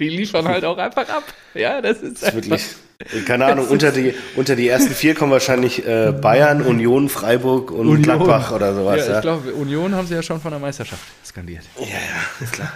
Die 0.00 0.08
liefern 0.08 0.48
halt 0.48 0.64
auch 0.64 0.78
einfach 0.78 1.08
ab. 1.08 1.22
Ja, 1.54 1.80
das 1.80 2.00
ist, 2.02 2.22
das 2.22 2.30
ist 2.30 2.34
wirklich 2.34 2.62
Keine 3.26 3.46
Ahnung, 3.46 3.66
unter 3.68 3.92
die, 3.92 4.14
unter 4.36 4.56
die 4.56 4.68
ersten 4.68 4.92
vier 4.92 5.14
kommen 5.14 5.32
wahrscheinlich 5.32 5.86
äh, 5.86 6.12
Bayern, 6.12 6.60
Union, 6.60 7.08
Freiburg 7.08 7.70
und 7.70 7.88
Union. 7.88 8.02
Gladbach 8.02 8.52
oder 8.52 8.74
sowas. 8.74 8.98
Ja, 8.98 9.04
ich 9.04 9.08
ja. 9.08 9.20
glaube, 9.20 9.54
Union 9.54 9.94
haben 9.94 10.06
sie 10.06 10.14
ja 10.14 10.22
schon 10.22 10.38
von 10.38 10.50
der 10.50 10.60
Meisterschaft 10.60 11.02
skandiert. 11.24 11.62
Ja, 11.78 11.86
ja, 11.86 12.44
ist 12.44 12.52
klar. 12.52 12.72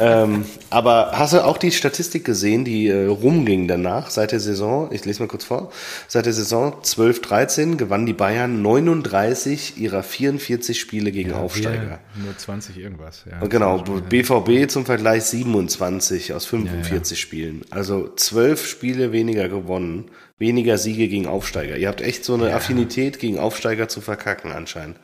ähm, 0.00 0.44
aber 0.70 1.12
hast 1.14 1.34
du 1.34 1.44
auch 1.44 1.56
die 1.56 1.70
Statistik 1.70 2.24
gesehen, 2.24 2.64
die 2.64 2.88
äh, 2.88 3.06
rumging 3.06 3.68
danach, 3.68 4.10
seit 4.10 4.32
der 4.32 4.40
Saison, 4.40 4.88
ich 4.90 5.04
lese 5.04 5.22
mal 5.22 5.28
kurz 5.28 5.44
vor, 5.44 5.70
seit 6.08 6.26
der 6.26 6.32
Saison 6.32 6.74
12-13 6.82 7.76
gewannen 7.76 8.06
die 8.06 8.12
Bayern 8.12 8.60
39 8.60 9.78
ihrer 9.78 10.02
44 10.02 10.80
Spiele 10.80 11.12
gegen 11.12 11.30
ja, 11.30 11.36
Aufsteiger. 11.36 12.00
Nur 12.16 12.36
20 12.36 12.76
irgendwas. 12.76 13.24
Ja, 13.30 13.46
genau, 13.46 13.78
BVB 13.78 14.68
zum 14.68 14.84
Vergleich 14.84 15.24
27 15.24 16.32
aus 16.32 16.44
45 16.46 17.20
Spielen. 17.20 17.62
Also 17.70 18.10
12 18.16 18.66
Spiele 18.66 19.12
weniger 19.12 19.43
gewonnen, 19.48 20.10
weniger 20.38 20.78
Siege 20.78 21.08
gegen 21.08 21.26
Aufsteiger. 21.26 21.76
Ihr 21.76 21.88
habt 21.88 22.00
echt 22.00 22.24
so 22.24 22.34
eine 22.34 22.50
ja. 22.50 22.56
Affinität 22.56 23.18
gegen 23.18 23.38
Aufsteiger 23.38 23.88
zu 23.88 24.00
verkacken 24.00 24.52
anscheinend. 24.52 24.98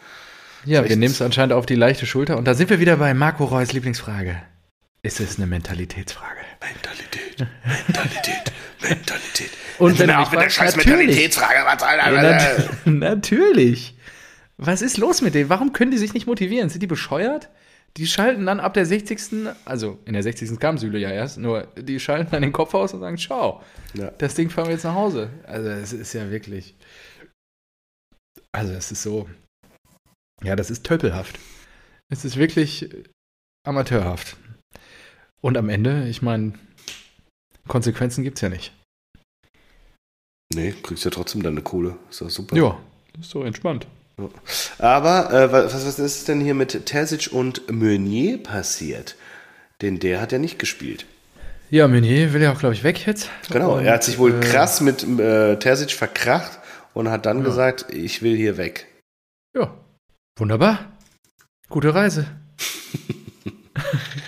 Ja, 0.65 0.87
wir 0.87 0.97
nehmen 0.97 1.13
es 1.13 1.23
anscheinend 1.23 1.53
auf 1.53 1.67
die 1.67 1.75
leichte 1.75 2.07
Schulter. 2.07 2.37
Und 2.37 2.47
da 2.47 2.55
sind 2.55 2.71
wir 2.71 2.81
wieder 2.81 2.97
bei 2.97 3.15
Marco 3.15 3.45
Reus 3.45 3.73
Lieblingsfrage. 3.73 4.43
Ist 5.03 5.21
es 5.21 5.39
eine 5.39 5.47
Mentalitätsfrage? 5.47 6.41
Mentalität, 6.61 7.47
Mentalität, 7.65 8.53
Mentalität. 8.83 9.51
Und 9.79 9.99
wenn 9.99 10.11
auch 10.11 10.31
mit 10.31 10.41
der 10.41 10.51
scheiß 10.51 10.77
Mentalitätsfrage, 10.77 11.61
was 11.65 11.83
Alter, 11.83 12.69
Natürlich. 12.85 13.95
Was 14.59 14.83
ist 14.83 14.99
los 14.99 15.23
mit 15.23 15.35
denen? 15.35 15.49
Warum 15.49 15.73
können 15.73 15.91
die 15.91 15.97
sich 15.97 16.13
nicht 16.13 16.27
motivieren? 16.27 16.69
Sind 16.69 16.83
die 16.83 16.87
bescheuert? 16.87 17.49
Die 17.97 18.07
schalten 18.07 18.47
dann 18.47 18.61
ab 18.61 18.75
der 18.75 18.87
60. 18.87 19.49
Also 19.65 19.99
in 20.05 20.13
der 20.13 20.23
60. 20.23 20.59
kam 20.59 20.79
Süle 20.79 20.99
ja 20.99 21.11
erst, 21.11 21.39
nur 21.39 21.67
die 21.77 21.99
schalten 21.99 22.31
dann 22.31 22.43
den 22.43 22.53
Kopf 22.53 22.75
aus 22.75 22.95
und 22.95 23.01
sagen, 23.01 23.19
ciao, 23.19 23.63
ja. 23.95 24.11
das 24.13 24.35
Ding 24.35 24.49
fahren 24.49 24.67
wir 24.67 24.75
jetzt 24.75 24.85
nach 24.85 24.95
Hause. 24.95 25.31
Also 25.45 25.69
es 25.69 25.93
ist 25.93 26.13
ja 26.13 26.31
wirklich. 26.31 26.77
Also 28.53 28.73
es 28.73 28.93
ist 28.93 29.03
so. 29.03 29.29
Ja, 30.43 30.57
das 30.57 30.71
ist 30.71 30.87
töppelhaft. 30.87 31.39
Es 32.11 32.25
ist 32.25 32.37
wirklich 32.37 32.91
amateurhaft. 33.67 34.37
Und 35.43 35.57
am 35.57 35.69
Ende, 35.69 36.09
ich 36.09 36.23
meine, 36.23 36.55
Konsequenzen 37.69 38.25
gibt 38.25 38.39
es 38.39 38.43
ja 38.43 38.49
nicht. 38.49 38.73
Nee, 40.53 40.75
kriegst 40.83 41.05
ja 41.05 41.11
trotzdem 41.11 41.43
deine 41.43 41.63
Kohle. 41.63 41.97
Ist 42.11 42.21
doch 42.21 42.31
super. 42.31 42.57
Ja, 42.57 42.81
ist 43.19 43.31
so 43.31 43.45
entspannt. 43.45 43.87
Aber 44.79 45.33
äh, 45.33 45.53
was, 45.53 45.75
was 45.87 45.99
ist 45.99 46.29
denn 46.29 46.41
hier 46.41 46.55
mit 46.55 46.87
Terzic 46.87 47.33
und 47.33 47.71
Meunier 47.71 48.43
passiert? 48.43 49.17
Denn 49.83 49.99
der 49.99 50.21
hat 50.21 50.33
ja 50.33 50.39
nicht 50.39 50.59
gespielt. 50.59 51.07
Ja, 51.71 51.87
Meunier 51.87 52.33
will 52.33 52.43
ja 52.43 52.53
auch, 52.53 52.59
glaube 52.59 52.75
ich, 52.75 52.83
weg 52.83 53.07
jetzt. 53.07 53.29
Genau, 53.51 53.77
und, 53.77 53.85
er 53.85 53.95
hat 53.95 54.05
sich 54.05 54.19
wohl 54.19 54.35
äh, 54.35 54.41
krass 54.41 54.81
mit 54.81 55.03
äh, 55.19 55.57
Terzic 55.57 55.93
verkracht 55.93 56.59
und 56.95 57.09
hat 57.09 57.27
dann 57.27 57.39
ja. 57.39 57.45
gesagt, 57.45 57.87
ich 57.93 58.23
will 58.23 58.37
hier 58.37 58.57
weg. 58.57 58.87
Ja, 59.55 59.75
wunderbar. 60.37 60.93
Gute 61.69 61.95
Reise. 61.95 62.27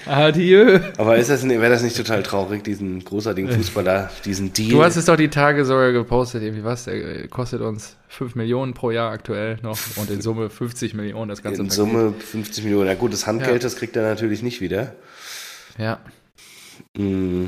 Adieu. 0.06 0.80
Aber 0.98 1.16
ist 1.16 1.30
das, 1.30 1.46
wäre 1.48 1.68
das 1.68 1.82
nicht 1.82 1.96
total 1.96 2.22
traurig, 2.22 2.64
diesen 2.64 3.04
großartigen 3.04 3.50
Fußballer, 3.50 4.10
diesen 4.24 4.52
Deal? 4.52 4.70
Du 4.70 4.82
hast 4.82 4.96
es 4.96 5.04
doch 5.04 5.16
die 5.16 5.28
Tage 5.28 5.64
sogar 5.64 5.92
gepostet, 5.92 6.42
irgendwie 6.42 6.64
was, 6.64 6.84
der 6.84 7.28
kostet 7.28 7.60
uns 7.60 7.96
5 8.08 8.34
Millionen 8.34 8.74
pro 8.74 8.90
Jahr 8.90 9.12
aktuell 9.12 9.58
noch 9.62 9.78
und 9.96 10.10
in 10.10 10.20
Summe 10.20 10.50
50 10.50 10.94
Millionen 10.94 11.28
das 11.28 11.42
ganze 11.42 11.60
In 11.60 11.68
Paket. 11.68 11.76
Summe 11.76 12.12
50 12.12 12.64
Millionen. 12.64 12.88
Ja 12.88 12.94
gut, 12.94 13.12
das 13.12 13.26
Handgeld, 13.26 13.54
ja. 13.54 13.58
das 13.58 13.76
kriegt 13.76 13.96
er 13.96 14.02
natürlich 14.02 14.42
nicht 14.42 14.60
wieder. 14.60 14.94
Ja. 15.78 16.00
Mm. 16.96 17.46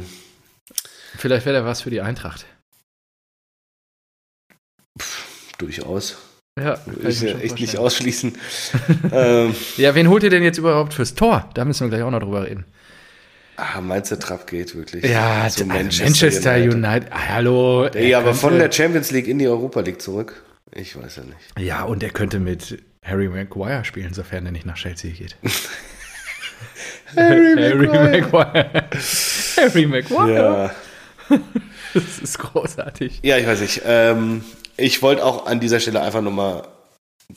Vielleicht 1.16 1.46
wäre 1.46 1.56
der 1.56 1.64
was 1.64 1.82
für 1.82 1.90
die 1.90 2.00
Eintracht. 2.00 2.46
Pff, 4.98 5.56
durchaus. 5.58 6.16
Ja, 6.56 6.78
ich 7.02 7.20
ja 7.20 7.36
echt 7.38 7.58
nicht 7.58 7.78
ausschließen. 7.78 8.32
ähm, 9.12 9.56
ja, 9.76 9.94
wen 9.96 10.08
holt 10.08 10.22
ihr 10.22 10.30
denn 10.30 10.44
jetzt 10.44 10.58
überhaupt 10.58 10.94
fürs 10.94 11.16
Tor? 11.16 11.50
Da 11.54 11.64
müssen 11.64 11.86
wir 11.86 11.88
gleich 11.88 12.02
auch 12.02 12.12
noch 12.12 12.20
drüber 12.20 12.46
reden. 12.46 12.64
Ah, 13.56 13.80
meinst 13.80 14.12
du, 14.12 14.18
Trapp 14.18 14.46
geht 14.46 14.74
wirklich? 14.76 15.04
Ja, 15.04 15.48
zu 15.48 15.64
Manchester, 15.64 16.04
Manchester 16.04 16.54
United. 16.54 16.74
United. 16.74 17.12
Ah, 17.12 17.28
hallo. 17.28 17.86
Ey, 17.86 18.14
aber 18.14 18.34
von 18.34 18.56
der 18.56 18.70
Champions 18.70 19.10
League 19.10 19.26
in 19.26 19.40
die 19.40 19.48
Europa 19.48 19.80
League 19.80 20.00
zurück? 20.00 20.44
Ich 20.72 20.96
weiß 20.96 21.16
ja 21.16 21.22
nicht. 21.24 21.58
Ja, 21.58 21.82
und 21.82 22.04
er 22.04 22.10
könnte 22.10 22.38
mit 22.38 22.82
Harry 23.02 23.28
Maguire 23.28 23.84
spielen, 23.84 24.14
sofern 24.14 24.46
er 24.46 24.52
nicht 24.52 24.66
nach 24.66 24.76
Chelsea 24.76 25.10
geht. 25.10 25.36
Harry, 27.16 27.54
Harry 27.56 27.86
Maguire. 27.86 28.88
Harry 29.56 29.86
Maguire. 29.86 30.72
Ja. 31.30 31.38
das 31.94 32.18
ist 32.20 32.38
großartig. 32.38 33.20
Ja, 33.22 33.38
ich 33.38 33.46
weiß 33.46 33.60
nicht. 33.60 33.82
Ähm, 33.84 34.42
ich 34.76 35.02
wollte 35.02 35.24
auch 35.24 35.46
an 35.46 35.60
dieser 35.60 35.80
Stelle 35.80 36.00
einfach 36.00 36.22
nochmal 36.22 36.66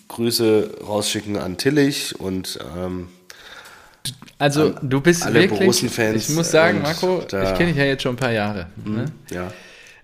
Grüße 0.07 0.79
rausschicken 0.85 1.37
an 1.37 1.57
Tillich 1.57 2.19
und 2.19 2.59
ähm, 2.75 3.09
also 4.39 4.69
du 4.81 5.01
bist 5.01 5.23
alle 5.23 5.49
wirklich, 5.49 5.83
ich 5.83 6.29
muss 6.29 6.51
sagen, 6.51 6.81
Marco, 6.81 7.21
ich 7.21 7.29
kenne 7.29 7.67
dich 7.67 7.77
ja 7.77 7.85
jetzt 7.85 8.03
schon 8.03 8.13
ein 8.13 8.17
paar 8.17 8.31
Jahre. 8.31 8.67
Mhm, 8.83 8.95
ne? 8.95 9.05
Ja. 9.31 9.51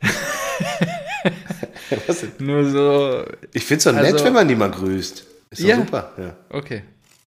Nur 2.40 2.70
so. 2.70 3.26
Ich 3.54 3.64
finde 3.64 3.78
es 3.78 3.84
doch 3.84 3.94
nett, 3.94 4.14
also, 4.14 4.26
wenn 4.26 4.34
man 4.34 4.48
die 4.48 4.56
mal 4.56 4.72
grüßt. 4.72 5.26
Ist 5.52 5.62
doch 5.62 5.68
ja, 5.68 5.76
super. 5.78 6.12
Ja. 6.18 6.36
Okay. 6.50 6.84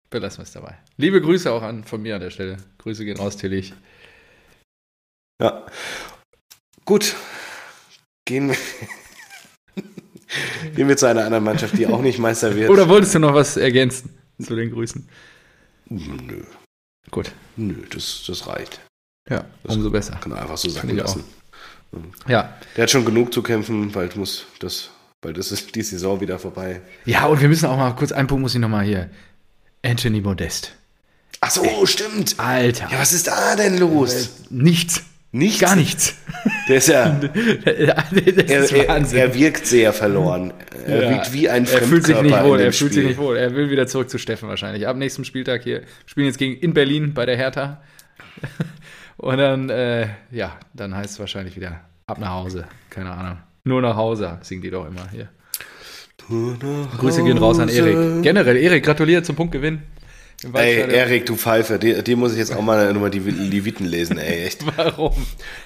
Belassen 0.09 0.38
wir 0.38 0.44
es 0.44 0.52
dabei. 0.52 0.78
Liebe 0.96 1.20
Grüße 1.20 1.52
auch 1.52 1.62
an 1.62 1.85
von 1.85 2.00
mir 2.00 2.14
an 2.14 2.22
der 2.22 2.30
Stelle. 2.30 2.56
Grüße 2.78 3.04
gehen 3.04 3.18
raus, 3.18 3.37
Tillich. 3.37 3.74
Ja. 5.42 5.66
Gut. 6.85 7.14
Gehen 8.24 8.48
wir. 8.48 8.56
Gehen 10.74 10.88
wir 10.88 10.96
zu 10.96 11.06
einer 11.06 11.24
anderen 11.24 11.44
Mannschaft, 11.44 11.78
die 11.78 11.86
auch 11.86 12.02
nicht 12.02 12.18
Meister 12.18 12.54
wird. 12.54 12.70
Oder 12.70 12.88
wolltest 12.88 13.14
du 13.14 13.18
noch 13.18 13.34
was 13.34 13.56
ergänzen 13.56 14.10
zu 14.42 14.56
den 14.56 14.70
Grüßen? 14.70 15.08
Nö. 15.88 16.42
Gut. 17.10 17.32
Nö, 17.56 17.74
das, 17.90 18.24
das 18.26 18.46
reicht. 18.46 18.80
Ja, 19.28 19.44
das 19.62 19.76
umso 19.76 19.90
besser. 19.90 20.18
Kann 20.20 20.32
er 20.32 20.42
einfach 20.42 20.56
so 20.56 20.68
sagen 20.68 20.96
lassen. 20.96 21.24
Auch. 21.92 22.28
Ja. 22.28 22.54
Der 22.76 22.82
hat 22.82 22.90
schon 22.90 23.04
genug 23.04 23.32
zu 23.32 23.42
kämpfen, 23.42 23.92
bald 23.92 24.16
muss 24.16 24.46
das, 24.58 24.90
bald 25.20 25.38
ist 25.38 25.74
die 25.74 25.82
Saison 25.82 26.20
wieder 26.20 26.38
vorbei. 26.38 26.80
Ja, 27.04 27.26
und 27.26 27.40
wir 27.40 27.48
müssen 27.48 27.66
auch 27.66 27.76
mal 27.76 27.92
kurz, 27.92 28.12
einen 28.12 28.28
Punkt 28.28 28.42
muss 28.42 28.54
ich 28.54 28.60
nochmal 28.60 28.84
hier. 28.84 29.10
Anthony 29.82 30.20
Modest. 30.20 30.72
Ach 31.40 31.50
so, 31.50 31.86
stimmt. 31.86 32.34
Alter. 32.38 32.88
Ja, 32.90 32.98
was 32.98 33.12
ist 33.12 33.28
da 33.28 33.54
denn 33.56 33.78
los? 33.78 34.14
Äh, 34.14 34.28
nichts. 34.50 35.02
Nichts? 35.32 35.60
Gar 35.60 35.76
nichts. 35.76 36.14
Der 36.68 36.76
ist 36.76 36.88
ja. 36.88 37.05
er, 37.64 38.12
ist 38.12 38.72
er, 38.72 38.88
er, 38.88 39.35
wirkt 39.35 39.66
sehr 39.66 39.92
verloren. 39.92 40.52
Er 40.87 41.02
ja. 41.02 41.11
wirkt 41.11 41.33
wie 41.33 41.48
ein 41.48 41.64
Er 41.64 41.83
fühlt 41.83 42.05
sich 42.05 42.20
nicht 42.20 42.42
wohl. 42.42 42.61
Er 42.61 42.72
fühlt 42.72 42.92
sich 42.92 43.07
nicht 43.07 43.18
wohl. 43.18 43.37
Er 43.37 43.55
will 43.55 43.70
wieder 43.70 43.87
zurück 43.87 44.11
zu 44.11 44.18
Steffen 44.18 44.48
wahrscheinlich. 44.48 44.87
Ab 44.87 44.96
nächstem 44.96 45.24
Spieltag 45.24 45.62
hier. 45.62 45.83
Spielen 46.07 46.26
jetzt 46.26 46.38
gegen 46.38 46.59
in 46.59 46.74
Berlin 46.74 47.14
bei 47.14 47.26
der 47.26 47.37
Hertha. 47.37 47.83
Und 49.16 49.38
dann, 49.38 49.70
äh, 49.70 50.09
ja, 50.31 50.59
dann 50.74 50.94
heißt 50.94 51.14
es 51.14 51.20
wahrscheinlich 51.20 51.57
wieder 51.57 51.81
ab 52.07 52.18
nach 52.18 52.31
Hause. 52.31 52.66
Keine 52.90 53.11
Ahnung. 53.11 53.38
Nur 53.64 53.81
nach 53.81 53.96
Hause 53.96 54.38
singt 54.42 54.64
die 54.64 54.70
doch 54.70 54.87
immer 54.87 55.09
hier. 55.11 55.29
Grüße 56.98 57.22
gehen 57.22 57.38
raus 57.38 57.59
an 57.61 57.68
Erik. 57.68 58.22
Generell, 58.22 58.57
Erik, 58.57 58.85
gratuliere 58.85 59.22
zum 59.22 59.37
Punktgewinn. 59.37 59.83
Ey, 60.53 60.92
Erik, 60.92 61.25
du 61.27 61.35
Pfeife, 61.35 61.79
dir, 61.79 62.03
dir, 62.03 62.16
muss 62.16 62.33
ich 62.33 62.38
jetzt 62.38 62.55
auch 62.55 62.61
mal 62.61 62.92
nochmal 62.92 63.11
die 63.11 63.20
Leviten 63.20 63.87
lesen, 63.87 64.18
ey, 64.18 64.44
echt. 64.44 64.64
Warum? 64.77 65.14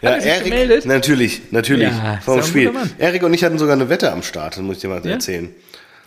Ja, 0.00 0.16
Erik, 0.16 0.44
gemeldet? 0.44 0.86
natürlich, 0.86 1.50
natürlich, 1.50 1.88
ja, 1.88 2.20
vom 2.22 2.42
Spiel. 2.42 2.72
Erik 2.98 3.22
und 3.24 3.34
ich 3.34 3.42
hatten 3.42 3.58
sogar 3.58 3.74
eine 3.74 3.88
Wette 3.88 4.12
am 4.12 4.22
Start, 4.22 4.56
das 4.56 4.62
muss 4.62 4.76
ich 4.76 4.82
dir 4.82 4.88
mal 4.88 5.04
ja? 5.04 5.12
erzählen. 5.12 5.52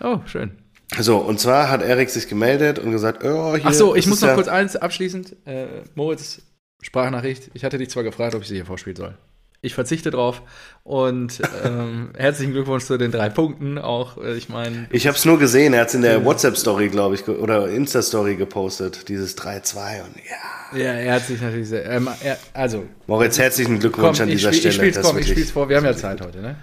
Oh, 0.01 0.19
schön. 0.25 0.51
So, 0.99 1.17
und 1.17 1.39
zwar 1.39 1.69
hat 1.69 1.81
Erik 1.81 2.09
sich 2.09 2.27
gemeldet 2.27 2.79
und 2.79 2.91
gesagt, 2.91 3.23
oh, 3.23 3.55
hier. 3.55 3.65
Ach 3.65 3.73
so, 3.73 3.95
ich 3.95 4.07
muss 4.07 4.21
noch 4.21 4.29
ja 4.29 4.35
kurz 4.35 4.47
eins 4.47 4.75
abschließend. 4.75 5.35
Äh, 5.45 5.65
Moritz, 5.95 6.41
Sprachnachricht. 6.81 7.49
Ich 7.53 7.63
hatte 7.63 7.77
dich 7.77 7.89
zwar 7.89 8.03
gefragt, 8.03 8.35
ob 8.35 8.43
ich 8.43 8.47
sie 8.47 8.55
hier 8.55 8.65
vorspielen 8.65 8.95
soll. 8.95 9.17
Ich 9.63 9.75
verzichte 9.75 10.11
drauf. 10.11 10.41
Und 10.83 11.39
ähm, 11.63 12.09
herzlichen 12.17 12.51
Glückwunsch 12.51 12.83
zu 12.83 12.97
den 12.97 13.11
drei 13.11 13.29
Punkten. 13.29 13.77
Auch, 13.77 14.17
äh, 14.17 14.35
ich 14.35 14.49
meine. 14.49 14.89
Ich 14.91 15.07
habe 15.07 15.15
es 15.15 15.23
nur 15.23 15.39
gesehen. 15.39 15.73
Er 15.73 15.81
hat 15.81 15.87
es 15.87 15.95
in 15.95 16.01
der 16.01 16.25
WhatsApp-Story, 16.25 16.89
glaube 16.89 17.15
ich, 17.15 17.25
oder 17.29 17.69
Insta-Story 17.69 18.35
gepostet. 18.35 19.07
Dieses 19.07 19.37
3-2 19.37 20.03
und 20.03 20.15
ja. 20.17 20.77
Ja, 20.77 20.93
er 20.95 21.13
hat 21.13 21.27
sich 21.27 21.39
natürlich 21.39 21.69
sehr. 21.69 21.85
Ähm, 21.85 22.09
er, 22.21 22.37
also. 22.51 22.85
Moritz, 23.07 23.39
herzlichen 23.39 23.79
Glückwunsch 23.79 24.17
komm, 24.17 24.23
an 24.23 24.31
dieser 24.31 24.51
Stelle. 24.51 24.69
Ich 24.69 24.75
spiel's, 24.75 25.01
komm, 25.01 25.17
ich 25.17 25.29
spiel's 25.29 25.51
vor. 25.51 25.69
Wir 25.69 25.77
haben 25.77 25.85
ja 25.85 25.95
Zeit 25.95 26.19
heute, 26.19 26.41
ne? 26.41 26.57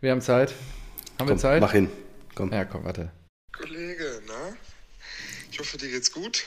Wir 0.00 0.10
haben 0.10 0.20
Zeit. 0.20 0.50
Haben 0.50 0.56
komm, 1.18 1.28
wir 1.28 1.36
Zeit? 1.36 1.60
Mach 1.60 1.72
hin. 1.72 1.88
Komm. 2.34 2.52
Ja, 2.52 2.64
komm, 2.64 2.84
warte. 2.84 3.12
Kollege, 3.56 4.20
na? 4.26 4.56
Ich 5.52 5.60
hoffe, 5.60 5.78
dir 5.78 5.90
geht's 5.90 6.10
gut. 6.10 6.42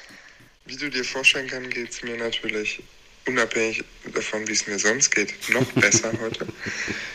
Wie 0.65 0.75
du 0.75 0.89
dir 0.89 1.05
vorstellen 1.05 1.47
kannst, 1.47 1.71
geht's 1.71 2.03
mir 2.03 2.17
natürlich 2.17 2.83
unabhängig 3.29 3.83
davon, 4.13 4.47
wie 4.47 4.53
es 4.53 4.67
mir 4.67 4.79
sonst 4.79 5.11
geht, 5.11 5.33
noch 5.49 5.65
besser 5.73 6.11
heute. 6.21 6.45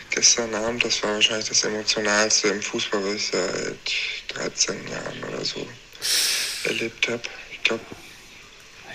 Gestern 0.09 0.53
Abend, 0.55 0.83
das 0.83 1.03
war 1.03 1.13
wahrscheinlich 1.13 1.49
das 1.49 1.63
Emotionalste 1.63 2.47
im 2.49 2.61
Fußball, 2.61 3.03
was 3.03 3.15
ich 3.15 3.31
seit 3.31 4.53
13 4.55 4.75
Jahren 4.87 5.23
oder 5.23 5.43
so 5.43 5.67
erlebt 6.63 7.07
habe. 7.09 7.21
Ich 7.51 7.63
glaube, 7.63 7.83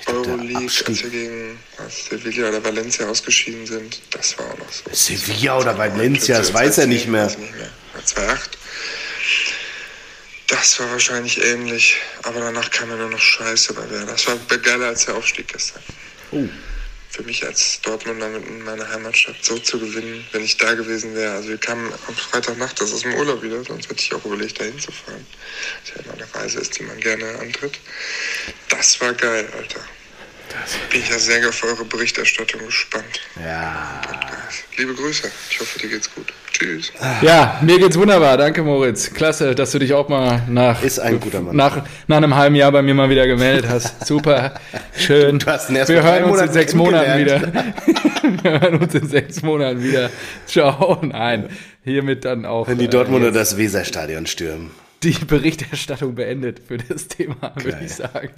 Euroleague, 0.07 0.71
als 0.87 1.03
wir 1.03 1.11
gegen 1.11 1.59
Sevilla 1.89 2.49
oder 2.49 2.65
Valencia 2.65 3.07
ausgeschieden 3.07 3.67
sind, 3.67 4.01
das 4.11 4.39
war 4.39 4.47
auch 4.47 4.59
noch 4.59 4.73
so. 4.73 4.83
Sevilla 4.93 5.59
oder 5.59 5.77
Valencia, 5.77 6.39
das 6.39 6.53
weiß 6.53 6.79
er 6.79 6.87
nicht 6.87 7.07
mehr. 7.07 7.27
Mehr. 7.27 7.71
2-8. 8.05 8.39
Das 10.49 10.81
war 10.81 10.91
wahrscheinlich 10.91 11.43
ähnlich, 11.45 11.97
aber 12.23 12.41
danach 12.41 12.71
kam 12.71 12.91
ja 12.91 12.97
nur 12.97 13.11
noch 13.11 13.21
Scheiße 13.21 13.75
bei 13.75 13.89
Werder. 13.89 14.13
Das 14.13 14.27
war 14.27 14.37
geiler 14.59 14.87
als 14.87 15.05
der 15.05 15.15
Aufstieg 15.15 15.49
gestern. 15.49 15.83
Oh. 16.33 16.49
Für 17.11 17.23
mich 17.23 17.45
als 17.45 17.81
Dortmunder 17.83 18.35
in 18.37 18.63
meiner 18.63 18.89
Heimatstadt 18.89 19.37
so 19.43 19.59
zu 19.59 19.81
gewinnen, 19.81 20.25
wenn 20.33 20.45
ich 20.45 20.57
da 20.57 20.75
gewesen 20.75 21.15
wäre. 21.15 21.35
Also 21.35 21.49
wir 21.49 21.59
kamen 21.59 21.93
am 22.07 22.15
Freitagnacht 22.15 22.81
aus 22.81 23.01
dem 23.01 23.15
Urlaub 23.15 23.43
wieder, 23.43 23.65
sonst 23.65 23.91
hätte 23.91 24.01
ich 24.01 24.15
auch 24.15 24.25
überlegt, 24.25 24.61
da 24.61 24.65
hinzufahren. 24.65 25.27
Das 25.85 25.95
ja 25.97 26.03
immer 26.05 26.15
eine 26.15 26.35
Reise 26.35 26.61
ist, 26.61 26.79
die 26.79 26.85
man 26.85 26.99
gerne 27.01 27.39
antritt. 27.41 27.79
Das 28.69 29.01
war 29.01 29.13
geil, 29.13 29.49
Alter. 29.57 29.81
Das 30.51 30.73
Bin 30.91 31.01
ich 31.01 31.09
ja 31.09 31.19
sehr 31.19 31.49
auf 31.49 31.63
eure 31.63 31.85
Berichterstattung 31.85 32.65
gespannt. 32.65 33.21
Ja. 33.37 34.03
Liebe 34.77 34.95
Grüße. 34.95 35.31
Ich 35.51 35.61
hoffe, 35.61 35.79
dir 35.79 35.89
geht's 35.89 36.13
gut. 36.13 36.33
Tschüss. 36.61 36.93
Ja, 37.23 37.59
mir 37.63 37.79
geht's 37.79 37.99
wunderbar. 37.99 38.37
Danke, 38.37 38.63
Moritz. 38.63 39.15
Klasse, 39.15 39.55
dass 39.55 39.71
du 39.71 39.79
dich 39.79 39.95
auch 39.95 40.11
mal 40.11 40.43
nach, 40.47 40.83
Ist 40.83 40.99
ein 40.99 41.19
guter 41.19 41.41
Mann. 41.41 41.57
nach, 41.57 41.87
nach 42.07 42.19
einem 42.19 42.37
halben 42.37 42.55
Jahr 42.55 42.71
bei 42.71 42.83
mir 42.83 42.93
mal 42.93 43.09
wieder 43.09 43.27
gemeldet 43.27 43.67
hast. 43.71 44.07
Super. 44.07 44.53
Schön. 44.95 45.39
Du 45.39 45.47
hast 45.47 45.71
ihn 45.71 45.77
erst 45.77 45.91
Wir 45.91 46.03
hören 46.03 46.25
uns 46.25 46.43
in 46.43 46.53
sechs 46.53 46.75
Monaten 46.75 47.19
wieder. 47.19 47.41
Wir 48.43 48.61
hören 48.61 48.79
uns 48.79 48.95
in 48.95 49.09
sechs 49.09 49.43
Monaten 49.43 49.83
wieder. 49.83 50.11
Ciao. 50.47 50.99
Nein. 51.01 51.49
Hiermit 51.83 52.27
dann 52.27 52.45
auch. 52.45 52.69
Wenn 52.69 52.77
die 52.77 52.89
Dortmunder 52.89 53.29
äh, 53.29 53.33
das 53.33 53.57
Weserstadion 53.57 54.27
stürmen. 54.27 54.71
Die 55.03 55.13
Berichterstattung 55.13 56.15
beendet 56.15 56.61
für 56.69 56.77
das 56.77 57.09
Thema, 57.09 57.55
würde 57.55 57.79
ich 57.83 57.95
sagen. 57.95 58.33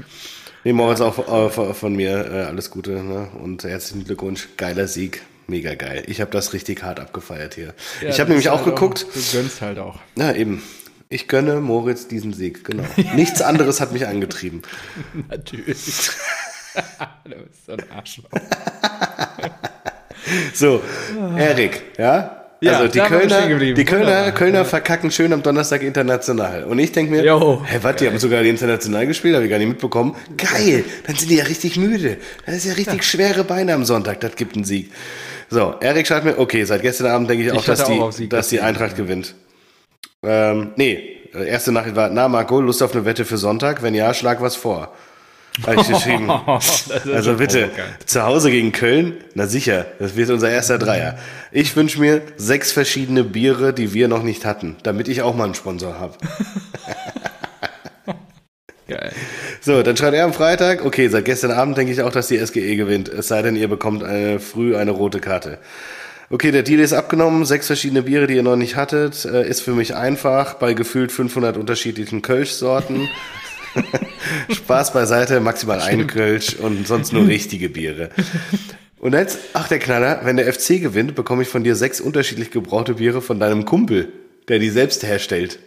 Nee, 0.62 0.72
Moritz, 0.72 1.00
auch 1.00 1.48
äh, 1.48 1.74
von 1.74 1.96
mir 1.96 2.24
äh, 2.32 2.42
alles 2.42 2.70
Gute 2.70 3.02
ne? 3.02 3.30
und 3.42 3.64
herzlichen 3.64 4.04
Glückwunsch. 4.04 4.46
Geiler 4.56 4.86
Sieg. 4.86 5.22
Mega 5.52 5.74
geil. 5.74 6.02
Ich 6.06 6.22
habe 6.22 6.30
das 6.30 6.54
richtig 6.54 6.82
hart 6.82 6.98
abgefeiert 6.98 7.52
hier. 7.52 7.74
Ja, 8.00 8.08
ich 8.08 8.20
habe 8.20 8.30
nämlich 8.30 8.48
auch 8.48 8.64
halt 8.64 8.74
geguckt. 8.74 9.04
Auch, 9.06 9.12
du 9.12 9.36
gönnst 9.36 9.60
halt 9.60 9.78
auch. 9.78 9.98
Ja, 10.16 10.32
eben. 10.32 10.62
Ich 11.10 11.28
gönne 11.28 11.60
Moritz 11.60 12.08
diesen 12.08 12.32
Sieg, 12.32 12.64
genau. 12.64 12.84
Nichts 13.14 13.42
anderes 13.42 13.78
hat 13.78 13.92
mich 13.92 14.06
angetrieben. 14.06 14.62
Natürlich. 15.28 15.76
du 17.24 17.34
bist 17.34 17.66
so 17.66 17.72
ein 17.72 17.84
Arschloch. 17.94 18.30
so, 20.54 20.82
Erik, 21.36 21.82
ja? 21.98 22.38
Ja, 22.62 22.78
also 22.78 22.88
die 22.90 23.00
Kölner, 23.00 23.74
die 23.74 23.84
Kölner, 23.84 24.32
Kölner 24.32 24.64
verkacken 24.64 25.10
schön 25.10 25.34
am 25.34 25.42
Donnerstag 25.42 25.82
international. 25.82 26.64
Und 26.64 26.78
ich 26.78 26.92
denke 26.92 27.10
mir, 27.10 27.24
jo, 27.24 27.62
hä, 27.66 27.80
was, 27.82 27.96
die 27.96 28.06
haben 28.06 28.18
sogar 28.18 28.40
international 28.42 29.06
gespielt, 29.06 29.34
habe 29.34 29.44
ich 29.44 29.50
gar 29.50 29.58
nicht 29.58 29.68
mitbekommen. 29.68 30.14
Geil, 30.38 30.84
dann 31.06 31.16
sind 31.16 31.30
die 31.30 31.36
ja 31.36 31.44
richtig 31.44 31.76
müde. 31.76 32.16
Das 32.46 32.54
ist 32.54 32.66
ja 32.66 32.72
richtig 32.72 32.98
ja. 32.98 33.02
schwere 33.02 33.44
Beine 33.44 33.74
am 33.74 33.84
Sonntag, 33.84 34.20
das 34.20 34.36
gibt 34.36 34.54
einen 34.54 34.64
Sieg. 34.64 34.90
So, 35.52 35.74
Erik 35.80 36.06
schreibt 36.06 36.24
mir, 36.24 36.38
okay, 36.38 36.64
seit 36.64 36.80
gestern 36.80 37.08
Abend 37.08 37.28
denke 37.28 37.44
ich 37.44 37.52
auch, 37.52 37.56
ich 37.56 37.66
dass, 37.66 37.84
die, 37.84 38.00
auch 38.00 38.14
dass 38.30 38.48
die 38.48 38.62
Eintracht 38.62 38.96
gewinnt. 38.96 39.34
Ähm, 40.22 40.72
nee, 40.76 41.18
erste 41.34 41.72
Nachricht 41.72 41.94
war, 41.94 42.08
na 42.08 42.26
Marco, 42.26 42.58
Lust 42.58 42.82
auf 42.82 42.94
eine 42.94 43.04
Wette 43.04 43.26
für 43.26 43.36
Sonntag? 43.36 43.82
Wenn 43.82 43.94
ja, 43.94 44.14
schlag 44.14 44.40
was 44.40 44.56
vor. 44.56 44.94
Habe 45.66 45.82
ich 45.82 45.88
geschrieben. 45.88 46.30
also 46.30 47.34
bitte, 47.34 47.68
zu 48.06 48.22
Hause 48.22 48.50
gegen 48.50 48.72
Köln? 48.72 49.16
Na 49.34 49.46
sicher, 49.46 49.84
das 49.98 50.16
wird 50.16 50.30
unser 50.30 50.48
erster 50.48 50.78
Dreier. 50.78 51.18
Ich 51.50 51.76
wünsche 51.76 52.00
mir 52.00 52.22
sechs 52.38 52.72
verschiedene 52.72 53.22
Biere, 53.22 53.74
die 53.74 53.92
wir 53.92 54.08
noch 54.08 54.22
nicht 54.22 54.46
hatten, 54.46 54.76
damit 54.84 55.06
ich 55.06 55.20
auch 55.20 55.34
mal 55.34 55.44
einen 55.44 55.54
Sponsor 55.54 56.00
habe. 56.00 56.14
Geil. 58.88 59.12
So, 59.60 59.82
dann 59.82 59.96
schreibt 59.96 60.14
er 60.14 60.24
am 60.24 60.32
Freitag, 60.32 60.84
okay, 60.84 61.08
seit 61.08 61.24
gestern 61.24 61.52
Abend 61.52 61.78
denke 61.78 61.92
ich 61.92 62.02
auch, 62.02 62.10
dass 62.10 62.28
die 62.28 62.44
SGE 62.44 62.76
gewinnt. 62.76 63.08
Es 63.08 63.28
sei 63.28 63.42
denn, 63.42 63.56
ihr 63.56 63.68
bekommt 63.68 64.02
eine, 64.02 64.40
früh 64.40 64.76
eine 64.76 64.90
rote 64.90 65.20
Karte. 65.20 65.58
Okay, 66.30 66.50
der 66.50 66.62
Deal 66.62 66.80
ist 66.80 66.92
abgenommen. 66.92 67.44
Sechs 67.44 67.66
verschiedene 67.66 68.02
Biere, 68.02 68.26
die 68.26 68.34
ihr 68.34 68.42
noch 68.42 68.56
nicht 68.56 68.76
hattet. 68.76 69.24
Äh, 69.24 69.46
ist 69.46 69.60
für 69.60 69.74
mich 69.74 69.94
einfach 69.94 70.54
bei 70.54 70.72
gefühlt 70.72 71.12
500 71.12 71.56
unterschiedlichen 71.56 72.22
Kölsch-Sorten. 72.22 73.08
Spaß 74.50 74.92
beiseite, 74.92 75.40
maximal 75.40 75.80
ein 75.80 76.06
Kölsch 76.06 76.54
und 76.54 76.86
sonst 76.86 77.12
nur 77.12 77.26
richtige 77.26 77.68
Biere. 77.68 78.10
Und 78.98 79.14
jetzt, 79.14 79.38
ach 79.52 79.68
der 79.68 79.78
Knaller, 79.78 80.20
wenn 80.24 80.36
der 80.36 80.52
FC 80.52 80.80
gewinnt, 80.80 81.14
bekomme 81.14 81.42
ich 81.42 81.48
von 81.48 81.64
dir 81.64 81.76
sechs 81.76 82.00
unterschiedlich 82.00 82.50
gebraute 82.50 82.94
Biere 82.94 83.20
von 83.20 83.40
deinem 83.40 83.64
Kumpel, 83.64 84.12
der 84.48 84.58
die 84.58 84.70
selbst 84.70 85.02
herstellt. 85.02 85.58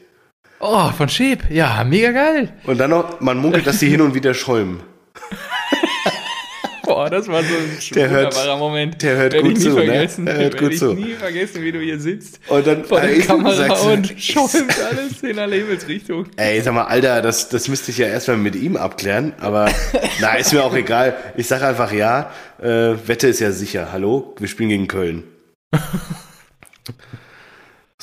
Oh, 0.68 0.90
von 0.90 1.08
Schäb. 1.08 1.44
Ja, 1.52 1.84
mega 1.84 2.10
geil. 2.12 2.52
Und 2.64 2.80
dann 2.80 2.90
noch, 2.90 3.22
man 3.22 3.38
munkelt, 3.38 3.68
dass 3.68 3.78
die 3.78 3.88
hin 3.88 4.02
und 4.02 4.16
wieder 4.16 4.34
schäumen. 4.34 4.82
Boah, 6.84 7.08
das 7.08 7.28
war 7.28 7.44
so 7.44 7.54
ein 7.54 7.78
der 7.94 8.10
wunderbarer 8.10 8.48
hört, 8.48 8.60
Moment. 8.60 9.02
Der 9.04 9.16
hört 9.16 9.34
Werde 9.34 9.48
gut 9.48 9.62
zu, 9.62 9.70
ne? 9.70 10.08
Der 10.26 10.38
hört 10.38 10.58
gut 10.58 10.74
ich 10.74 10.80
zu. 10.80 10.94
nie 10.94 11.14
vergessen, 11.14 11.62
wie 11.62 11.72
du 11.72 11.80
hier 11.80 12.00
sitzt. 12.00 12.40
Und 12.48 12.66
dann 12.66 12.84
vor 12.84 13.00
der 13.00 13.20
Kamera 13.20 13.74
und 13.92 14.14
schäumt 14.20 14.76
alles 14.80 15.22
in 15.22 15.38
alle 15.38 15.56
Himmelsrichtung. 15.56 16.26
Ey, 16.36 16.60
sag 16.62 16.74
mal, 16.74 16.86
Alter, 16.86 17.22
das, 17.22 17.50
das 17.50 17.68
müsste 17.68 17.92
ich 17.92 18.00
ja 18.00 18.08
erstmal 18.08 18.38
mit 18.38 18.56
ihm 18.56 18.76
abklären. 18.76 19.34
Aber 19.40 19.70
na, 20.20 20.34
ist 20.36 20.52
mir 20.52 20.64
auch 20.64 20.76
egal. 20.76 21.16
Ich 21.38 21.48
sage 21.48 21.68
einfach 21.68 21.92
ja. 21.92 22.32
Äh, 22.60 22.96
Wette 23.06 23.28
ist 23.28 23.40
ja 23.40 23.52
sicher. 23.52 23.90
Hallo, 23.92 24.34
wir 24.40 24.48
spielen 24.48 24.70
gegen 24.70 24.88
Köln. 24.88 25.26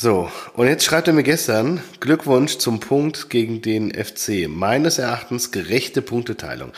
So, 0.02 0.28
und 0.54 0.66
jetzt 0.66 0.82
schreibt 0.82 1.06
er 1.06 1.14
mir 1.14 1.22
gestern, 1.22 1.80
Glückwunsch 2.00 2.58
zum 2.58 2.80
Punkt 2.80 3.30
gegen 3.30 3.62
den 3.62 3.92
FC. 3.94 4.48
Meines 4.48 4.98
Erachtens 4.98 5.52
gerechte 5.52 6.02
Punkteteilung. 6.02 6.72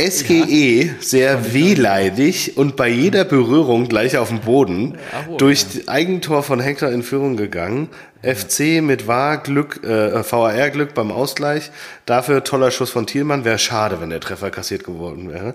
SGE 0.00 0.86
ja. 0.86 0.92
sehr 1.00 1.52
wehleidig 1.52 2.56
und 2.56 2.76
bei 2.76 2.88
jeder 2.88 3.26
Berührung 3.26 3.86
gleich 3.86 4.16
auf 4.16 4.28
dem 4.28 4.40
Boden 4.40 4.96
Ach, 5.12 5.36
durch 5.36 5.66
Eigentor 5.88 6.42
von 6.42 6.58
Hector 6.58 6.88
in 6.88 7.02
Führung 7.02 7.36
gegangen. 7.36 7.90
Ja. 8.22 8.34
FC 8.34 8.80
mit 8.80 9.06
VAR 9.06 9.36
Glück, 9.36 9.84
äh, 9.84 10.24
VAR 10.24 10.70
Glück 10.70 10.94
beim 10.94 11.12
Ausgleich. 11.12 11.70
Dafür 12.06 12.44
toller 12.44 12.70
Schuss 12.70 12.88
von 12.88 13.06
Thielmann. 13.06 13.44
Wäre 13.44 13.58
schade, 13.58 14.00
wenn 14.00 14.08
der 14.08 14.20
Treffer 14.20 14.50
kassiert 14.50 14.84
geworden 14.84 15.30
wäre. 15.30 15.54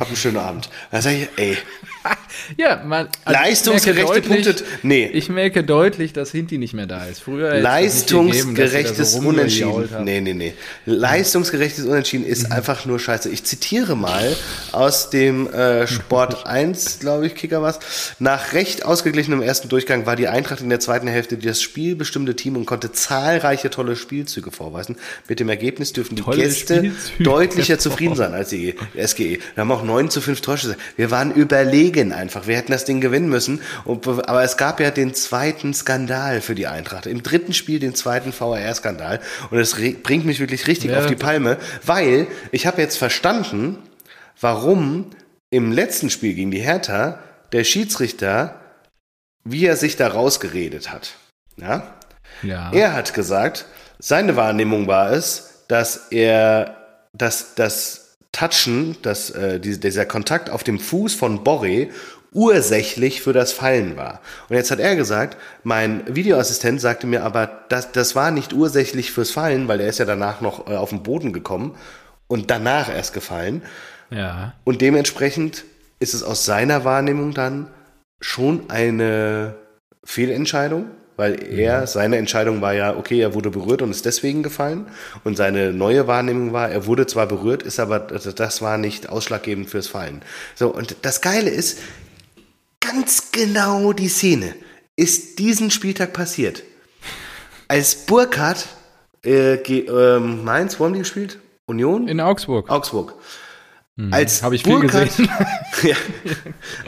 Hab 0.00 0.06
einen 0.06 0.16
schönen 0.16 0.36
Abend. 0.36 0.70
Da 0.92 1.02
sag 1.02 1.12
ich, 1.12 1.28
ey. 1.36 1.58
ja, 2.56 2.82
man. 2.84 3.08
Also 3.24 3.40
Leistungsgerechte 3.40 4.22
Punkte. 4.22 4.54
Nee. 4.82 5.06
Ich 5.12 5.28
merke 5.28 5.64
deutlich, 5.64 6.12
dass 6.12 6.30
Hinti 6.30 6.58
nicht 6.58 6.74
mehr 6.74 6.86
da 6.86 7.04
ist. 7.04 7.22
Früher 7.22 7.60
Leistungsgerechtes 7.60 9.14
gegeben, 9.14 9.26
Unentschieden. 9.26 10.04
Nee, 10.04 10.20
nee, 10.20 10.34
nee. 10.34 10.54
Leistungsgerechtes 10.86 11.84
Unentschieden 11.84 12.24
ist 12.24 12.48
mhm. 12.48 12.52
einfach 12.52 12.86
nur 12.86 12.98
scheiße. 12.98 13.28
Ich 13.28 13.44
zitiere 13.44 13.96
mal 13.96 14.34
aus 14.72 15.10
dem 15.10 15.52
äh, 15.52 15.86
Sport 15.86 16.46
1, 16.50 17.00
glaube 17.00 17.26
ich, 17.26 17.34
Kicker 17.34 17.62
was. 17.62 17.80
Nach 18.18 18.52
recht 18.52 18.84
ausgeglichenem 18.84 19.42
ersten 19.42 19.68
Durchgang 19.68 20.06
war 20.06 20.16
die 20.16 20.28
Eintracht 20.28 20.60
in 20.60 20.70
der 20.70 20.80
zweiten 20.80 21.08
Hälfte 21.08 21.36
das 21.36 21.60
spielbestimmte 21.60 22.36
Team 22.36 22.56
und 22.56 22.66
konnte 22.66 22.92
zahlreiche 22.92 23.70
tolle 23.70 23.96
Spielzüge 23.96 24.50
vorweisen. 24.50 24.96
Mit 25.28 25.40
dem 25.40 25.48
Ergebnis 25.48 25.92
dürfen 25.92 26.16
die 26.16 26.22
tolle 26.22 26.38
Gäste 26.38 26.78
Spielzüge. 26.78 27.24
deutlicher 27.24 27.78
zufrieden 27.78 28.16
sein 28.16 28.32
als 28.32 28.50
die 28.50 28.74
SGE. 28.96 29.38
Wir 29.38 29.40
haben 29.56 29.72
auch 29.72 29.84
9 29.84 30.10
zu 30.10 30.20
5 30.20 30.40
Torschüsse. 30.40 30.76
Wir 30.96 31.10
waren 31.10 31.32
überlegen 31.32 31.89
einfach. 32.12 32.46
Wir 32.46 32.56
hätten 32.56 32.72
das 32.72 32.84
Ding 32.84 33.00
gewinnen 33.00 33.28
müssen. 33.28 33.60
Aber 33.84 34.42
es 34.42 34.56
gab 34.56 34.80
ja 34.80 34.90
den 34.90 35.14
zweiten 35.14 35.74
Skandal 35.74 36.40
für 36.40 36.54
die 36.54 36.66
Eintracht. 36.66 37.06
Im 37.06 37.22
dritten 37.22 37.52
Spiel 37.52 37.78
den 37.78 37.94
zweiten 37.94 38.32
VAR-Skandal. 38.32 39.20
Und 39.50 39.58
das 39.58 39.74
bringt 39.74 40.24
mich 40.24 40.40
wirklich 40.40 40.66
richtig 40.66 40.90
ja. 40.90 40.98
auf 40.98 41.06
die 41.06 41.16
Palme, 41.16 41.58
weil 41.84 42.26
ich 42.52 42.66
habe 42.66 42.80
jetzt 42.80 42.96
verstanden, 42.96 43.78
warum 44.40 45.10
im 45.50 45.72
letzten 45.72 46.10
Spiel 46.10 46.34
gegen 46.34 46.50
die 46.50 46.60
Hertha 46.60 47.18
der 47.52 47.64
Schiedsrichter, 47.64 48.60
wie 49.44 49.66
er 49.66 49.76
sich 49.76 49.96
da 49.96 50.08
rausgeredet 50.08 50.92
hat. 50.92 51.14
Ja? 51.56 51.94
ja. 52.42 52.72
Er 52.72 52.94
hat 52.94 53.14
gesagt, 53.14 53.66
seine 53.98 54.36
Wahrnehmung 54.36 54.86
war 54.86 55.12
es, 55.12 55.64
dass 55.68 56.08
er, 56.10 56.76
dass, 57.12 57.54
dass 57.54 58.09
Touchen, 58.32 58.96
das, 59.02 59.30
äh, 59.30 59.60
dieser 59.60 60.06
Kontakt 60.06 60.50
auf 60.50 60.62
dem 60.62 60.78
Fuß 60.78 61.14
von 61.14 61.44
Borre 61.44 61.88
ursächlich 62.32 63.22
für 63.22 63.32
das 63.32 63.52
Fallen 63.52 63.96
war. 63.96 64.20
Und 64.48 64.56
jetzt 64.56 64.70
hat 64.70 64.78
er 64.78 64.94
gesagt, 64.94 65.36
mein 65.64 66.02
Videoassistent 66.14 66.80
sagte 66.80 67.06
mir 67.06 67.24
aber, 67.24 67.64
das, 67.68 67.92
das 67.92 68.14
war 68.14 68.30
nicht 68.30 68.52
ursächlich 68.52 69.10
fürs 69.10 69.32
Fallen, 69.32 69.66
weil 69.66 69.80
er 69.80 69.88
ist 69.88 69.98
ja 69.98 70.04
danach 70.04 70.40
noch 70.40 70.68
äh, 70.68 70.76
auf 70.76 70.90
den 70.90 71.02
Boden 71.02 71.32
gekommen 71.32 71.74
und 72.28 72.50
danach 72.50 72.88
erst 72.88 73.14
gefallen. 73.14 73.62
Ja. 74.10 74.54
Und 74.64 74.80
dementsprechend 74.80 75.64
ist 75.98 76.14
es 76.14 76.22
aus 76.22 76.44
seiner 76.44 76.84
Wahrnehmung 76.84 77.34
dann 77.34 77.68
schon 78.20 78.70
eine 78.70 79.56
Fehlentscheidung 80.04 80.86
weil 81.20 81.52
er, 81.52 81.86
seine 81.86 82.16
Entscheidung 82.16 82.62
war 82.62 82.72
ja, 82.72 82.96
okay, 82.96 83.20
er 83.20 83.34
wurde 83.34 83.50
berührt 83.50 83.82
und 83.82 83.90
ist 83.90 84.06
deswegen 84.06 84.42
gefallen. 84.42 84.86
Und 85.22 85.36
seine 85.36 85.70
neue 85.70 86.06
Wahrnehmung 86.06 86.54
war, 86.54 86.70
er 86.70 86.86
wurde 86.86 87.06
zwar 87.06 87.26
berührt, 87.26 87.62
ist 87.62 87.78
aber, 87.78 87.98
das 88.00 88.62
war 88.62 88.78
nicht 88.78 89.10
ausschlaggebend 89.10 89.68
fürs 89.68 89.86
Fallen. 89.86 90.22
So, 90.54 90.74
und 90.74 90.96
das 91.02 91.20
Geile 91.20 91.50
ist, 91.50 91.78
ganz 92.80 93.32
genau 93.32 93.92
die 93.92 94.08
Szene 94.08 94.54
ist 94.96 95.38
diesen 95.38 95.70
Spieltag 95.70 96.14
passiert. 96.14 96.62
Als 97.68 98.06
Burkhardt, 98.06 98.68
äh, 99.22 99.56
äh, 99.56 100.18
Mainz, 100.20 100.80
wo 100.80 100.86
haben 100.86 100.94
die 100.94 101.00
gespielt? 101.00 101.38
Union? 101.66 102.08
In 102.08 102.22
Augsburg. 102.22 102.70
Augsburg. 102.70 103.12
Hm, 103.98 104.10
als 104.10 104.42
Habe 104.42 104.54
ich 104.54 104.62
viel 104.62 104.78
Burkhardt, 104.78 105.08
gesehen. 105.08 105.28
ja, 105.82 105.96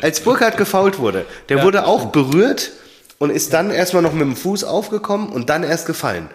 als 0.01 0.21
Burkhardt 0.21 0.57
gefault 0.57 0.99
wurde, 0.99 1.27
der 1.51 1.59
ja, 1.59 1.65
wurde 1.65 1.85
auch 1.85 2.07
berührt 2.07 2.73
und 3.23 3.31
ist 3.31 3.53
dann 3.53 3.71
erstmal 3.71 4.03
noch 4.03 4.15
mit 4.15 4.23
dem 4.23 4.35
Fuß 4.35 4.65
aufgekommen 4.65 5.29
und 5.29 5.49
dann 5.49 5.63
erst 5.63 5.87
gefallen. 5.87 6.29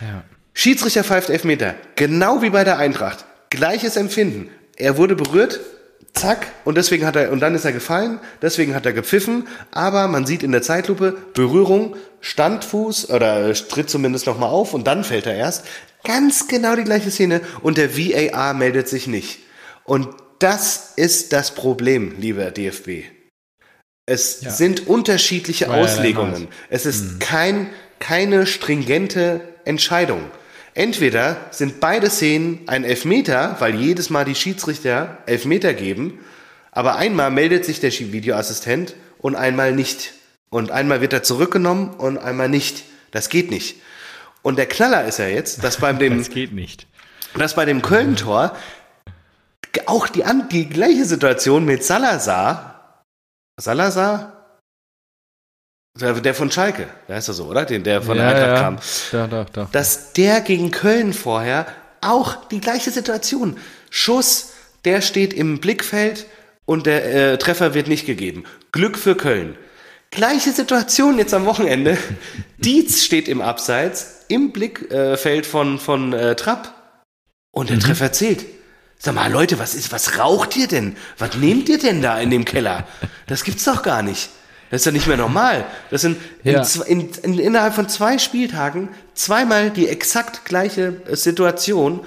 Ja. 0.00 0.24
Schiedsrichter 0.54 1.04
pfeift 1.04 1.30
Elfmeter. 1.30 1.76
Genau 1.94 2.42
wie 2.42 2.50
bei 2.50 2.64
der 2.64 2.78
Eintracht. 2.78 3.24
Gleiches 3.50 3.94
Empfinden. 3.94 4.50
Er 4.76 4.96
wurde 4.96 5.14
berührt, 5.14 5.60
zack, 6.14 6.48
und 6.64 6.76
deswegen 6.76 7.06
hat 7.06 7.14
er, 7.14 7.30
und 7.30 7.38
dann 7.38 7.54
ist 7.54 7.64
er 7.64 7.70
gefallen, 7.70 8.18
deswegen 8.42 8.74
hat 8.74 8.84
er 8.86 8.92
gepfiffen, 8.92 9.46
aber 9.70 10.08
man 10.08 10.26
sieht 10.26 10.42
in 10.42 10.50
der 10.50 10.62
Zeitlupe 10.62 11.16
Berührung, 11.32 11.94
Standfuß 12.22 13.10
oder 13.10 13.54
tritt 13.54 13.88
zumindest 13.88 14.26
nochmal 14.26 14.50
auf 14.50 14.74
und 14.74 14.88
dann 14.88 15.04
fällt 15.04 15.26
er 15.26 15.36
erst. 15.36 15.64
Ganz 16.02 16.48
genau 16.48 16.74
die 16.74 16.82
gleiche 16.82 17.12
Szene 17.12 17.40
und 17.60 17.78
der 17.78 17.96
VAR 17.96 18.52
meldet 18.54 18.88
sich 18.88 19.06
nicht. 19.06 19.38
Und 19.84 20.08
das 20.40 20.94
ist 20.96 21.32
das 21.32 21.54
Problem, 21.54 22.16
lieber 22.18 22.50
DFB. 22.50 23.21
Es 24.06 24.40
ja. 24.40 24.50
sind 24.50 24.86
unterschiedliche 24.86 25.68
War 25.68 25.76
Auslegungen. 25.76 26.48
Es 26.70 26.86
ist 26.86 27.04
mhm. 27.04 27.18
kein, 27.20 27.70
keine 28.00 28.46
stringente 28.46 29.40
Entscheidung. 29.64 30.22
Entweder 30.74 31.36
sind 31.50 31.80
beide 31.80 32.08
Szenen 32.10 32.60
ein 32.66 32.84
Elfmeter, 32.84 33.56
weil 33.60 33.74
jedes 33.74 34.10
Mal 34.10 34.24
die 34.24 34.34
Schiedsrichter 34.34 35.18
Elfmeter 35.26 35.74
geben, 35.74 36.18
aber 36.70 36.96
einmal 36.96 37.30
meldet 37.30 37.64
sich 37.66 37.78
der 37.80 37.92
Videoassistent 37.92 38.94
und 39.18 39.36
einmal 39.36 39.72
nicht. 39.72 40.14
Und 40.48 40.70
einmal 40.70 41.00
wird 41.00 41.12
er 41.12 41.22
zurückgenommen 41.22 41.90
und 41.90 42.18
einmal 42.18 42.48
nicht. 42.48 42.84
Das 43.10 43.28
geht 43.28 43.50
nicht. 43.50 43.76
Und 44.40 44.58
der 44.58 44.66
Knaller 44.66 45.04
ist 45.04 45.18
ja 45.18 45.26
jetzt, 45.26 45.62
dass 45.62 45.76
beim 45.76 45.98
dem. 45.98 46.18
das 46.18 46.30
geht 46.30 46.52
nicht. 46.52 46.86
Dass 47.34 47.54
bei 47.54 47.64
dem 47.64 47.82
Köln-Tor 47.82 48.56
auch 49.86 50.08
die, 50.08 50.24
die 50.50 50.68
gleiche 50.68 51.04
Situation 51.04 51.64
mit 51.64 51.84
Salazar. 51.84 52.71
Salazar? 53.60 54.38
Der 56.00 56.34
von 56.34 56.50
Schalke, 56.50 56.88
der 57.06 57.16
heißt 57.16 57.28
er 57.28 57.34
so, 57.34 57.44
oder? 57.44 57.66
Den, 57.66 57.84
der 57.84 58.00
von 58.00 58.16
ja, 58.16 58.22
der 58.22 58.34
Eintracht 58.34 58.48
ja. 58.48 58.62
kam. 58.62 58.78
Ja, 59.12 59.26
doch, 59.26 59.50
doch. 59.50 59.70
Dass 59.72 60.14
der 60.14 60.40
gegen 60.40 60.70
Köln 60.70 61.12
vorher 61.12 61.66
auch 62.00 62.46
die 62.46 62.60
gleiche 62.60 62.90
Situation. 62.90 63.58
Schuss, 63.90 64.52
der 64.86 65.02
steht 65.02 65.34
im 65.34 65.60
Blickfeld 65.60 66.26
und 66.64 66.86
der 66.86 67.32
äh, 67.32 67.38
Treffer 67.38 67.74
wird 67.74 67.88
nicht 67.88 68.06
gegeben. 68.06 68.44
Glück 68.72 68.96
für 68.96 69.14
Köln. 69.14 69.58
Gleiche 70.10 70.52
Situation 70.52 71.18
jetzt 71.18 71.34
am 71.34 71.44
Wochenende. 71.44 71.98
Dietz 72.58 73.02
steht 73.02 73.28
im 73.28 73.42
Abseits, 73.42 74.24
im 74.28 74.50
Blickfeld 74.52 75.44
von, 75.44 75.78
von 75.78 76.14
äh, 76.14 76.36
Trapp 76.36 76.74
und 77.50 77.68
der 77.68 77.76
mhm. 77.76 77.80
Treffer 77.80 78.12
zählt. 78.12 78.46
Sag 79.04 79.16
mal, 79.16 79.32
Leute, 79.32 79.58
was 79.58 79.74
ist, 79.74 79.90
was 79.90 80.20
raucht 80.20 80.56
ihr 80.56 80.68
denn? 80.68 80.96
Was 81.18 81.36
nehmt 81.36 81.68
ihr 81.68 81.78
denn 81.78 82.02
da 82.02 82.20
in 82.20 82.30
dem 82.30 82.44
Keller? 82.44 82.86
Das 83.26 83.42
gibt's 83.42 83.64
doch 83.64 83.82
gar 83.82 84.00
nicht. 84.00 84.30
Das 84.70 84.82
ist 84.82 84.84
ja 84.84 84.92
nicht 84.92 85.08
mehr 85.08 85.16
normal. 85.16 85.64
Das 85.90 86.02
sind 86.02 86.18
ja. 86.44 86.64
in, 86.86 87.10
in, 87.22 87.38
innerhalb 87.40 87.74
von 87.74 87.88
zwei 87.88 88.18
Spieltagen 88.18 88.90
zweimal 89.14 89.70
die 89.70 89.88
exakt 89.88 90.44
gleiche 90.44 91.02
äh, 91.08 91.16
Situation. 91.16 92.06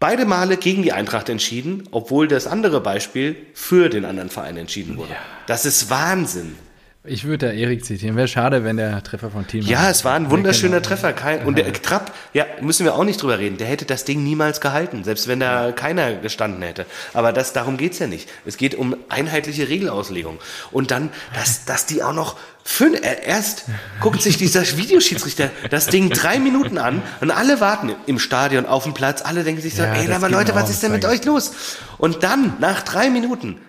Beide 0.00 0.26
Male 0.26 0.58
gegen 0.58 0.82
die 0.82 0.92
Eintracht 0.92 1.30
entschieden, 1.30 1.88
obwohl 1.92 2.28
das 2.28 2.46
andere 2.46 2.82
Beispiel 2.82 3.34
für 3.54 3.88
den 3.88 4.04
anderen 4.04 4.28
Verein 4.28 4.58
entschieden 4.58 4.98
wurde. 4.98 5.12
Ja. 5.12 5.18
Das 5.46 5.64
ist 5.64 5.88
Wahnsinn. 5.88 6.56
Ich 7.04 7.24
würde 7.24 7.48
da 7.48 7.52
Erik 7.52 7.84
zitieren. 7.84 8.14
Wäre 8.14 8.28
schade, 8.28 8.62
wenn 8.62 8.76
der 8.76 9.02
Treffer 9.02 9.30
von 9.30 9.44
Team. 9.44 9.62
Ja, 9.62 9.90
es 9.90 10.04
war 10.04 10.14
ein 10.14 10.30
wunderschöner 10.30 10.82
Treffer. 10.82 11.12
Kein, 11.12 11.44
und 11.44 11.58
der 11.58 11.72
Trapp, 11.72 12.14
ja, 12.32 12.46
müssen 12.60 12.84
wir 12.84 12.94
auch 12.94 13.02
nicht 13.02 13.20
drüber 13.20 13.40
reden. 13.40 13.56
Der 13.56 13.66
hätte 13.66 13.86
das 13.86 14.04
Ding 14.04 14.22
niemals 14.22 14.60
gehalten, 14.60 15.02
selbst 15.02 15.26
wenn 15.26 15.40
da 15.40 15.72
keiner 15.72 16.14
gestanden 16.14 16.62
hätte. 16.62 16.86
Aber 17.12 17.32
das, 17.32 17.52
darum 17.52 17.76
geht's 17.76 17.98
ja 17.98 18.06
nicht. 18.06 18.28
Es 18.44 18.56
geht 18.56 18.76
um 18.76 18.94
einheitliche 19.08 19.68
Regelauslegung. 19.68 20.38
Und 20.70 20.92
dann, 20.92 21.10
dass, 21.34 21.64
dass 21.64 21.86
die 21.86 22.04
auch 22.04 22.12
noch 22.12 22.36
fünf, 22.62 23.00
äh, 23.00 23.26
erst 23.26 23.64
guckt 23.98 24.22
sich 24.22 24.36
dieser 24.36 24.62
Videoschiedsrichter 24.76 25.50
das 25.70 25.88
Ding 25.88 26.08
drei 26.10 26.38
Minuten 26.38 26.78
an 26.78 27.02
und 27.20 27.32
alle 27.32 27.60
warten 27.60 27.96
im 28.06 28.20
Stadion 28.20 28.64
auf 28.64 28.84
dem 28.84 28.94
Platz. 28.94 29.22
Alle 29.22 29.42
denken 29.42 29.60
sich 29.60 29.74
so, 29.74 29.82
ja, 29.82 29.92
ey, 29.92 30.12
aber 30.12 30.28
Leute, 30.28 30.54
was 30.54 30.70
ist 30.70 30.84
denn 30.84 30.92
mit 30.92 31.04
euch 31.04 31.24
los? 31.24 31.52
Und 31.98 32.22
dann, 32.22 32.54
nach 32.60 32.82
drei 32.82 33.10
Minuten, 33.10 33.60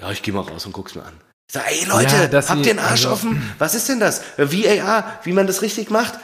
ja, 0.00 0.10
ich 0.10 0.22
gehe 0.22 0.34
mal 0.34 0.40
raus 0.40 0.66
und 0.66 0.72
guck's 0.72 0.96
mir 0.96 1.04
an. 1.04 1.12
Ich 1.48 1.54
sag, 1.54 1.70
ey 1.70 1.84
Leute, 1.84 2.28
ja, 2.30 2.48
habt 2.48 2.66
ihr 2.66 2.74
den 2.74 2.78
Arsch 2.78 3.04
also, 3.04 3.10
offen? 3.12 3.54
Was 3.58 3.74
ist 3.74 3.88
denn 3.88 4.00
das? 4.00 4.22
VAR, 4.36 5.20
wie 5.22 5.32
man 5.32 5.46
das 5.46 5.62
richtig 5.62 5.90
macht? 5.90 6.14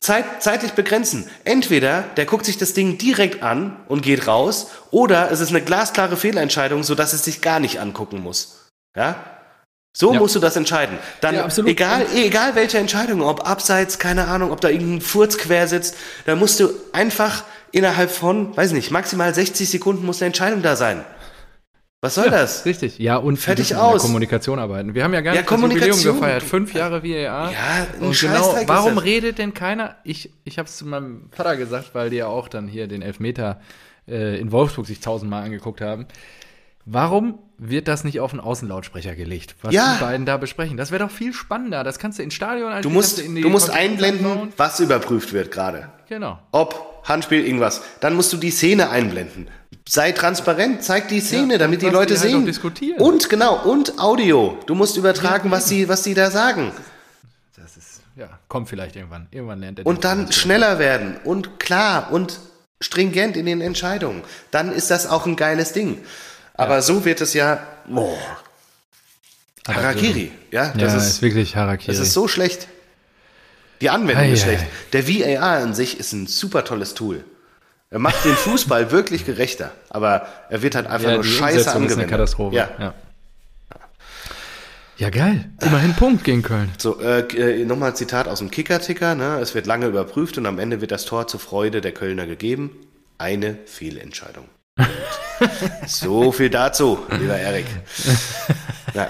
Zeit, 0.00 0.42
zeitlich 0.42 0.72
begrenzen. 0.72 1.28
Entweder 1.44 2.02
der 2.16 2.26
guckt 2.26 2.46
sich 2.46 2.58
das 2.58 2.72
Ding 2.72 2.96
direkt 2.96 3.42
an 3.42 3.76
und 3.88 4.02
geht 4.02 4.26
raus, 4.26 4.68
oder 4.90 5.30
es 5.30 5.40
ist 5.40 5.50
eine 5.50 5.62
glasklare 5.62 6.16
Fehlentscheidung, 6.16 6.84
sodass 6.84 7.12
es 7.12 7.24
sich 7.24 7.40
gar 7.40 7.60
nicht 7.60 7.80
angucken 7.80 8.22
muss. 8.22 8.70
Ja? 8.96 9.16
So 9.92 10.12
ja. 10.12 10.20
musst 10.20 10.34
du 10.34 10.40
das 10.40 10.56
entscheiden. 10.56 10.98
Dann, 11.22 11.34
ja, 11.34 11.48
egal, 11.64 12.06
egal 12.14 12.54
welche 12.54 12.78
Entscheidung, 12.78 13.22
ob 13.22 13.48
abseits, 13.48 13.98
keine 13.98 14.28
Ahnung, 14.28 14.52
ob 14.52 14.60
da 14.60 14.68
irgendein 14.68 15.00
Furz 15.00 15.38
quer 15.38 15.68
sitzt, 15.68 15.96
da 16.26 16.36
musst 16.36 16.60
du 16.60 16.68
einfach 16.92 17.44
innerhalb 17.72 18.10
von, 18.10 18.54
weiß 18.56 18.72
nicht, 18.72 18.90
maximal 18.90 19.34
60 19.34 19.68
Sekunden 19.68 20.04
muss 20.04 20.20
eine 20.20 20.26
Entscheidung 20.26 20.62
da 20.62 20.76
sein. 20.76 21.04
Was 22.02 22.14
soll 22.14 22.26
ja, 22.26 22.30
das? 22.30 22.66
Richtig. 22.66 22.98
Ja, 22.98 23.16
und 23.16 23.38
fertig 23.38 23.74
aus. 23.74 24.02
Kommunikation 24.02 24.58
arbeiten. 24.58 24.94
Wir 24.94 25.02
haben 25.02 25.14
ja 25.14 25.22
gar 25.22 25.32
nicht 25.32 25.50
ja, 25.50 25.56
das 25.56 25.60
Jubiläum 25.60 26.02
gefeiert. 26.02 26.42
Fünf 26.42 26.74
Jahre 26.74 27.02
VAR. 27.02 27.52
Ja, 27.52 27.86
und 28.00 28.18
genau, 28.20 28.56
warum 28.66 28.98
redet 28.98 29.38
denn 29.38 29.54
keiner? 29.54 29.96
Ich, 30.04 30.30
ich 30.44 30.58
habe 30.58 30.68
es 30.68 30.76
zu 30.76 30.86
meinem 30.86 31.30
Vater 31.32 31.56
gesagt, 31.56 31.94
weil 31.94 32.10
die 32.10 32.16
ja 32.16 32.26
auch 32.26 32.48
dann 32.48 32.68
hier 32.68 32.86
den 32.86 33.00
Elfmeter 33.00 33.60
äh, 34.06 34.38
in 34.38 34.52
Wolfsburg 34.52 34.86
sich 34.86 35.00
tausendmal 35.00 35.44
angeguckt 35.44 35.80
haben. 35.80 36.06
Warum 36.84 37.40
wird 37.58 37.88
das 37.88 38.04
nicht 38.04 38.20
auf 38.20 38.30
einen 38.30 38.40
Außenlautsprecher 38.40 39.16
gelegt, 39.16 39.56
was 39.62 39.74
ja. 39.74 39.94
die 39.94 40.04
beiden 40.04 40.24
da 40.26 40.36
besprechen? 40.36 40.76
Das 40.76 40.92
wäre 40.92 41.02
doch 41.04 41.10
viel 41.10 41.32
spannender. 41.32 41.82
Das 41.82 41.98
kannst 41.98 42.20
du 42.20 42.22
in 42.22 42.30
Stadion 42.30 42.72
als 42.72 42.82
Du 42.82 42.90
musst, 42.90 43.26
du 43.26 43.48
musst 43.48 43.70
einblenden, 43.70 44.52
was 44.56 44.78
überprüft 44.78 45.32
wird 45.32 45.50
gerade. 45.50 45.88
Genau. 46.08 46.38
Ob 46.52 47.02
Handspiel, 47.02 47.44
irgendwas. 47.44 47.82
Dann 48.00 48.14
musst 48.14 48.32
du 48.32 48.36
die 48.36 48.50
Szene 48.50 48.90
einblenden. 48.90 49.48
Sei 49.88 50.12
transparent, 50.12 50.82
zeig 50.82 51.08
die 51.08 51.20
Szene, 51.20 51.54
ja, 51.54 51.58
damit 51.58 51.82
die 51.82 51.86
Leute 51.86 52.14
die 52.14 52.20
halt 52.20 52.30
sehen. 52.30 52.46
Diskutieren. 52.46 53.00
Und 53.00 53.28
genau, 53.28 53.62
und 53.64 53.98
Audio. 53.98 54.58
Du 54.66 54.74
musst 54.74 54.96
übertragen, 54.96 55.50
was 55.50 55.68
sie, 55.68 55.88
was 55.88 56.02
sie 56.02 56.14
da 56.14 56.30
sagen. 56.30 56.72
Das 57.56 57.76
ist, 57.76 58.00
ja, 58.16 58.28
kommt 58.48 58.68
vielleicht 58.68 58.96
irgendwann. 58.96 59.28
Irgendwann 59.30 59.60
lernt 59.60 59.78
er 59.78 59.86
Und 59.86 60.04
dann 60.04 60.32
schneller 60.32 60.78
werden 60.78 61.16
und 61.24 61.60
klar 61.60 62.12
und 62.12 62.40
stringent 62.80 63.36
in 63.36 63.46
den 63.46 63.60
Entscheidungen. 63.60 64.22
Dann 64.50 64.72
ist 64.72 64.90
das 64.90 65.06
auch 65.06 65.26
ein 65.26 65.36
geiles 65.36 65.72
Ding. 65.72 65.98
Aber 66.54 66.76
ja. 66.76 66.82
so 66.82 67.04
wird 67.04 67.20
es 67.20 67.34
ja. 67.34 67.64
Oh, 67.94 68.16
Harakiri. 69.68 70.32
Ja, 70.50 70.72
das 70.74 70.92
ja, 70.92 70.98
ist, 70.98 71.06
ist 71.06 71.22
wirklich 71.22 71.56
Harakiri. 71.56 71.96
Das 71.96 72.06
ist 72.06 72.12
so 72.12 72.28
schlecht. 72.28 72.68
Die 73.80 73.90
Anwendung 73.90 74.24
ei, 74.24 74.32
ist 74.32 74.42
schlecht. 74.42 74.62
Ei. 74.62 74.68
Der 74.92 75.08
VAR 75.08 75.62
an 75.62 75.74
sich 75.74 76.00
ist 76.00 76.12
ein 76.12 76.26
super 76.26 76.64
tolles 76.64 76.94
Tool. 76.94 77.24
Er 77.90 77.98
macht 78.00 78.24
den 78.24 78.34
Fußball 78.34 78.90
wirklich 78.90 79.24
gerechter, 79.24 79.70
aber 79.90 80.26
er 80.50 80.62
wird 80.62 80.74
halt 80.74 80.86
einfach 80.86 81.08
ja, 81.08 81.14
nur 81.14 81.24
scheiße 81.24 81.70
angewendet. 81.70 81.90
Ist 81.90 81.98
eine 81.98 82.06
Katastrophe. 82.06 82.56
Ja. 82.56 82.68
ja. 82.78 82.94
Ja, 84.98 85.10
geil. 85.10 85.50
Immerhin 85.60 85.92
Punkt 85.94 86.24
gegen 86.24 86.42
Köln. 86.42 86.72
So, 86.78 87.00
äh, 87.00 87.20
äh, 87.20 87.64
nochmal 87.66 87.90
ein 87.90 87.96
Zitat 87.96 88.28
aus 88.28 88.38
dem 88.38 88.50
Kicker-Ticker. 88.50 89.14
Ne? 89.14 89.38
Es 89.40 89.54
wird 89.54 89.66
lange 89.66 89.86
überprüft 89.86 90.38
und 90.38 90.46
am 90.46 90.58
Ende 90.58 90.80
wird 90.80 90.90
das 90.90 91.04
Tor 91.04 91.26
zur 91.26 91.38
Freude 91.38 91.82
der 91.82 91.92
Kölner 91.92 92.26
gegeben. 92.26 92.70
Eine 93.18 93.58
Fehlentscheidung. 93.66 94.48
so 95.86 96.32
viel 96.32 96.50
dazu, 96.50 96.98
lieber 97.18 97.36
Erik. 97.36 97.66
Ja. 98.94 99.08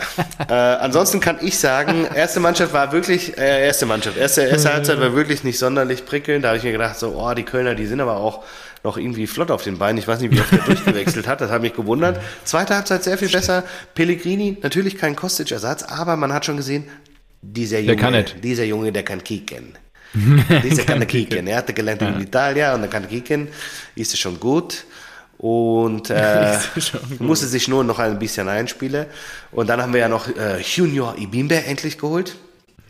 Äh, 0.48 0.78
ansonsten 0.80 1.20
kann 1.20 1.38
ich 1.40 1.58
sagen, 1.58 2.06
erste 2.12 2.40
Mannschaft 2.40 2.72
war 2.72 2.92
wirklich, 2.92 3.36
äh, 3.38 3.66
erste 3.66 3.86
Mannschaft, 3.86 4.16
erste, 4.16 4.42
erste 4.42 4.72
Halbzeit 4.72 5.00
war 5.00 5.14
wirklich 5.14 5.44
nicht 5.44 5.58
sonderlich 5.58 6.04
prickelnd. 6.04 6.44
Da 6.44 6.48
habe 6.48 6.58
ich 6.58 6.64
mir 6.64 6.72
gedacht, 6.72 6.98
so, 6.98 7.16
oh, 7.16 7.34
die 7.34 7.44
Kölner, 7.44 7.74
die 7.74 7.86
sind 7.86 8.00
aber 8.00 8.16
auch 8.16 8.44
noch 8.82 8.96
irgendwie 8.96 9.26
flott 9.26 9.50
auf 9.50 9.62
den 9.62 9.78
Beinen. 9.78 9.98
Ich 9.98 10.08
weiß 10.08 10.20
nicht, 10.20 10.32
wie 10.32 10.40
oft 10.40 10.52
er 10.52 10.58
durchgewechselt 10.58 11.26
hat. 11.26 11.40
Das 11.40 11.50
hat 11.50 11.62
mich 11.62 11.74
gewundert. 11.74 12.20
Zweite 12.44 12.74
Halbzeit 12.74 13.04
sehr 13.04 13.18
viel 13.18 13.28
besser. 13.28 13.64
Pellegrini, 13.94 14.58
natürlich 14.62 14.96
kein 14.96 15.14
Kostic-Ersatz, 15.14 15.84
aber 15.84 16.16
man 16.16 16.32
hat 16.32 16.46
schon 16.46 16.56
gesehen, 16.56 16.84
dieser 17.42 17.78
Junge, 17.78 18.24
dieser 18.42 18.64
Junge, 18.64 18.92
der 18.92 19.04
kann 19.04 19.22
kicken. 19.22 19.76
dieser 20.64 20.84
kann 20.84 21.06
kicken. 21.06 21.46
Er 21.46 21.58
hatte 21.58 21.74
gelernt 21.74 22.02
in 22.02 22.20
Italien 22.20 22.74
und 22.74 22.82
er 22.82 22.88
kann 22.88 23.08
kicken. 23.08 23.48
Ist 23.94 24.14
es 24.14 24.20
schon 24.20 24.40
gut 24.40 24.84
und 25.38 26.10
äh, 26.10 26.58
musste 27.18 27.46
sich 27.46 27.68
nur 27.68 27.84
noch 27.84 27.98
ein 27.98 28.18
bisschen 28.18 28.48
einspielen. 28.48 29.06
Und 29.52 29.68
dann 29.68 29.82
haben 29.82 29.92
wir 29.92 30.00
ja 30.00 30.08
noch 30.08 30.28
äh, 30.28 30.60
Junior 30.60 31.16
Ibimbe 31.18 31.64
endlich 31.64 31.98
geholt. 31.98 32.36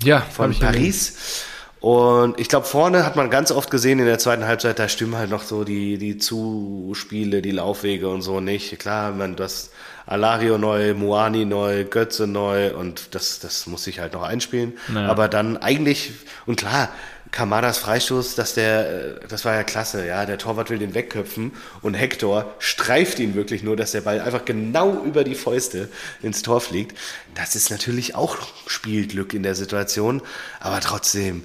Ja, 0.02 0.20
von 0.20 0.54
Paris. 0.58 1.44
Und 1.80 2.40
ich 2.40 2.48
glaube, 2.48 2.66
vorne 2.66 3.04
hat 3.04 3.16
man 3.16 3.30
ganz 3.30 3.50
oft 3.52 3.70
gesehen 3.70 3.98
in 3.98 4.06
der 4.06 4.18
zweiten 4.18 4.46
Halbzeit, 4.46 4.78
da 4.78 4.88
stimmen 4.88 5.16
halt 5.16 5.30
noch 5.30 5.42
so 5.42 5.62
die, 5.62 5.98
die 5.98 6.18
Zuspiele, 6.18 7.42
die 7.42 7.52
Laufwege 7.52 8.08
und 8.08 8.22
so 8.22 8.40
nicht. 8.40 8.78
Klar, 8.78 9.12
man 9.12 9.36
das 9.36 9.70
Alario 10.06 10.58
neu, 10.58 10.94
Muani 10.94 11.44
neu, 11.44 11.84
Götze 11.84 12.26
neu 12.26 12.74
und 12.74 13.14
das, 13.14 13.40
das 13.40 13.66
muss 13.66 13.84
sich 13.84 14.00
halt 14.00 14.14
noch 14.14 14.22
einspielen. 14.22 14.72
Naja. 14.88 15.08
Aber 15.08 15.28
dann 15.28 15.58
eigentlich, 15.58 16.12
und 16.46 16.56
klar, 16.56 16.88
Kamadas 17.36 17.76
Freistoß, 17.76 18.34
dass 18.34 18.54
der, 18.54 19.18
äh, 19.18 19.28
das 19.28 19.44
war 19.44 19.54
ja 19.54 19.62
klasse, 19.62 20.06
ja, 20.06 20.24
der 20.24 20.38
Torwart 20.38 20.70
will 20.70 20.78
den 20.78 20.94
wegköpfen 20.94 21.52
und 21.82 21.92
Hector 21.92 22.54
streift 22.60 23.18
ihn 23.18 23.34
wirklich 23.34 23.62
nur, 23.62 23.76
dass 23.76 23.92
der 23.92 24.00
Ball 24.00 24.22
einfach 24.22 24.46
genau 24.46 25.02
über 25.04 25.22
die 25.22 25.34
Fäuste 25.34 25.90
ins 26.22 26.40
Tor 26.40 26.62
fliegt. 26.62 26.96
Das 27.34 27.54
ist 27.54 27.70
natürlich 27.70 28.14
auch 28.14 28.38
Spielglück 28.66 29.34
in 29.34 29.42
der 29.42 29.54
Situation, 29.54 30.22
aber 30.60 30.80
trotzdem, 30.80 31.44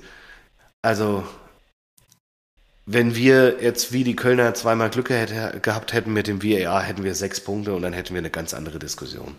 also 0.82 1.27
wenn 2.86 3.13
wir 3.13 3.62
jetzt 3.62 3.91
wie 3.91 4.06
die 4.06 4.15
Kölner 4.15 4.54
zweimal 4.54 4.91
Glück 4.91 5.10
hätte, 5.10 5.60
gehabt 5.60 5.91
hätten 5.91 6.13
mit 6.13 6.27
dem 6.27 6.41
VAR, 6.41 6.84
hätten 6.84 7.04
wir 7.04 7.15
sechs 7.15 7.41
Punkte 7.41 7.73
und 7.73 7.82
dann 7.82 7.91
hätten 7.91 8.13
wir 8.13 8.19
eine 8.19 8.30
ganz 8.30 8.54
andere 8.54 8.80
Diskussion. 8.80 9.36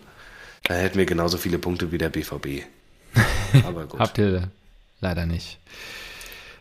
Dann 0.65 0.77
hätten 0.77 0.99
wir 0.99 1.07
genauso 1.07 1.39
viele 1.39 1.57
Punkte 1.57 1.91
wie 1.91 1.97
der 1.97 2.09
BVB. 2.09 2.61
Aber 3.65 3.87
gut. 3.87 3.99
Habt 3.99 4.19
ihr 4.19 4.51
leider 5.01 5.25
nicht. 5.25 5.57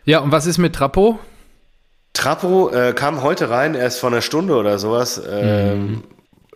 Ja, 0.05 0.19
und 0.21 0.33
was 0.33 0.47
ist 0.47 0.59
mit 0.59 0.75
Trappo? 0.75 1.19
Trappo 2.13 2.71
äh, 2.71 2.93
kam 2.93 3.23
heute 3.23 3.51
rein, 3.51 3.75
erst 3.75 4.01
vor 4.01 4.11
einer 4.11 4.21
Stunde 4.21 4.55
oder 4.57 4.79
sowas. 4.79 5.21
Ähm, 5.29 5.81
mhm. 5.81 6.05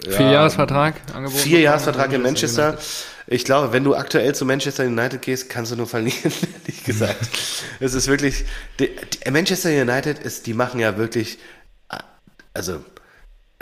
Vierjahresvertrag 0.08 0.94
angeboten. 1.14 1.40
Vierjahresvertrag 1.40 2.12
in 2.12 2.22
Manchester. 2.22 2.72
Manchester. 2.72 3.16
Ich 3.28 3.44
glaube, 3.44 3.72
wenn 3.72 3.82
du 3.82 3.96
aktuell 3.96 4.34
zu 4.34 4.44
Manchester 4.44 4.84
United 4.84 5.22
gehst, 5.22 5.48
kannst 5.48 5.72
du 5.72 5.76
nur 5.76 5.86
verlieren, 5.86 6.32
ehrlich 6.66 6.84
gesagt. 6.84 7.28
es 7.80 7.94
ist 7.94 8.06
wirklich, 8.08 8.44
die, 8.78 8.90
die 8.94 9.30
Manchester 9.30 9.70
United 9.70 10.18
ist, 10.18 10.46
die 10.46 10.54
machen 10.54 10.78
ja 10.78 10.96
wirklich, 10.96 11.38
also 12.54 12.84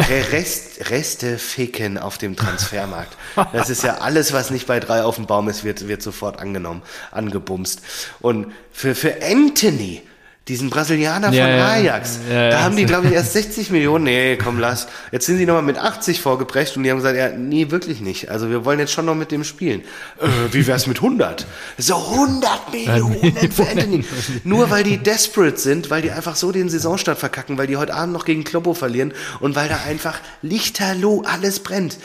Rest, 0.01 0.91
Reste 0.91 1.39
ficken 1.39 1.99
auf 1.99 2.19
dem 2.19 2.37
Transfermarkt. 2.37 3.17
Das 3.53 3.71
ist 3.71 3.85
ja 3.85 3.99
alles, 3.99 4.33
was 4.33 4.51
nicht 4.51 4.67
bei 4.67 4.81
drei 4.81 5.03
auf 5.05 5.17
dem 5.17 5.27
Baum 5.27 5.49
ist, 5.49 5.65
wird, 5.65 5.87
wird 5.87 6.03
sofort 6.03 6.41
angenommen, 6.41 6.83
angebumst. 7.13 7.81
Und 8.21 8.53
für, 8.73 8.95
für 8.95 9.23
Anthony, 9.23 10.03
diesen 10.49 10.69
Brasilianer 10.69 11.33
ja, 11.33 11.47
von 11.47 11.55
Ajax. 11.55 12.19
Ja, 12.29 12.35
ja, 12.35 12.51
da 12.51 12.63
haben 12.65 12.77
die, 12.77 12.85
glaube 12.85 13.07
ich, 13.07 13.15
erst 13.15 13.33
60 13.45 13.71
Millionen. 13.71 14.05
Nee, 14.05 14.37
komm, 14.37 14.59
lass. 14.59 14.89
Jetzt 15.11 15.25
sind 15.25 15.39
sie 15.39 15.47
nochmal 15.47 15.63
mit 15.63 15.79
80 15.79 16.21
vorgebrecht 16.21 16.77
und 16.77 16.83
die 16.83 16.91
haben 16.91 16.99
gesagt, 16.99 17.17
ja, 17.17 17.31
nee, 17.31 17.71
wirklich 17.71 18.01
nicht. 18.01 18.31
Also 18.31 18.51
wir 18.51 18.65
wollen 18.67 18.79
jetzt 18.79 18.93
schon 18.93 19.07
noch 19.07 19.15
mit 19.15 19.31
dem 19.31 19.43
spielen. 19.43 19.81
Äh, 20.21 20.29
wie 20.53 20.67
wär's 20.67 20.87
mit 20.87 20.99
100? 20.99 21.47
So 21.79 21.97
100 21.97 22.73
Millionen 22.73 23.53
für 23.53 23.67
Anthony. 23.67 24.05
Nur 24.45 24.71
weil 24.71 24.85
die 24.85 24.99
desperate 24.99 25.57
sind, 25.57 25.89
weil 25.89 26.03
die 26.03 26.11
einfach 26.11 26.37
so 26.37 26.53
den 26.53 26.69
Saisonstart 26.69 27.19
verkacken, 27.19 27.57
weil 27.57 27.67
die 27.67 27.79
heute 27.79 27.95
Abend 27.95 28.13
noch 28.13 28.27
gegen 28.27 28.45
Kloppo 28.45 28.75
verlieren 28.75 29.15
und 29.41 29.57
weil 29.57 29.71
da 29.71 29.81
einfach 29.87 30.21
lichterloh 30.43 31.23
alles 31.25 31.61
brennt. 31.61 31.97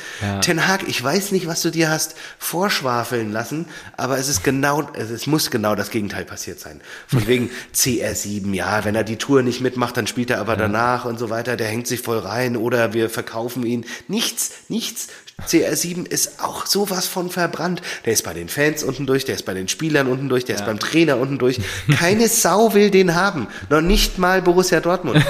Ten 0.41 0.65
Hag, 0.65 0.87
ich 0.87 1.03
weiß 1.03 1.33
nicht, 1.33 1.45
was 1.47 1.61
du 1.61 1.71
dir 1.71 1.89
hast 1.89 2.15
vorschwafeln 2.37 3.33
lassen, 3.33 3.65
aber 3.97 4.17
es 4.17 4.29
ist 4.29 4.45
genau, 4.45 4.89
es 4.93 5.27
muss 5.27 5.51
genau 5.51 5.75
das 5.75 5.89
Gegenteil 5.89 6.23
passiert 6.23 6.59
sein. 6.61 6.79
Von 7.07 7.27
wegen 7.27 7.49
CSI 7.73 8.28
sieben, 8.29 8.53
ja, 8.53 8.85
wenn 8.85 8.95
er 8.95 9.03
die 9.03 9.17
Tour 9.17 9.41
nicht 9.41 9.59
mitmacht, 9.61 9.97
dann 9.97 10.07
spielt 10.07 10.29
er 10.29 10.39
aber 10.39 10.53
ja. 10.53 10.59
danach 10.59 11.05
und 11.05 11.17
so 11.17 11.29
weiter, 11.29 11.57
der 11.57 11.67
hängt 11.67 11.87
sich 11.87 12.01
voll 12.01 12.19
rein 12.19 12.55
oder 12.55 12.93
wir 12.93 13.09
verkaufen 13.09 13.65
ihn. 13.65 13.85
Nichts, 14.07 14.51
nichts. 14.69 15.07
CR7 15.47 16.05
ist 16.05 16.43
auch 16.43 16.65
sowas 16.65 17.07
von 17.07 17.29
verbrannt. 17.29 17.81
Der 18.05 18.13
ist 18.13 18.23
bei 18.23 18.33
den 18.33 18.49
Fans 18.49 18.83
unten 18.83 19.05
durch, 19.05 19.25
der 19.25 19.35
ist 19.35 19.45
bei 19.45 19.53
den 19.53 19.67
Spielern 19.67 20.07
unten 20.07 20.29
durch, 20.29 20.45
der 20.45 20.55
ja. 20.55 20.61
ist 20.61 20.65
beim 20.65 20.79
Trainer 20.79 21.17
unten 21.17 21.37
durch. 21.37 21.59
Keine 21.97 22.27
Sau 22.27 22.73
will 22.73 22.91
den 22.91 23.15
haben. 23.15 23.47
Noch 23.69 23.81
nicht 23.81 24.17
mal 24.17 24.41
Borussia 24.41 24.79
Dortmund. 24.79 25.25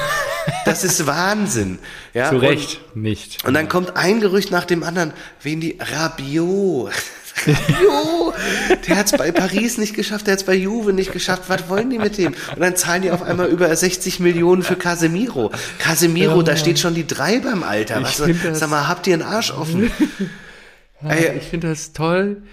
Das 0.66 0.84
ist 0.84 1.06
Wahnsinn. 1.06 1.80
Ja, 2.14 2.30
Zu 2.30 2.38
Recht 2.38 2.82
und, 2.96 3.04
nicht. 3.04 3.46
Und 3.46 3.54
dann 3.54 3.70
kommt 3.70 3.96
ein 3.96 4.20
Gerücht 4.20 4.52
nach 4.52 4.66
dem 4.66 4.84
anderen, 4.84 5.14
wen 5.42 5.62
die 5.62 5.78
Rabiot. 5.80 6.92
jo, 7.84 8.34
der 8.88 8.98
hat 8.98 9.06
es 9.08 9.12
bei 9.14 9.32
Paris 9.32 9.78
nicht 9.78 9.96
geschafft, 9.96 10.28
der 10.28 10.34
hat 10.34 10.40
es 10.40 10.46
bei 10.46 10.56
Juve 10.56 10.94
nicht 10.94 11.12
geschafft. 11.12 11.44
Was 11.48 11.70
wollen 11.70 11.90
die 11.90 11.98
mit 11.98 12.18
dem? 12.18 12.34
Und 12.34 12.60
dann 12.60 12.76
zahlen 12.76 13.02
die 13.02 13.12
auf 13.12 13.22
einmal 13.22 13.48
über 13.48 13.74
60 13.74 14.20
Millionen 14.20 14.64
für 14.64 14.76
Casemiro. 14.76 15.52
Casemiro, 15.78 16.38
ja, 16.38 16.44
da 16.44 16.58
steht 16.58 16.80
schon 16.80 16.96
die 16.96 17.08
drei 17.08 17.40
beim 17.40 17.64
Alter. 17.64 18.04
Was, 18.04 18.18
sag 18.18 18.70
mal, 18.70 18.88
habt 18.88 19.08
ihr 19.08 19.14
einen 19.14 19.24
Arsch 19.24 19.52
offen? 19.52 19.92
ja, 21.04 21.34
ich 21.34 21.44
finde 21.44 21.70
das 21.70 21.94
toll, 21.94 22.44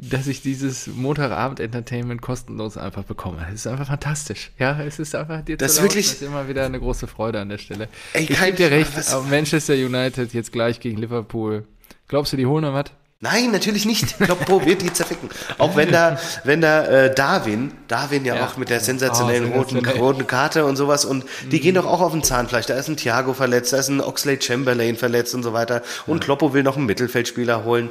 dass 0.00 0.26
ich 0.28 0.42
dieses 0.42 0.86
Montagabend-Entertainment 0.86 2.22
kostenlos 2.22 2.76
einfach 2.76 3.02
bekomme. 3.02 3.44
Es 3.48 3.60
ist 3.60 3.66
einfach 3.66 3.88
fantastisch. 3.88 4.52
Ja, 4.58 4.80
es 4.80 4.98
ist 4.98 5.14
einfach 5.14 5.42
dir 5.42 5.56
das 5.56 5.76
zu 5.76 5.82
wirklich, 5.82 6.06
das 6.06 6.14
ist 6.16 6.22
immer 6.22 6.48
wieder 6.48 6.64
eine 6.64 6.78
große 6.78 7.06
Freude 7.06 7.40
an 7.40 7.48
der 7.48 7.58
Stelle. 7.58 7.88
Ey, 8.12 8.22
ich 8.22 8.40
gebe 8.40 8.56
dir 8.56 8.70
recht, 8.70 8.92
Manchester 9.28 9.74
United 9.74 10.32
jetzt 10.32 10.52
gleich 10.52 10.78
gegen 10.80 10.98
Liverpool. 10.98 11.66
Glaubst 12.06 12.32
du, 12.32 12.36
die 12.36 12.46
holen 12.46 12.62
noch 12.62 12.74
was? 12.74 12.86
Nein, 13.20 13.50
natürlich 13.50 13.84
nicht. 13.84 14.16
Kloppo 14.18 14.64
wird 14.64 14.80
die 14.80 14.92
zerficken. 14.92 15.28
Auch 15.58 15.74
wenn 15.74 15.90
da, 15.90 16.20
wenn 16.44 16.60
da 16.60 16.84
äh, 16.84 17.14
Darwin, 17.14 17.72
Darwin 17.88 18.24
ja, 18.24 18.36
ja, 18.36 18.46
auch 18.46 18.56
mit 18.56 18.68
der 18.68 18.78
sensationellen 18.78 19.52
oh, 19.52 19.58
roten, 19.58 19.84
roten 19.84 20.26
Karte 20.28 20.64
und 20.64 20.76
sowas 20.76 21.04
und 21.04 21.24
die 21.50 21.56
mhm. 21.56 21.62
gehen 21.62 21.74
doch 21.74 21.86
auch 21.86 22.00
auf 22.00 22.12
den 22.12 22.22
Zahnfleisch. 22.22 22.66
Da 22.66 22.74
ist 22.74 22.86
ein 22.86 22.96
Thiago 22.96 23.34
verletzt, 23.34 23.72
da 23.72 23.78
ist 23.78 23.88
ein 23.88 24.00
Oxlade 24.00 24.40
Chamberlain 24.40 24.96
verletzt 24.96 25.34
und 25.34 25.42
so 25.42 25.52
weiter. 25.52 25.82
Und 26.06 26.18
ja. 26.18 26.24
Kloppo 26.24 26.54
will 26.54 26.62
noch 26.62 26.76
einen 26.76 26.86
Mittelfeldspieler 26.86 27.64
holen. 27.64 27.90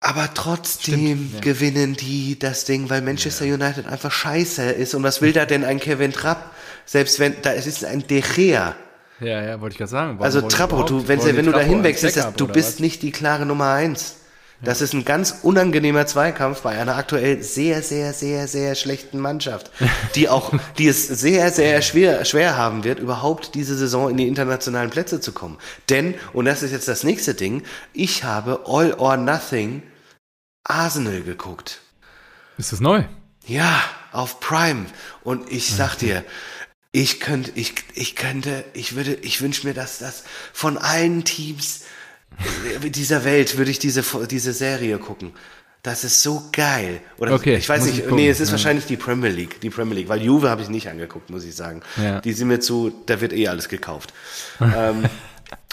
Aber 0.00 0.28
trotzdem 0.34 1.30
ja. 1.32 1.40
gewinnen 1.40 1.94
die 1.94 2.38
das 2.38 2.66
Ding, 2.66 2.90
weil 2.90 3.00
Manchester 3.00 3.46
United 3.46 3.86
einfach 3.86 4.12
scheiße 4.12 4.64
ist. 4.64 4.94
Und 4.94 5.02
was 5.02 5.22
will 5.22 5.32
da 5.32 5.46
denn 5.46 5.64
ein 5.64 5.80
Kevin 5.80 6.12
Trapp? 6.12 6.50
Selbst 6.84 7.20
wenn, 7.20 7.40
da 7.40 7.52
ist 7.52 7.82
ein 7.86 8.06
De 8.06 8.20
Gea 8.20 8.76
ja, 9.24 9.42
ja, 9.42 9.60
wollte 9.60 9.74
ich 9.74 9.78
gerade 9.78 9.90
sagen. 9.90 10.10
Warum 10.18 10.24
also 10.24 10.40
Trappo, 10.42 10.82
du, 10.82 11.08
wenn, 11.08 11.22
wenn 11.24 11.46
du 11.46 11.52
da 11.52 11.60
hinwechselst, 11.60 12.32
du 12.36 12.46
bist 12.46 12.74
was? 12.74 12.80
nicht 12.80 13.02
die 13.02 13.10
klare 13.10 13.46
Nummer 13.46 13.72
eins. 13.72 14.16
Das 14.62 14.80
ist 14.80 14.94
ein 14.94 15.04
ganz 15.04 15.40
unangenehmer 15.42 16.06
Zweikampf 16.06 16.62
bei 16.62 16.78
einer 16.78 16.96
aktuell 16.96 17.42
sehr, 17.42 17.82
sehr, 17.82 18.12
sehr, 18.12 18.48
sehr 18.48 18.74
schlechten 18.74 19.18
Mannschaft, 19.18 19.70
die 20.14 20.28
auch, 20.28 20.52
die 20.78 20.88
es 20.88 21.06
sehr, 21.06 21.50
sehr 21.50 21.82
schwer, 21.82 22.24
schwer 22.24 22.56
haben 22.56 22.84
wird, 22.84 22.98
überhaupt 22.98 23.54
diese 23.54 23.76
Saison 23.76 24.10
in 24.10 24.16
die 24.16 24.28
internationalen 24.28 24.90
Plätze 24.90 25.20
zu 25.20 25.32
kommen. 25.32 25.58
Denn, 25.90 26.14
und 26.32 26.46
das 26.46 26.62
ist 26.62 26.72
jetzt 26.72 26.88
das 26.88 27.04
nächste 27.04 27.34
Ding, 27.34 27.62
ich 27.92 28.24
habe 28.24 28.64
All 28.66 28.94
or 28.94 29.16
Nothing 29.16 29.82
Arsenal 30.64 31.20
geguckt. 31.20 31.80
Ist 32.56 32.72
das 32.72 32.80
neu? 32.80 33.04
Ja, 33.46 33.82
auf 34.12 34.40
Prime. 34.40 34.86
Und 35.22 35.50
ich 35.52 35.74
sag 35.74 35.96
dir, 35.96 36.24
ich 36.94 37.18
könnte, 37.18 37.50
ich, 37.56 37.74
ich 37.94 38.14
könnte, 38.14 38.64
ich 38.72 38.94
würde, 38.94 39.14
ich 39.14 39.42
wünsche 39.42 39.66
mir, 39.66 39.74
dass 39.74 39.98
das 39.98 40.22
von 40.52 40.78
allen 40.78 41.24
Teams 41.24 41.80
dieser 42.84 43.24
Welt 43.24 43.58
würde 43.58 43.72
ich 43.72 43.80
diese, 43.80 44.04
diese 44.30 44.52
Serie 44.52 44.98
gucken. 44.98 45.32
Das 45.82 46.04
ist 46.04 46.22
so 46.22 46.44
geil. 46.52 47.00
Oder 47.18 47.34
okay, 47.34 47.56
ich 47.56 47.68
weiß 47.68 47.84
nicht, 47.86 48.06
ich 48.06 48.10
nee, 48.12 48.28
es 48.28 48.38
ist 48.38 48.50
ja. 48.50 48.52
wahrscheinlich 48.52 48.86
die 48.86 48.96
Premier 48.96 49.30
League, 49.30 49.60
die 49.60 49.70
Premier 49.70 49.96
League, 49.96 50.08
weil 50.08 50.22
Juve 50.22 50.48
habe 50.48 50.62
ich 50.62 50.68
nicht 50.68 50.88
angeguckt, 50.88 51.30
muss 51.30 51.44
ich 51.44 51.56
sagen. 51.56 51.82
Ja. 52.00 52.20
Die 52.20 52.32
sind 52.32 52.46
mir 52.46 52.60
zu, 52.60 52.92
da 53.06 53.20
wird 53.20 53.32
eh 53.32 53.48
alles 53.48 53.68
gekauft. 53.68 54.14
ähm, 54.60 55.04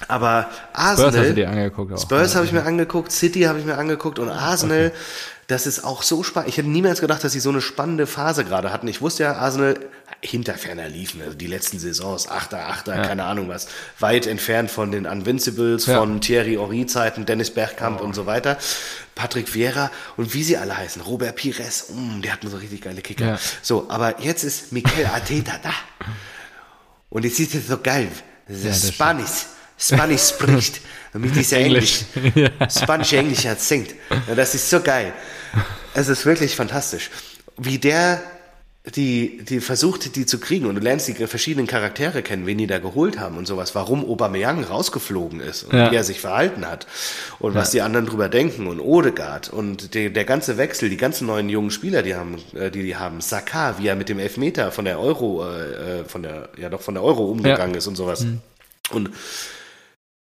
aber 0.07 0.49
Arsenal, 0.73 1.13
Spurs, 1.13 1.35
dir 1.35 1.49
angeguckt 1.51 1.93
auch. 1.93 2.01
Spurs 2.01 2.33
habe 2.33 2.45
ich 2.45 2.51
mir 2.51 2.63
angeguckt, 2.63 3.11
City 3.11 3.41
habe 3.41 3.59
ich 3.59 3.65
mir 3.65 3.77
angeguckt 3.77 4.17
und 4.17 4.29
Arsenal, 4.29 4.87
okay. 4.87 4.95
das 5.45 5.67
ist 5.67 5.83
auch 5.83 6.01
so 6.01 6.23
spannend. 6.23 6.49
Ich 6.49 6.57
hätte 6.57 6.67
niemals 6.69 6.99
gedacht, 6.99 7.23
dass 7.23 7.31
sie 7.31 7.39
so 7.39 7.51
eine 7.51 7.61
spannende 7.61 8.07
Phase 8.07 8.43
gerade 8.43 8.73
hatten. 8.73 8.87
Ich 8.87 9.01
wusste 9.01 9.23
ja, 9.23 9.35
Arsenal 9.35 9.79
hinter 10.23 10.53
ferner 10.55 10.87
liefen, 10.87 11.21
also 11.21 11.33
die 11.35 11.47
letzten 11.47 11.79
Saisons, 11.79 12.27
Achter, 12.27 12.67
Achter, 12.67 12.95
ja. 12.95 13.01
keine 13.01 13.23
Ahnung 13.23 13.49
was, 13.49 13.67
weit 13.99 14.27
entfernt 14.27 14.69
von 14.69 14.91
den 14.91 15.05
Unvincibles, 15.07 15.87
ja. 15.87 15.99
von 15.99 16.21
Thierry 16.21 16.55
Henry-Zeiten, 16.55 17.25
Dennis 17.25 17.51
Bergkamp 17.51 18.01
oh. 18.01 18.03
und 18.03 18.13
so 18.13 18.27
weiter, 18.27 18.57
Patrick 19.15 19.53
Vieira 19.53 19.89
und 20.17 20.33
wie 20.33 20.43
sie 20.43 20.57
alle 20.57 20.77
heißen, 20.77 21.01
Robert 21.01 21.35
Pires, 21.35 21.89
mm, 21.89 22.21
der 22.21 22.33
hat 22.33 22.43
nur 22.43 22.51
so 22.51 22.57
richtig 22.57 22.81
geile 22.81 23.01
Kicker. 23.01 23.25
Ja. 23.25 23.39
So, 23.63 23.89
aber 23.89 24.21
jetzt 24.21 24.43
ist 24.43 24.71
Mikel 24.71 25.05
Arteta 25.07 25.53
da. 25.61 25.73
Und 27.09 27.25
jetzt 27.25 27.39
ist 27.39 27.55
es 27.55 27.67
so 27.67 27.77
geil, 27.79 28.07
ist 28.47 28.93
Spanisch. 28.93 29.45
Spanisch 29.77 30.29
spricht 30.29 30.81
mit 31.13 31.35
dieser 31.35 31.57
Englisch, 31.57 32.01
Englisch. 32.13 32.51
Spanisch 32.69 33.13
Englisch 33.13 33.47
singt. 33.57 33.95
das 34.35 34.53
ist 34.53 34.69
so 34.69 34.79
geil. 34.79 35.11
Es 35.95 36.07
ist 36.07 36.25
wirklich 36.25 36.55
fantastisch, 36.55 37.09
wie 37.57 37.79
der 37.79 38.21
die, 38.83 39.43
die 39.43 39.59
versucht, 39.59 40.15
die 40.15 40.25
zu 40.25 40.39
kriegen 40.39 40.65
und 40.65 40.73
du 40.73 40.81
lernst 40.81 41.07
die 41.07 41.13
verschiedenen 41.13 41.67
Charaktere 41.67 42.23
kennen, 42.23 42.47
wen 42.47 42.57
die 42.57 42.65
da 42.65 42.79
geholt 42.79 43.19
haben 43.19 43.37
und 43.37 43.45
sowas, 43.45 43.75
warum 43.75 44.03
Aubameyang 44.03 44.63
rausgeflogen 44.63 45.39
ist 45.39 45.63
und 45.63 45.77
ja. 45.77 45.91
wie 45.91 45.95
er 45.95 46.03
sich 46.03 46.19
verhalten 46.19 46.65
hat 46.65 46.87
und 47.37 47.53
ja. 47.53 47.59
was 47.59 47.69
die 47.69 47.81
anderen 47.81 48.07
drüber 48.07 48.27
denken 48.27 48.65
und 48.65 48.79
Odegaard 48.79 49.49
und 49.49 49.93
die, 49.93 50.11
der 50.11 50.25
ganze 50.25 50.57
Wechsel, 50.57 50.89
die 50.89 50.97
ganzen 50.97 51.27
neuen 51.27 51.47
jungen 51.47 51.69
Spieler, 51.69 52.01
die 52.01 52.15
haben, 52.15 52.37
äh, 52.55 52.71
die 52.71 52.81
die 52.81 52.95
haben, 52.95 53.21
Saka, 53.21 53.77
wie 53.77 53.87
er 53.87 53.95
mit 53.95 54.09
dem 54.09 54.17
Elfmeter 54.17 54.71
von 54.71 54.85
der 54.85 54.99
Euro, 54.99 55.47
äh, 55.47 55.99
äh, 55.99 56.03
von 56.05 56.23
der, 56.23 56.49
ja 56.57 56.69
doch 56.69 56.81
von 56.81 56.95
der 56.95 57.03
Euro 57.03 57.25
umgegangen 57.25 57.75
ja. 57.75 57.77
ist 57.77 57.87
und 57.87 57.95
sowas. 57.95 58.21
Mhm. 58.21 58.41
Und 58.89 59.11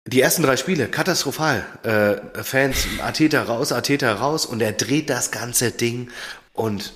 die 0.06 0.20
ersten 0.20 0.44
drei 0.44 0.58
Spiele, 0.58 0.88
katastrophal. 0.88 1.66
Äh, 1.84 2.44
Fans, 2.44 2.86
Ateta 3.02 3.44
raus, 3.44 3.72
Ateta 3.72 4.14
raus 4.14 4.46
und 4.46 4.62
er 4.62 4.74
dreht 4.74 5.10
das 5.10 5.32
ganze 5.32 5.72
Ding 5.72 6.10
und 6.54 6.92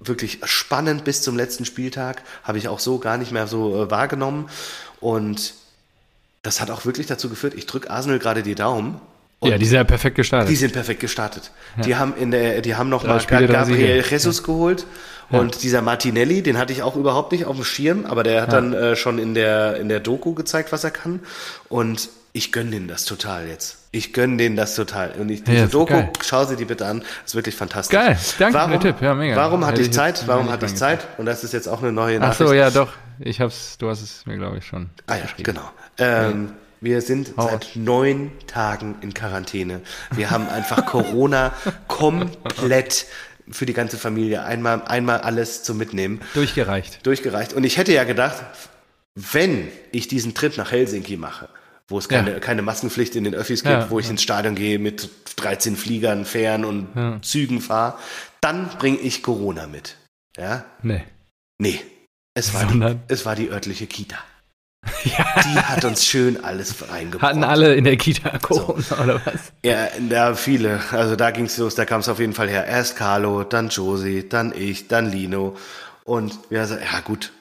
wirklich 0.00 0.40
spannend 0.44 1.04
bis 1.04 1.22
zum 1.22 1.36
letzten 1.36 1.64
Spieltag. 1.64 2.22
Habe 2.44 2.58
ich 2.58 2.68
auch 2.68 2.78
so 2.78 2.98
gar 2.98 3.18
nicht 3.18 3.32
mehr 3.32 3.46
so 3.46 3.84
äh, 3.84 3.90
wahrgenommen. 3.90 4.48
Und 5.00 5.54
das 6.42 6.60
hat 6.60 6.70
auch 6.70 6.84
wirklich 6.84 7.06
dazu 7.06 7.28
geführt, 7.28 7.54
ich 7.54 7.66
drücke 7.66 7.90
Arsenal 7.90 8.18
gerade 8.18 8.42
die 8.42 8.54
Daumen. 8.54 9.00
Ja, 9.42 9.56
die 9.56 9.66
sind 9.66 9.76
ja 9.76 9.84
perfekt 9.84 10.16
gestartet. 10.16 10.50
Die 10.50 10.56
sind 10.56 10.72
perfekt 10.72 11.00
gestartet. 11.00 11.52
Ja. 11.76 11.82
Die 11.82 11.96
haben 11.96 12.14
in 12.16 12.32
der, 12.32 12.60
die 12.60 12.74
haben 12.74 12.88
noch 12.88 13.02
Drei 13.04 13.08
mal 13.08 13.20
Spiele, 13.20 13.46
Gabriel 13.46 14.04
Jesus 14.04 14.38
ja. 14.38 14.44
geholt 14.44 14.84
ja. 15.30 15.38
und 15.38 15.62
dieser 15.62 15.80
Martinelli, 15.80 16.42
den 16.42 16.58
hatte 16.58 16.72
ich 16.72 16.82
auch 16.82 16.96
überhaupt 16.96 17.30
nicht 17.30 17.44
auf 17.44 17.54
dem 17.54 17.64
Schirm, 17.64 18.04
aber 18.04 18.24
der 18.24 18.42
hat 18.42 18.52
dann 18.52 18.72
äh, 18.72 18.96
schon 18.96 19.18
in 19.18 19.34
der 19.34 19.76
in 19.76 19.88
der 19.88 20.00
Doku 20.00 20.34
gezeigt, 20.34 20.72
was 20.72 20.82
er 20.82 20.90
kann. 20.90 21.20
Und 21.68 22.08
ich 22.32 22.50
gönne 22.50 22.72
denen 22.72 22.88
das 22.88 23.04
total 23.04 23.46
jetzt. 23.46 23.77
Ich 23.90 24.12
gönne 24.12 24.36
denen 24.36 24.56
das 24.56 24.74
total. 24.74 25.12
Und 25.12 25.30
ich, 25.30 25.44
diese 25.44 25.66
Doku, 25.66 25.94
geil. 25.94 26.12
schau 26.24 26.44
sie 26.44 26.56
dir 26.56 26.66
bitte 26.66 26.86
an, 26.86 27.02
ist 27.24 27.34
wirklich 27.34 27.54
fantastisch. 27.54 27.98
Geil, 27.98 28.18
danke 28.38 28.54
warum, 28.54 28.72
für 28.72 28.78
den 28.78 28.92
Tipp, 28.92 29.02
ja 29.02 29.14
mega. 29.14 29.36
Warum 29.36 29.64
hatte 29.64 29.80
ich 29.80 29.90
Zeit? 29.92 30.24
Warum 30.26 30.50
hatte 30.50 30.66
ich 30.66 30.74
Zeit? 30.74 31.06
Und 31.16 31.26
das 31.26 31.42
ist 31.42 31.52
jetzt 31.52 31.68
auch 31.68 31.82
eine 31.82 31.92
neue 31.92 32.18
Nachricht. 32.18 32.40
Ach 32.42 32.46
so, 32.48 32.52
ja 32.52 32.70
doch. 32.70 32.92
Ich 33.18 33.40
hab's, 33.40 33.78
du 33.78 33.88
hast 33.88 34.02
es 34.02 34.26
mir 34.26 34.36
glaube 34.36 34.58
ich 34.58 34.66
schon. 34.66 34.90
Ah 35.06 35.16
ja, 35.16 35.24
genau. 35.42 35.70
Ähm, 35.96 36.52
wir 36.80 37.00
sind 37.00 37.32
Hau 37.36 37.48
seit 37.48 37.70
neun 37.74 38.30
Tagen 38.46 38.96
in 39.00 39.14
Quarantäne. 39.14 39.80
Wir 40.12 40.30
haben 40.30 40.48
einfach 40.48 40.86
Corona 40.86 41.52
komplett 41.88 43.06
für 43.50 43.66
die 43.66 43.72
ganze 43.72 43.96
Familie 43.96 44.44
einmal, 44.44 44.82
einmal 44.84 45.22
alles 45.22 45.62
zum 45.62 45.78
Mitnehmen. 45.78 46.20
Durchgereicht. 46.34 47.04
Durchgereicht. 47.06 47.54
Und 47.54 47.64
ich 47.64 47.78
hätte 47.78 47.92
ja 47.92 48.04
gedacht, 48.04 48.44
wenn 49.14 49.68
ich 49.90 50.06
diesen 50.06 50.34
Trip 50.34 50.56
nach 50.56 50.70
Helsinki 50.70 51.16
mache, 51.16 51.48
wo 51.88 51.98
es 51.98 52.08
keine, 52.08 52.32
ja. 52.32 52.38
keine 52.38 52.62
Maskenpflicht 52.62 53.16
in 53.16 53.24
den 53.24 53.34
Öffis 53.34 53.62
gibt, 53.62 53.72
ja, 53.72 53.90
wo 53.90 53.98
ich 53.98 54.06
ja. 54.06 54.12
ins 54.12 54.22
Stadion 54.22 54.54
gehe 54.54 54.78
mit 54.78 55.08
13 55.36 55.76
Fliegern, 55.76 56.24
Fähren 56.24 56.64
und 56.64 57.24
Zügen 57.24 57.60
fahre, 57.60 57.98
dann 58.40 58.68
bringe 58.78 58.98
ich 58.98 59.22
Corona 59.22 59.66
mit. 59.66 59.96
Ja? 60.36 60.64
Nee. 60.82 61.04
Nee. 61.58 61.80
Es 62.34 62.54
war, 62.54 62.66
die, 62.66 62.96
es 63.08 63.26
war 63.26 63.34
die 63.34 63.50
örtliche 63.50 63.86
Kita. 63.86 64.16
Ja. 65.04 65.42
Die 65.42 65.58
hat 65.58 65.84
uns 65.84 66.04
schön 66.04 66.42
alles 66.42 66.88
reingebracht. 66.88 67.30
Hatten 67.30 67.44
alle 67.44 67.74
in 67.74 67.84
der 67.84 67.96
Kita 67.96 68.38
Corona 68.38 68.80
so. 68.80 68.96
oder 68.96 69.20
was? 69.24 69.52
Ja, 69.64 69.88
da 70.08 70.34
viele. 70.34 70.80
Also 70.92 71.16
da 71.16 71.30
ging 71.30 71.46
es 71.46 71.56
los, 71.58 71.74
da 71.74 71.84
kam 71.84 72.00
es 72.00 72.08
auf 72.08 72.20
jeden 72.20 72.32
Fall 72.32 72.48
her. 72.48 72.64
Erst 72.64 72.96
Carlo, 72.96 73.44
dann 73.44 73.68
Josie, 73.68 74.28
dann 74.28 74.52
ich, 74.56 74.88
dann 74.88 75.10
Lino. 75.10 75.56
Und 76.04 76.38
wir 76.48 76.60
haben 76.60 76.68
gesagt, 76.68 76.92
ja 76.92 77.00
gut, 77.00 77.32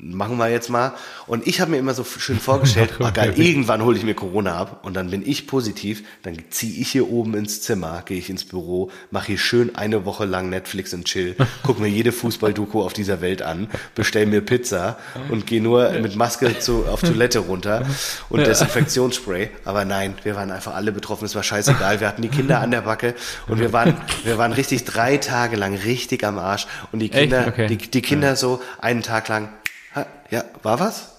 machen 0.00 0.36
wir 0.36 0.48
jetzt 0.48 0.68
mal. 0.68 0.92
Und 1.26 1.46
ich 1.46 1.60
habe 1.60 1.70
mir 1.70 1.78
immer 1.78 1.94
so 1.94 2.04
schön 2.04 2.40
vorgestellt, 2.40 2.94
oh 3.00 3.08
geil, 3.12 3.34
irgendwann 3.36 3.82
hole 3.82 3.96
ich 3.96 4.04
mir 4.04 4.14
Corona 4.14 4.56
ab 4.56 4.80
und 4.82 4.94
dann 4.94 5.10
bin 5.10 5.26
ich 5.26 5.46
positiv, 5.46 6.02
dann 6.22 6.36
ziehe 6.50 6.80
ich 6.80 6.90
hier 6.90 7.08
oben 7.08 7.34
ins 7.34 7.62
Zimmer, 7.62 8.02
gehe 8.04 8.18
ich 8.18 8.28
ins 8.28 8.44
Büro, 8.44 8.90
mache 9.10 9.28
hier 9.28 9.38
schön 9.38 9.76
eine 9.76 10.04
Woche 10.04 10.24
lang 10.24 10.50
Netflix 10.50 10.92
und 10.92 11.04
chill, 11.04 11.36
gucke 11.62 11.80
mir 11.80 11.88
jede 11.88 12.10
Fußballdoku 12.10 12.82
auf 12.82 12.92
dieser 12.92 13.20
Welt 13.20 13.42
an, 13.42 13.68
bestell 13.94 14.26
mir 14.26 14.40
Pizza 14.40 14.98
und 15.30 15.46
gehe 15.46 15.62
nur 15.62 15.90
mit 15.92 16.16
Maske 16.16 16.58
zu, 16.58 16.86
auf 16.86 17.00
Toilette 17.00 17.38
runter 17.40 17.86
und 18.28 18.44
Desinfektionsspray. 18.44 19.50
Aber 19.64 19.84
nein, 19.84 20.14
wir 20.24 20.34
waren 20.34 20.50
einfach 20.50 20.74
alle 20.74 20.90
betroffen, 20.90 21.26
es 21.26 21.34
war 21.34 21.44
scheißegal, 21.44 22.00
wir 22.00 22.08
hatten 22.08 22.22
die 22.22 22.28
Kinder 22.28 22.60
an 22.60 22.72
der 22.72 22.82
Backe 22.82 23.14
und 23.46 23.60
wir 23.60 23.72
waren, 23.72 23.96
wir 24.24 24.36
waren 24.36 24.52
richtig 24.52 24.84
drei 24.84 25.16
Tage 25.16 25.56
lang 25.56 25.76
richtig 25.76 26.24
am 26.24 26.38
Arsch. 26.38 26.66
Und 26.90 26.98
die 26.98 27.08
Kinder, 27.08 27.46
okay. 27.48 27.68
die, 27.68 27.76
die 27.76 28.02
Kinder 28.02 28.34
so 28.36 28.60
einen 28.80 29.02
Tag 29.02 29.28
lang 29.28 29.48
ja, 30.30 30.44
war 30.62 30.80
was? 30.80 31.12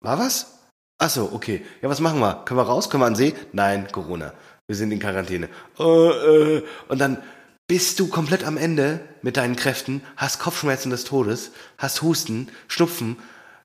War 0.00 0.18
was? 0.18 0.58
Ach 0.98 1.10
so, 1.10 1.30
okay. 1.32 1.64
Ja, 1.82 1.88
was 1.88 2.00
machen 2.00 2.20
wir? 2.20 2.42
Können 2.44 2.58
wir 2.58 2.64
raus? 2.64 2.90
Können 2.90 3.02
wir 3.02 3.06
an 3.06 3.14
See? 3.16 3.34
Nein, 3.52 3.88
Corona. 3.92 4.32
Wir 4.66 4.76
sind 4.76 4.90
in 4.92 4.98
Quarantäne. 4.98 5.48
Äh, 5.78 5.82
äh. 5.82 6.64
Und 6.88 6.98
dann 6.98 7.18
bist 7.68 8.00
du 8.00 8.08
komplett 8.08 8.44
am 8.44 8.56
Ende 8.56 9.00
mit 9.22 9.36
deinen 9.36 9.54
Kräften, 9.54 10.02
hast 10.16 10.40
Kopfschmerzen 10.40 10.90
des 10.90 11.04
Todes, 11.04 11.52
hast 11.76 12.02
Husten, 12.02 12.48
Schnupfen, 12.66 13.16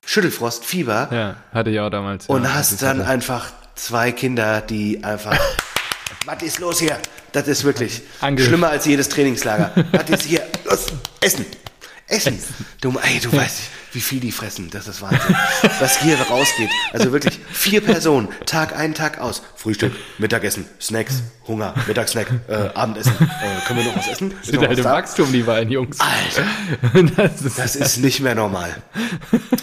Schüttelfrost, 0.06 0.64
Fieber. 0.64 1.08
Ja, 1.10 1.36
hatte 1.52 1.70
ich 1.70 1.80
auch 1.80 1.90
damals. 1.90 2.26
Und 2.26 2.44
ja, 2.44 2.54
hast 2.54 2.82
dann 2.82 2.98
hatte. 2.98 3.08
einfach 3.08 3.50
zwei 3.74 4.12
Kinder, 4.12 4.60
die 4.60 5.02
einfach. 5.02 5.38
was 6.26 6.42
ist 6.42 6.58
los 6.60 6.78
hier? 6.78 6.98
Das 7.32 7.48
ist 7.48 7.64
wirklich 7.64 8.02
Angriff. 8.20 8.46
schlimmer 8.46 8.68
als 8.68 8.84
jedes 8.84 9.08
Trainingslager. 9.08 9.72
was 9.92 10.08
ist 10.10 10.22
hier? 10.22 10.42
Los, 10.64 10.86
essen! 11.20 11.46
Essen! 12.06 12.36
Essen. 12.36 12.66
Du, 12.80 12.98
ey, 12.98 13.20
du 13.20 13.32
weißt 13.32 13.62
wie 13.94 14.00
viel 14.00 14.20
die 14.20 14.32
fressen. 14.32 14.70
Das 14.70 14.88
ist 14.88 15.00
Wahnsinn. 15.00 15.36
Was 15.78 16.00
hier 16.00 16.20
rausgeht. 16.20 16.70
Also 16.92 17.12
wirklich 17.12 17.38
vier 17.52 17.80
Personen, 17.80 18.28
Tag 18.46 18.76
ein, 18.76 18.94
Tag 18.94 19.20
aus. 19.20 19.42
Frühstück, 19.56 19.92
Mittagessen, 20.18 20.66
Snacks, 20.80 21.22
Hunger, 21.46 21.74
Mittagssnack, 21.86 22.26
äh, 22.48 22.54
Abendessen. 22.74 23.12
Äh, 23.20 23.66
können 23.66 23.80
wir 23.80 23.86
noch 23.86 23.96
was 23.96 24.08
essen? 24.08 24.32
Ist 24.42 24.50
sind 24.50 24.66
halt 24.66 24.78
im 24.78 24.84
Wachstum, 24.84 25.32
die 25.32 25.42
beiden 25.42 25.72
Jungs. 25.72 25.98
Alter, 26.00 27.04
das 27.16 27.42
ist, 27.42 27.58
das 27.58 27.76
ist 27.76 27.96
nicht 27.98 28.20
mehr 28.20 28.34
normal. 28.34 28.74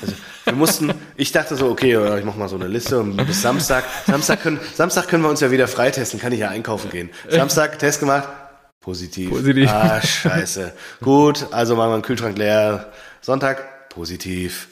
Also, 0.01 0.13
wir 0.45 0.53
mussten, 0.53 0.93
ich 1.17 1.31
dachte 1.31 1.55
so, 1.55 1.69
okay, 1.69 2.17
ich 2.17 2.25
mach 2.25 2.35
mal 2.35 2.49
so 2.49 2.55
eine 2.55 2.67
Liste 2.67 2.99
und 2.99 3.17
bis 3.17 3.41
Samstag, 3.41 3.83
Samstag 4.07 4.41
können, 4.41 4.59
Samstag 4.75 5.07
können 5.07 5.23
wir 5.23 5.29
uns 5.29 5.39
ja 5.39 5.51
wieder 5.51 5.67
freitesten, 5.67 6.19
kann 6.19 6.31
ich 6.31 6.39
ja 6.39 6.49
einkaufen 6.49 6.89
gehen. 6.89 7.09
Samstag 7.29 7.79
Test 7.79 7.99
gemacht, 7.99 8.27
positiv. 8.81 9.29
Positiv. 9.29 9.69
Ah, 9.71 10.01
scheiße. 10.01 10.73
Gut, 11.01 11.47
also 11.51 11.75
machen 11.75 11.91
wir 11.91 11.97
den 11.97 12.03
Kühlschrank 12.03 12.37
leer. 12.37 12.91
Sonntag, 13.21 13.89
positiv. 13.89 14.67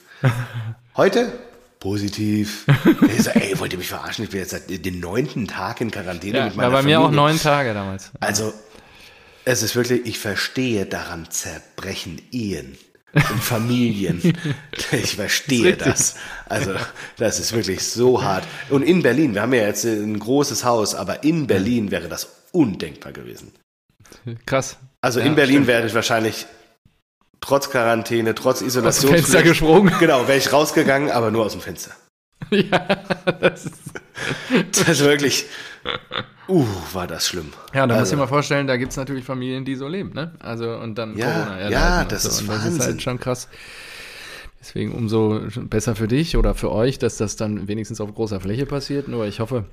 Heute? 0.97 1.31
Positiv. 1.79 2.65
Ich 3.07 3.23
so, 3.23 3.31
ey, 3.31 3.57
wollt 3.59 3.73
ihr 3.73 3.79
mich 3.79 3.89
verarschen? 3.89 4.23
Ich 4.23 4.31
bin 4.31 4.39
jetzt 4.39 4.51
seit 4.51 4.69
den 4.69 4.99
neunten 4.99 5.47
Tag 5.47 5.81
in 5.81 5.91
Quarantäne 5.91 6.37
ja, 6.37 6.45
mit 6.45 6.55
meiner 6.55 6.69
bei 6.69 6.77
Familie. 6.77 6.99
mir 6.99 7.05
auch 7.05 7.11
neun 7.11 7.39
Tage 7.39 7.73
damals. 7.73 8.11
Also, 8.19 8.53
es 9.45 9.63
ist 9.63 9.75
wirklich, 9.75 10.05
ich 10.05 10.19
verstehe 10.19 10.85
daran 10.85 11.29
zerbrechen 11.29 12.21
Ehen 12.31 12.77
und 13.13 13.43
Familien. 13.43 14.21
ich 14.91 15.15
verstehe 15.15 15.75
das. 15.75 16.15
Also, 16.47 16.75
das 17.17 17.39
ist 17.39 17.53
wirklich 17.53 17.83
so 17.83 18.23
hart. 18.23 18.45
Und 18.69 18.83
in 18.83 19.01
Berlin, 19.01 19.33
wir 19.33 19.41
haben 19.41 19.53
ja 19.53 19.65
jetzt 19.65 19.85
ein 19.85 20.19
großes 20.19 20.63
Haus, 20.63 20.95
aber 20.95 21.23
in 21.23 21.47
Berlin 21.47 21.91
wäre 21.91 22.07
das 22.07 22.27
undenkbar 22.51 23.11
gewesen. 23.11 23.51
Krass. 24.45 24.77
Also 25.01 25.19
ja, 25.19 25.25
in 25.25 25.35
Berlin 25.35 25.55
stimmt. 25.57 25.67
wäre 25.67 25.87
ich 25.87 25.93
wahrscheinlich 25.93 26.45
trotz 27.41 27.69
Quarantäne, 27.69 28.35
trotz 28.35 28.61
Isolation. 28.61 29.11
Aus 29.11 29.17
dem 29.17 29.23
Fenster 29.23 29.43
gesprungen. 29.43 29.93
Genau, 29.99 30.27
wäre 30.27 30.37
ich 30.37 30.51
rausgegangen, 30.51 31.11
aber 31.11 31.31
nur 31.31 31.45
aus 31.45 31.53
dem 31.53 31.61
Fenster. 31.61 31.91
Ja, 32.51 32.79
das 33.39 33.65
ist, 33.65 33.75
das 34.71 34.89
ist 34.89 35.03
wirklich. 35.03 35.45
Uh, 36.47 36.65
war 36.93 37.05
das 37.05 37.27
schlimm. 37.27 37.53
Ja, 37.73 37.85
da 37.85 37.93
also, 37.93 37.99
muss 37.99 38.11
ich 38.11 38.17
mal 38.17 38.27
vorstellen, 38.27 38.65
da 38.65 38.77
gibt 38.77 38.91
es 38.91 38.97
natürlich 38.97 39.23
Familien, 39.23 39.65
die 39.65 39.75
so 39.75 39.87
leben, 39.87 40.13
ne? 40.13 40.33
Also 40.39 40.71
und 40.77 40.95
dann 40.97 41.15
ja, 41.15 41.31
Corona. 41.31 41.69
Ja, 41.69 42.05
das 42.05 42.23
so. 42.23 42.29
ist 42.29 42.41
und 42.41 42.47
Wahnsinn. 42.47 42.77
Das 42.77 42.79
ist 42.79 42.91
halt 42.91 43.01
schon 43.03 43.19
krass. 43.19 43.49
Deswegen 44.59 44.93
umso 44.93 45.41
besser 45.61 45.95
für 45.95 46.07
dich 46.07 46.37
oder 46.37 46.55
für 46.55 46.71
euch, 46.71 46.97
dass 46.97 47.17
das 47.17 47.35
dann 47.35 47.67
wenigstens 47.67 48.01
auf 48.01 48.13
großer 48.13 48.39
Fläche 48.39 48.65
passiert. 48.65 49.07
Nur 49.07 49.25
ich 49.25 49.39
hoffe, 49.39 49.65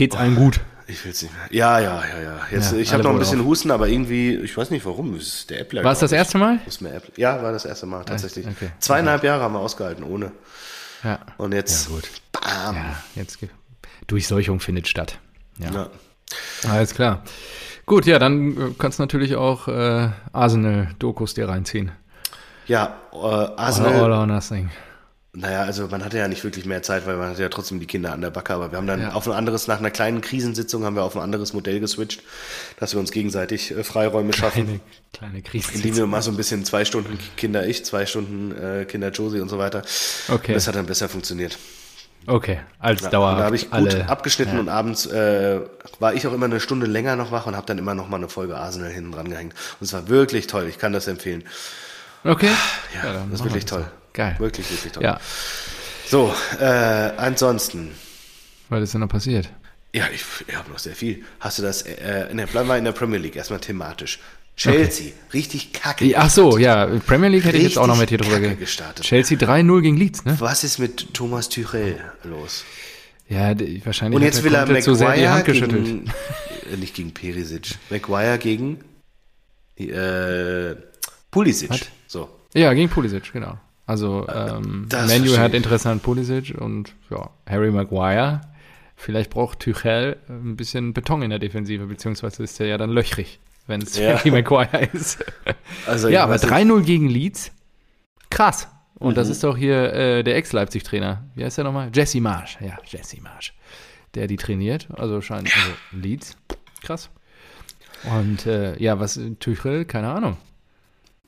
geht's 0.00 0.16
allen 0.16 0.34
gut. 0.34 0.60
Ich 0.86 1.04
will 1.04 1.12
es 1.12 1.22
nicht 1.22 1.34
mehr. 1.34 1.46
Ja, 1.50 1.78
ja, 1.78 2.02
ja, 2.02 2.22
ja. 2.22 2.40
Jetzt, 2.50 2.72
ja 2.72 2.78
ich 2.78 2.92
habe 2.92 3.02
noch 3.02 3.10
ein 3.10 3.18
bisschen 3.18 3.40
auf. 3.40 3.46
Husten, 3.46 3.70
aber 3.70 3.86
irgendwie, 3.86 4.34
ich 4.34 4.56
weiß 4.56 4.70
nicht 4.70 4.84
warum. 4.86 5.14
ist 5.14 5.50
der 5.50 5.60
Apple. 5.60 5.84
War 5.84 5.92
es 5.92 5.98
das 5.98 6.10
erste 6.10 6.38
Mal? 6.38 6.58
Ja, 7.16 7.42
war 7.42 7.52
das 7.52 7.66
erste 7.66 7.86
Mal 7.86 8.02
tatsächlich. 8.04 8.46
Okay. 8.46 8.70
Zweieinhalb. 8.78 9.22
Jahre 9.22 9.42
haben 9.42 9.52
wir 9.52 9.60
ausgehalten 9.60 10.02
ohne. 10.02 10.32
Ja. 11.04 11.20
Und 11.36 11.52
jetzt. 11.52 11.88
Ja, 11.88 11.94
gut. 11.94 12.10
Bam. 12.32 12.76
Ja, 12.76 12.96
jetzt 13.14 13.38
Durchseuchung 14.06 14.58
findet 14.60 14.88
statt. 14.88 15.18
Ja. 15.58 15.70
ja. 15.70 15.90
Alles 16.68 16.94
klar. 16.94 17.22
Gut, 17.84 18.06
ja, 18.06 18.18
dann 18.18 18.56
äh, 18.56 18.74
kannst 18.78 18.98
du 18.98 19.02
natürlich 19.02 19.36
auch 19.36 19.68
äh, 19.68 20.08
Arsenal-Dokus 20.32 21.34
dir 21.34 21.48
reinziehen. 21.48 21.92
Ja, 22.66 22.96
äh, 23.12 23.16
Arsenal. 23.16 23.94
All 23.94 24.12
or 24.12 24.26
nothing. 24.26 24.70
Naja, 25.32 25.62
also 25.62 25.86
man 25.86 26.04
hatte 26.04 26.18
ja 26.18 26.26
nicht 26.26 26.42
wirklich 26.42 26.64
mehr 26.64 26.82
Zeit, 26.82 27.06
weil 27.06 27.16
man 27.16 27.30
hatte 27.30 27.42
ja 27.42 27.48
trotzdem 27.48 27.78
die 27.78 27.86
Kinder 27.86 28.12
an 28.12 28.20
der 28.20 28.30
Backe, 28.30 28.52
aber 28.52 28.72
wir 28.72 28.78
haben 28.78 28.88
dann 28.88 29.00
ja. 29.00 29.12
auf 29.12 29.28
ein 29.28 29.32
anderes, 29.32 29.68
nach 29.68 29.78
einer 29.78 29.92
kleinen 29.92 30.22
Krisensitzung 30.22 30.84
haben 30.84 30.96
wir 30.96 31.04
auf 31.04 31.14
ein 31.14 31.22
anderes 31.22 31.52
Modell 31.52 31.78
geswitcht, 31.78 32.24
dass 32.80 32.94
wir 32.94 33.00
uns 33.00 33.12
gegenseitig 33.12 33.70
äh, 33.70 33.84
Freiräume 33.84 34.32
schaffen. 34.32 34.64
Kleine, 34.64 34.80
kleine 35.12 35.42
Krisensitzung. 35.42 35.82
Indem 35.82 35.96
wir 35.98 36.06
mal 36.08 36.22
so 36.22 36.32
ein 36.32 36.36
bisschen 36.36 36.64
zwei 36.64 36.84
Stunden 36.84 37.16
Kinder 37.36 37.64
ich, 37.64 37.84
zwei 37.84 38.06
Stunden 38.06 38.56
äh, 38.56 38.84
Kinder 38.86 39.10
Josie 39.10 39.38
und 39.38 39.48
so 39.48 39.58
weiter. 39.58 39.82
Okay. 40.28 40.52
Das 40.52 40.66
hat 40.66 40.74
dann 40.74 40.86
besser 40.86 41.08
funktioniert. 41.08 41.58
Okay, 42.26 42.58
als 42.80 43.02
ja, 43.02 43.10
Dauer. 43.10 43.36
Da 43.36 43.44
habe 43.44 43.56
ich 43.56 43.70
gut 43.70 43.94
alle, 43.94 44.08
abgeschnitten 44.08 44.54
ja. 44.54 44.60
und 44.60 44.68
abends 44.68 45.06
äh, 45.06 45.60
war 46.00 46.12
ich 46.12 46.26
auch 46.26 46.32
immer 46.32 46.46
eine 46.46 46.58
Stunde 46.58 46.86
länger 46.86 47.14
noch 47.14 47.30
wach 47.30 47.46
und 47.46 47.54
habe 47.56 47.66
dann 47.66 47.78
immer 47.78 47.94
noch 47.94 48.08
mal 48.08 48.16
eine 48.16 48.28
Folge 48.28 48.56
Arsenal 48.56 48.90
hinten 48.90 49.12
dran 49.12 49.30
gehängt. 49.30 49.54
Und 49.78 49.86
es 49.86 49.92
war 49.92 50.08
wirklich 50.08 50.48
toll, 50.48 50.66
ich 50.68 50.78
kann 50.78 50.92
das 50.92 51.06
empfehlen. 51.06 51.44
Okay. 52.24 52.50
Ja, 52.94 53.12
ja 53.12 53.26
das 53.30 53.40
ist 53.40 53.44
wirklich 53.44 53.64
toll. 53.64 53.86
Geil. 54.12 54.36
Wirklich, 54.38 54.70
wirklich 54.70 54.92
toll. 54.92 55.02
Ja. 55.02 55.20
So, 56.06 56.34
äh, 56.58 56.64
ansonsten. 56.64 57.92
Was 58.68 58.82
ist 58.82 58.94
denn 58.94 59.00
noch 59.00 59.08
passiert? 59.08 59.48
Ja, 59.92 60.04
ich, 60.12 60.24
ich 60.46 60.56
habe 60.56 60.70
noch 60.70 60.78
sehr 60.78 60.94
viel. 60.94 61.24
Hast 61.40 61.58
du 61.58 61.62
das, 61.62 61.82
äh, 61.82 62.32
ne, 62.32 62.46
bleiben 62.46 62.68
wir 62.68 62.76
in 62.76 62.84
der 62.84 62.92
Premier 62.92 63.18
League, 63.18 63.36
erstmal 63.36 63.60
thematisch. 63.60 64.20
Chelsea, 64.56 65.06
okay. 65.06 65.14
richtig 65.32 65.72
kacke. 65.72 66.12
Ach 66.16 66.28
so, 66.28 66.58
ja, 66.58 66.86
Premier 67.06 67.28
League 67.28 67.44
hätte 67.44 67.56
ich 67.56 67.62
jetzt 67.62 67.78
auch 67.78 67.86
noch 67.86 67.96
mit 67.96 68.10
hier 68.10 68.18
drüber 68.18 68.40
gestartet. 68.40 69.06
Chelsea 69.06 69.38
3-0 69.38 69.80
gegen 69.80 69.96
Leeds, 69.96 70.24
ne? 70.24 70.36
Was 70.38 70.64
ist 70.64 70.78
mit 70.78 71.14
Thomas 71.14 71.48
Tuchel 71.48 71.98
los? 72.24 72.64
Ja, 73.28 73.54
wahrscheinlich 73.84 74.16
Und 74.16 74.22
jetzt 74.22 74.42
will 74.42 74.54
er 74.54 74.66
Maguire 74.66 74.82
so 74.82 74.94
die 74.96 75.28
Hand 75.28 75.44
geschüttelt. 75.46 75.84
Gegen, 75.84 76.12
äh, 76.72 76.76
nicht 76.76 76.94
gegen 76.94 77.14
Perisic. 77.14 77.76
Maguire 77.88 78.38
gegen 78.38 78.80
äh, 79.78 80.74
Pulisic. 81.30 81.70
Was? 81.70 81.80
So. 82.06 82.28
Ja, 82.52 82.74
gegen 82.74 82.90
Pulisic, 82.90 83.32
genau. 83.32 83.58
Also 83.90 84.26
ähm, 84.28 84.86
Manu 84.90 85.36
hat 85.36 85.52
Interesse 85.52 85.90
an 85.90 86.00
Pulisic 86.00 86.54
und 86.56 86.94
ja, 87.10 87.30
Harry 87.48 87.70
Maguire 87.70 88.40
Vielleicht 89.00 89.30
braucht 89.30 89.60
Tuchel 89.60 90.18
ein 90.28 90.56
bisschen 90.56 90.92
Beton 90.92 91.22
in 91.22 91.30
der 91.30 91.38
Defensive, 91.38 91.86
beziehungsweise 91.86 92.42
ist 92.42 92.60
er 92.60 92.66
ja 92.66 92.76
dann 92.76 92.90
löchrig, 92.90 93.40
wenn 93.66 93.80
es 93.80 93.96
ja. 93.96 94.18
Harry 94.18 94.30
Maguire 94.30 94.90
ist. 94.92 95.24
Also, 95.86 96.08
ja, 96.08 96.22
aber 96.22 96.34
3-0 96.34 96.82
gegen 96.82 97.08
Leeds, 97.08 97.50
krass. 98.28 98.68
Und 98.96 99.12
mhm. 99.12 99.14
das 99.14 99.30
ist 99.30 99.42
doch 99.42 99.56
hier 99.56 99.94
äh, 99.94 100.22
der 100.22 100.36
Ex-Leipzig-Trainer. 100.36 101.24
Wie 101.34 101.42
heißt 101.42 101.56
der 101.56 101.64
nochmal? 101.64 101.90
Jesse 101.94 102.20
Marsch. 102.20 102.58
Ja, 102.60 102.76
Jesse 102.84 103.22
Marsch. 103.22 103.54
Der 104.14 104.26
die 104.26 104.36
trainiert. 104.36 104.88
Also 104.98 105.22
scheint, 105.22 105.48
also 105.56 105.72
Leeds. 105.92 106.36
Krass. 106.82 107.08
Und 108.04 108.44
äh, 108.44 108.78
ja, 108.78 109.00
was 109.00 109.18
Tuchel, 109.38 109.86
keine 109.86 110.10
Ahnung. 110.10 110.36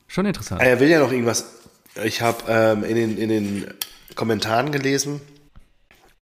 Schon 0.09 0.27
interessant. 0.27 0.61
Er 0.61 0.79
will 0.79 0.91
ja 0.91 1.01
noch 1.01 1.11
irgendwas. 1.11 1.62
Ich 2.05 2.23
habe 2.23 2.45
ähm, 2.49 2.85
in, 2.85 2.97
den, 2.97 3.19
in 3.19 3.29
den 3.29 3.75
Kommentaren 4.15 4.73
gelesen, 4.73 5.21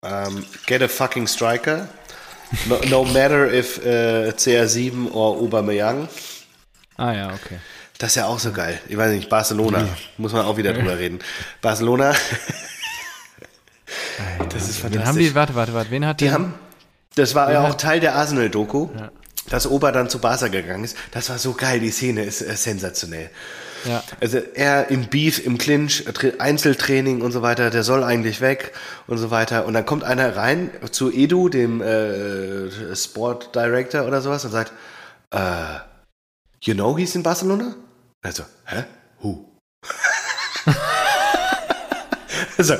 um, 0.00 0.44
get 0.66 0.82
a 0.82 0.88
fucking 0.88 1.26
striker. 1.26 1.88
No, 2.66 2.80
no 2.88 3.04
matter 3.04 3.52
if 3.52 3.78
uh, 3.78 4.30
CR7 4.30 5.10
oder 5.10 5.40
Aubameyang. 5.42 6.08
Ah 6.96 7.12
ja, 7.12 7.28
okay. 7.28 7.58
Das 7.98 8.10
ist 8.10 8.14
ja 8.16 8.26
auch 8.26 8.38
so 8.38 8.52
geil. 8.52 8.80
Ich 8.88 8.96
weiß 8.96 9.12
nicht, 9.12 9.28
Barcelona. 9.28 9.80
Ja. 9.80 9.88
Muss 10.16 10.32
man 10.32 10.46
auch 10.46 10.56
wieder 10.56 10.72
drüber 10.72 10.98
reden. 10.98 11.18
Barcelona. 11.60 12.14
das 14.48 14.68
ist 14.68 14.78
fantastisch. 14.78 14.92
Wen 14.92 15.06
haben 15.06 15.18
die, 15.18 15.34
warte, 15.34 15.54
warte, 15.54 15.74
warte. 15.74 15.90
Wen 15.90 16.06
hat 16.06 16.20
die? 16.20 16.30
haben, 16.30 16.54
das 17.16 17.34
war 17.34 17.52
ja 17.52 17.68
auch 17.68 17.74
Teil 17.74 18.00
der 18.00 18.14
Arsenal-Doku, 18.14 18.88
ja. 18.96 19.10
Dass 19.50 19.66
Ober 19.66 19.92
dann 19.92 20.08
zu 20.08 20.18
Barca 20.18 20.48
gegangen 20.48 20.84
ist. 20.84 20.96
Das 21.10 21.30
war 21.30 21.38
so 21.38 21.52
geil. 21.54 21.80
Die 21.80 21.90
Szene 21.90 22.24
ist 22.24 22.42
äh, 22.42 22.56
sensationell. 22.56 23.30
Ja. 23.84 24.02
Also 24.20 24.38
er 24.54 24.90
im 24.90 25.06
Beef, 25.06 25.44
im 25.44 25.58
Clinch, 25.58 26.04
Einzeltraining 26.38 27.22
und 27.22 27.32
so 27.32 27.42
weiter, 27.42 27.70
der 27.70 27.84
soll 27.84 28.02
eigentlich 28.02 28.40
weg 28.40 28.72
und 29.06 29.18
so 29.18 29.30
weiter. 29.30 29.66
Und 29.66 29.74
dann 29.74 29.86
kommt 29.86 30.04
einer 30.04 30.36
rein 30.36 30.70
zu 30.90 31.12
Edu, 31.12 31.48
dem 31.48 31.80
äh, 31.80 32.94
Sport 32.96 33.54
Director 33.54 34.06
oder 34.06 34.20
sowas, 34.20 34.44
und 34.44 34.50
sagt, 34.50 34.72
uh, 35.34 35.78
you 36.62 36.74
know 36.74 36.96
he's 36.96 37.14
in 37.14 37.22
Barcelona? 37.22 37.76
Also, 38.22 38.44
hä? 38.66 38.84
Who? 39.20 39.44
also, 42.58 42.74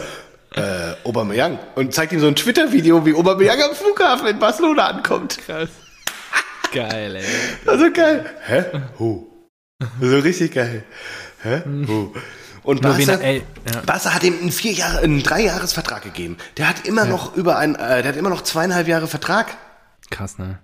äh, 0.55 0.95
Aubameyang. 1.05 1.59
Und 1.77 1.95
zeigt 1.95 2.13
ihm 2.13 2.21
so 2.21 2.27
ein 2.27 2.37
Twitter-Video, 2.37 3.07
wie 3.07 3.15
Aubameyang 3.15 3.63
am 3.63 3.75
Flughafen 3.75 4.27
in 4.27 4.39
Barcelona 4.39 4.89
ankommt. 4.89 5.39
Krass. 5.39 5.69
Geil, 6.73 7.17
ey. 7.17 7.25
Also 7.67 7.93
geil. 7.93 8.25
Hä? 8.47 8.65
Who? 8.99 9.27
So 10.01 10.19
richtig 10.19 10.53
geil. 10.53 10.85
Hä? 11.43 11.63
Oh. 11.89 12.13
Und 12.63 12.83
Barca, 12.83 13.15
ey, 13.15 13.43
ja. 13.73 13.81
Barca 13.87 14.15
hat 14.15 14.23
ihm 14.25 14.35
einen, 14.41 14.53
vier 14.53 14.73
Jahre, 14.73 14.99
einen 14.99 15.23
Dreijahresvertrag 15.23 16.03
gegeben. 16.03 16.37
Der 16.57 16.69
hat 16.69 16.87
immer 16.87 17.05
ja. 17.05 17.11
noch 17.11 17.35
über 17.37 17.57
ein, 17.57 17.75
äh, 17.77 18.03
der 18.03 18.13
hat 18.13 18.17
immer 18.17 18.31
noch 18.31 18.43
zweieinhalb 18.43 18.89
Jahre 18.89 19.09
Vertrag. 19.09 19.57
Krass, 20.11 20.39
ne? 20.39 20.59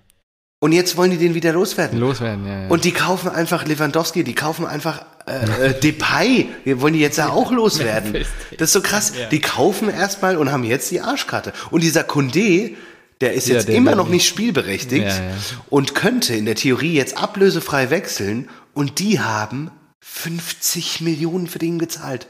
Und 0.61 0.73
jetzt 0.73 0.97
wollen 0.97 1.11
die 1.11 1.19
den 1.19 1.35
wieder 1.35 1.53
loswerden. 1.53 1.99
Loswerden, 1.99 2.47
ja. 2.47 2.63
ja. 2.63 2.69
Und 2.69 2.85
die 2.85 2.93
kaufen 2.93 3.29
einfach 3.29 3.67
Lewandowski, 3.67 4.25
die 4.25 4.35
kaufen 4.35 4.67
einfach 4.67 5.05
äh, 5.27 5.69
äh, 5.69 5.81
Depay. 5.81 6.49
Wir 6.65 6.81
wollen 6.81 6.95
die 6.95 7.01
jetzt 7.01 7.19
ja 7.19 7.29
auch 7.29 7.53
loswerden. 7.53 8.25
Das 8.59 8.69
ist 8.69 8.73
so 8.73 8.81
krass. 8.83 9.13
Die 9.31 9.41
kaufen 9.41 9.91
erstmal 9.91 10.37
und 10.37 10.53
haben 10.53 10.65
jetzt 10.65 10.91
die 10.91 11.01
Arschkarte. 11.01 11.53
Und 11.71 11.83
dieser 11.83 12.03
Condé, 12.03 12.77
der 13.21 13.35
ist 13.35 13.49
jetzt 13.49 13.69
immer 13.69 13.95
noch 13.95 14.09
nicht 14.09 14.27
spielberechtigt 14.27 15.23
und 15.71 15.95
könnte 15.95 16.35
in 16.35 16.47
der 16.47 16.57
Theorie 16.57 16.95
jetzt 16.95 17.17
ablösefrei 17.17 17.91
wechseln 17.91 18.49
und 18.75 18.99
die 18.99 19.21
haben 19.21 19.71
50 20.01 21.01
Millionen 21.01 21.47
für 21.47 21.59
den 21.59 21.79
gezahlt. 21.79 22.27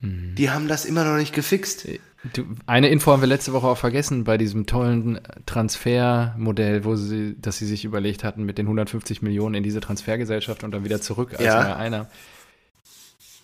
Mhm. 0.00 0.34
Die 0.34 0.50
haben 0.50 0.68
das 0.68 0.84
immer 0.84 1.04
noch 1.04 1.16
nicht 1.16 1.34
gefixt. 1.34 1.88
Du, 2.32 2.44
eine 2.66 2.88
Info 2.88 3.12
haben 3.12 3.22
wir 3.22 3.28
letzte 3.28 3.52
Woche 3.52 3.66
auch 3.66 3.78
vergessen 3.78 4.24
bei 4.24 4.36
diesem 4.36 4.66
tollen 4.66 5.20
Transfermodell, 5.46 6.84
wo 6.84 6.96
sie, 6.96 7.36
dass 7.40 7.58
sie 7.58 7.66
sich 7.66 7.84
überlegt 7.84 8.24
hatten, 8.24 8.44
mit 8.44 8.58
den 8.58 8.66
150 8.66 9.22
Millionen 9.22 9.54
in 9.54 9.62
diese 9.62 9.80
Transfergesellschaft 9.80 10.64
und 10.64 10.72
dann 10.72 10.84
wieder 10.84 11.00
zurück 11.00 11.32
als 11.34 11.42
ja. 11.42 11.76
einer. 11.76 12.10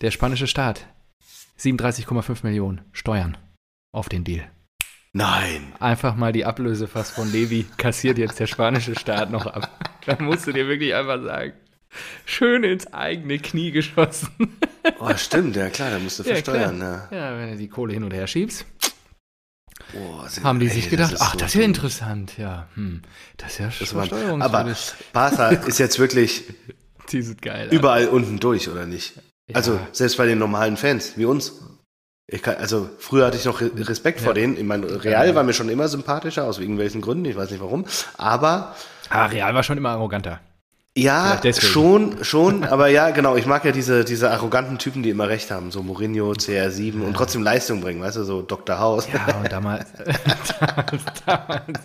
Der 0.01 0.11
spanische 0.11 0.47
Staat. 0.47 0.85
37,5 1.59 2.39
Millionen 2.43 2.81
Steuern 2.91 3.37
auf 3.91 4.09
den 4.09 4.23
Deal. 4.23 4.43
Nein. 5.13 5.73
Einfach 5.79 6.15
mal 6.15 6.31
die 6.31 6.45
Ablöse 6.45 6.87
fast 6.87 7.13
von 7.13 7.31
Levi 7.31 7.65
kassiert 7.77 8.17
jetzt 8.17 8.39
der 8.39 8.47
spanische 8.47 8.97
Staat 8.97 9.31
noch 9.31 9.45
ab. 9.45 9.69
Da 10.05 10.21
musst 10.21 10.47
du 10.47 10.51
dir 10.51 10.67
wirklich 10.67 10.93
einfach 10.93 11.23
sagen 11.23 11.53
schön 12.25 12.63
ins 12.63 12.91
eigene 12.93 13.39
Knie 13.39 13.71
geschossen. 13.71 14.57
Oh, 14.99 15.15
stimmt, 15.15 15.55
ja 15.55 15.69
klar, 15.69 15.91
da 15.91 15.99
musst 15.99 16.19
du 16.19 16.23
ja, 16.23 16.33
versteuern. 16.33 16.79
Ja. 16.79 17.07
ja, 17.11 17.37
wenn 17.37 17.51
du 17.51 17.57
die 17.57 17.69
Kohle 17.69 17.93
hin 17.93 18.03
und 18.03 18.13
her 18.13 18.27
schiebst. 18.27 18.65
Oh, 19.95 20.23
haben 20.43 20.59
die 20.59 20.67
ey, 20.67 20.73
sich 20.73 20.89
gedacht, 20.89 21.15
ach, 21.19 21.33
so 21.33 21.39
das 21.39 21.53
ist 21.53 21.59
ja 21.59 21.65
interessant, 21.65 22.37
ja. 22.37 22.67
Hm, 22.75 23.01
das 23.37 23.53
ist 23.53 23.59
ja 23.59 23.69
das 23.79 23.95
war, 23.95 24.41
Aber 24.41 24.75
Barca 25.11 25.49
ist 25.49 25.77
jetzt 25.77 25.99
wirklich 25.99 26.45
die 27.11 27.21
sind 27.21 27.41
geil, 27.41 27.69
überall 27.71 28.07
unten 28.07 28.39
durch, 28.39 28.69
oder 28.69 28.85
nicht? 28.85 29.15
Ja. 29.47 29.55
Also 29.55 29.79
selbst 29.91 30.17
bei 30.17 30.25
den 30.25 30.39
normalen 30.39 30.77
Fans, 30.77 31.17
wie 31.17 31.25
uns. 31.25 31.61
Kann, 32.41 32.55
also 32.55 32.89
früher 32.99 33.25
hatte 33.25 33.37
ich 33.37 33.45
noch 33.45 33.61
Respekt 33.61 34.19
ja. 34.19 34.25
vor 34.25 34.33
denen. 34.33 34.57
Ich 34.57 34.63
meine, 34.63 35.03
Real 35.03 35.35
war 35.35 35.43
mir 35.43 35.53
schon 35.53 35.69
immer 35.69 35.87
sympathischer, 35.87 36.45
aus 36.45 36.57
irgendwelchen 36.57 37.01
Gründen, 37.01 37.25
ich 37.25 37.35
weiß 37.35 37.51
nicht 37.51 37.61
warum. 37.61 37.85
Aber. 38.17 38.75
Ah, 39.09 39.25
Real 39.25 39.53
war 39.53 39.63
schon 39.63 39.77
immer 39.77 39.89
arroganter. 39.89 40.39
Ja, 40.95 41.41
schon, 41.59 42.23
schon, 42.23 42.63
aber 42.65 42.87
ja, 42.87 43.09
genau. 43.09 43.35
Ich 43.35 43.47
mag 43.47 43.65
ja 43.65 43.71
diese, 43.71 44.05
diese 44.05 44.29
arroganten 44.29 44.77
Typen, 44.77 45.01
die 45.01 45.09
immer 45.09 45.27
recht 45.27 45.49
haben. 45.49 45.71
So 45.71 45.81
Mourinho, 45.81 46.33
CR7 46.33 47.01
ja. 47.01 47.07
und 47.07 47.15
trotzdem 47.15 47.41
Leistung 47.41 47.81
bringen, 47.81 47.99
weißt 47.99 48.17
du, 48.17 48.23
so 48.23 48.43
Dr. 48.43 48.77
House. 48.77 49.07
Ja, 49.11 49.35
und 49.37 49.51
damals, 49.51 49.87
damals, 50.59 51.03
damals, 51.25 51.79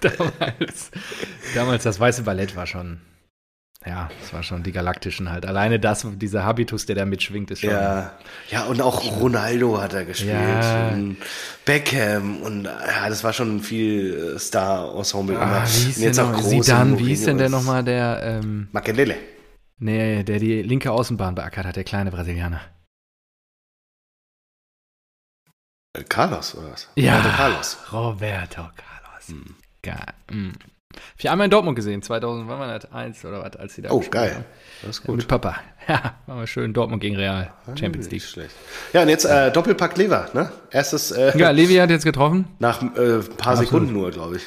damals, 0.00 0.90
damals, 1.54 1.82
das 1.84 2.00
weiße 2.00 2.22
Ballett 2.22 2.56
war 2.56 2.66
schon, 2.66 3.00
ja, 3.86 4.08
das 4.20 4.32
war 4.32 4.42
schon 4.42 4.62
die 4.62 4.72
Galaktischen 4.72 5.30
halt. 5.30 5.44
Alleine 5.44 5.78
das, 5.78 6.06
dieser 6.16 6.44
Habitus, 6.44 6.86
der 6.86 6.96
da 6.96 7.04
mitschwingt, 7.04 7.50
ist 7.50 7.60
schon. 7.60 7.70
Ja, 7.70 8.12
ja 8.48 8.64
und 8.64 8.80
auch 8.80 9.20
Ronaldo 9.20 9.80
hat 9.80 9.92
er 9.92 10.06
gespielt. 10.06 10.32
Ja. 10.32 10.88
Und 10.88 11.18
Beckham 11.66 12.40
und 12.42 12.64
ja, 12.64 13.08
das 13.08 13.22
war 13.24 13.34
schon 13.34 13.60
viel 13.60 14.34
äh, 14.36 14.38
Star-Ensemble. 14.38 15.38
Ah, 15.38 15.64
wie 15.66 15.84
hieß 15.86 16.00
jetzt 16.00 16.18
auch 16.18 16.40
Zidane, 16.40 16.98
wie 16.98 17.06
hieß 17.06 17.24
denn 17.24 17.38
der 17.38 17.50
nochmal, 17.50 17.84
der. 17.84 18.20
Ähm, 18.22 18.68
Makelele. 18.72 19.16
Nee, 19.78 20.22
der 20.22 20.38
die 20.38 20.62
linke 20.62 20.90
Außenbahn 20.90 21.34
beackert 21.34 21.66
hat, 21.66 21.76
der 21.76 21.84
kleine 21.84 22.10
Brasilianer. 22.10 22.60
Äh, 25.92 26.04
Carlos 26.04 26.54
oder 26.54 26.72
was? 26.72 26.88
Ja, 26.94 27.16
Roberto 27.18 27.36
Carlos. 27.36 27.76
Roberto 27.92 28.62
Carlos. 28.76 29.28
Hm. 29.28 29.54
Geil. 29.82 30.14
Hm. 30.30 30.52
Ich 31.16 31.30
einmal 31.30 31.46
in 31.46 31.50
Dortmund 31.50 31.76
gesehen, 31.76 32.02
2000, 32.02 32.48
wann 32.48 32.58
war 32.58 32.78
das? 32.78 32.92
Eins 32.92 33.24
oder 33.24 33.42
was, 33.42 33.56
als 33.56 33.74
sie 33.74 33.82
da 33.82 33.90
Oh, 33.90 34.02
geil. 34.10 34.34
Haben. 34.34 34.44
Das 34.82 34.90
ist 34.90 35.02
gut. 35.04 35.16
Mit 35.16 35.28
Papa. 35.28 35.56
Ja, 35.86 36.14
machen 36.26 36.40
wir 36.40 36.46
schön 36.46 36.72
Dortmund 36.72 37.02
gegen 37.02 37.14
Real. 37.16 37.52
Ah, 37.66 37.76
Champions 37.76 38.10
League. 38.10 38.22
Schlecht. 38.22 38.54
Ja, 38.94 39.02
und 39.02 39.10
jetzt 39.10 39.26
äh, 39.26 39.52
Doppelpack 39.52 39.98
Lever, 39.98 40.30
ne? 40.32 40.50
Erstes. 40.70 41.10
Äh, 41.10 41.36
ja, 41.36 41.50
Levi 41.50 41.74
hat 41.74 41.90
jetzt 41.90 42.04
getroffen. 42.04 42.46
Nach 42.58 42.80
ein 42.80 42.96
äh, 42.96 43.18
paar 43.36 43.58
Sekunden 43.58 43.92
nur, 43.92 44.10
glaube 44.10 44.36
ich. 44.36 44.44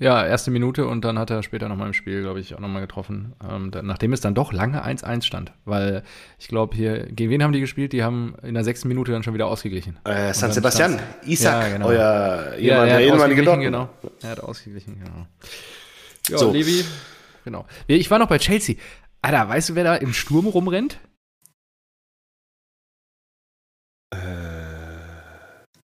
Ja, 0.00 0.24
erste 0.24 0.50
Minute 0.52 0.86
und 0.86 1.04
dann 1.04 1.18
hat 1.18 1.30
er 1.30 1.42
später 1.42 1.68
nochmal 1.68 1.88
im 1.88 1.92
Spiel, 1.92 2.22
glaube 2.22 2.38
ich, 2.38 2.54
auch 2.54 2.60
nochmal 2.60 2.82
getroffen. 2.82 3.34
Ähm, 3.48 3.70
da, 3.72 3.82
nachdem 3.82 4.12
es 4.12 4.20
dann 4.20 4.34
doch 4.34 4.52
lange 4.52 4.84
1-1 4.84 5.24
stand. 5.24 5.52
Weil 5.64 6.04
ich 6.38 6.46
glaube, 6.48 6.76
hier, 6.76 7.06
gegen 7.06 7.30
wen 7.30 7.42
haben 7.42 7.52
die 7.52 7.60
gespielt? 7.60 7.92
Die 7.92 8.04
haben 8.04 8.34
in 8.42 8.54
der 8.54 8.62
sechsten 8.62 8.86
Minute 8.86 9.10
dann 9.10 9.24
schon 9.24 9.34
wieder 9.34 9.46
ausgeglichen. 9.46 9.98
Äh, 10.04 10.32
San 10.34 10.52
Sebastian, 10.52 11.00
Isaac, 11.24 11.64
ja, 11.64 11.68
genau. 11.70 11.86
euer 11.88 12.54
ja, 12.58 12.84
der 12.84 13.00
ehemalige 13.00 13.42
Dortmund. 13.42 13.66
Genau. 13.66 13.88
Er 14.22 14.30
hat 14.30 14.40
ausgeglichen, 14.40 15.00
genau. 15.00 15.26
Ja, 16.28 16.38
so. 16.38 16.52
Levi, 16.52 16.84
genau. 17.44 17.66
Ich 17.86 18.10
war 18.10 18.18
noch 18.18 18.28
bei 18.28 18.38
Chelsea. 18.38 18.76
Alter, 19.22 19.48
weißt 19.48 19.70
du, 19.70 19.74
wer 19.74 19.84
da 19.84 19.96
im 19.96 20.12
Sturm 20.12 20.46
rumrennt? 20.46 20.98
Äh, 24.14 24.18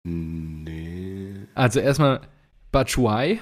nee. 0.03 1.47
Also 1.55 1.79
erstmal 1.79 2.21
Batshuayi. 2.71 3.39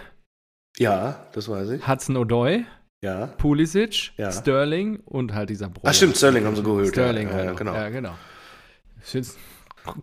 Ja, 0.78 1.28
das 1.34 1.50
weiß 1.50 1.70
ich. 1.72 1.88
Hudson 1.88 2.18
O'Doy. 2.18 2.66
Ja. 3.02 3.28
Pulisic, 3.28 4.12
ja. 4.18 4.32
Sterling 4.32 5.00
und 5.06 5.34
halt 5.34 5.50
dieser 5.50 5.70
Bruder. 5.70 5.90
Ach 5.90 5.94
stimmt, 5.94 6.18
Sterling 6.18 6.46
haben 6.46 6.56
sie 6.56 6.64
geholt. 6.64 6.90
Sterling, 6.90 7.30
ja, 7.30 7.46
ja, 7.46 7.54
genau. 7.54 7.74
Ja, 7.74 7.90
genau. 7.90 8.16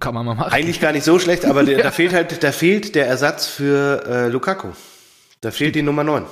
Kann 0.01 0.15
man 0.15 0.25
mal 0.25 0.35
machen. 0.35 0.53
Eigentlich 0.53 0.81
gar 0.81 0.93
nicht 0.93 1.05
so 1.05 1.19
schlecht, 1.19 1.45
aber 1.45 1.63
der, 1.63 1.79
da 1.83 1.91
fehlt 1.91 2.15
halt, 2.15 2.43
da 2.43 2.53
fehlt 2.53 2.95
der 2.95 3.07
Ersatz 3.07 3.47
für 3.47 4.05
äh, 4.07 4.29
Lukaku. 4.29 4.69
Da 5.43 5.51
fehlt 5.51 5.75
die 5.75 5.83
Nummer 5.83 6.05
9. 6.05 6.25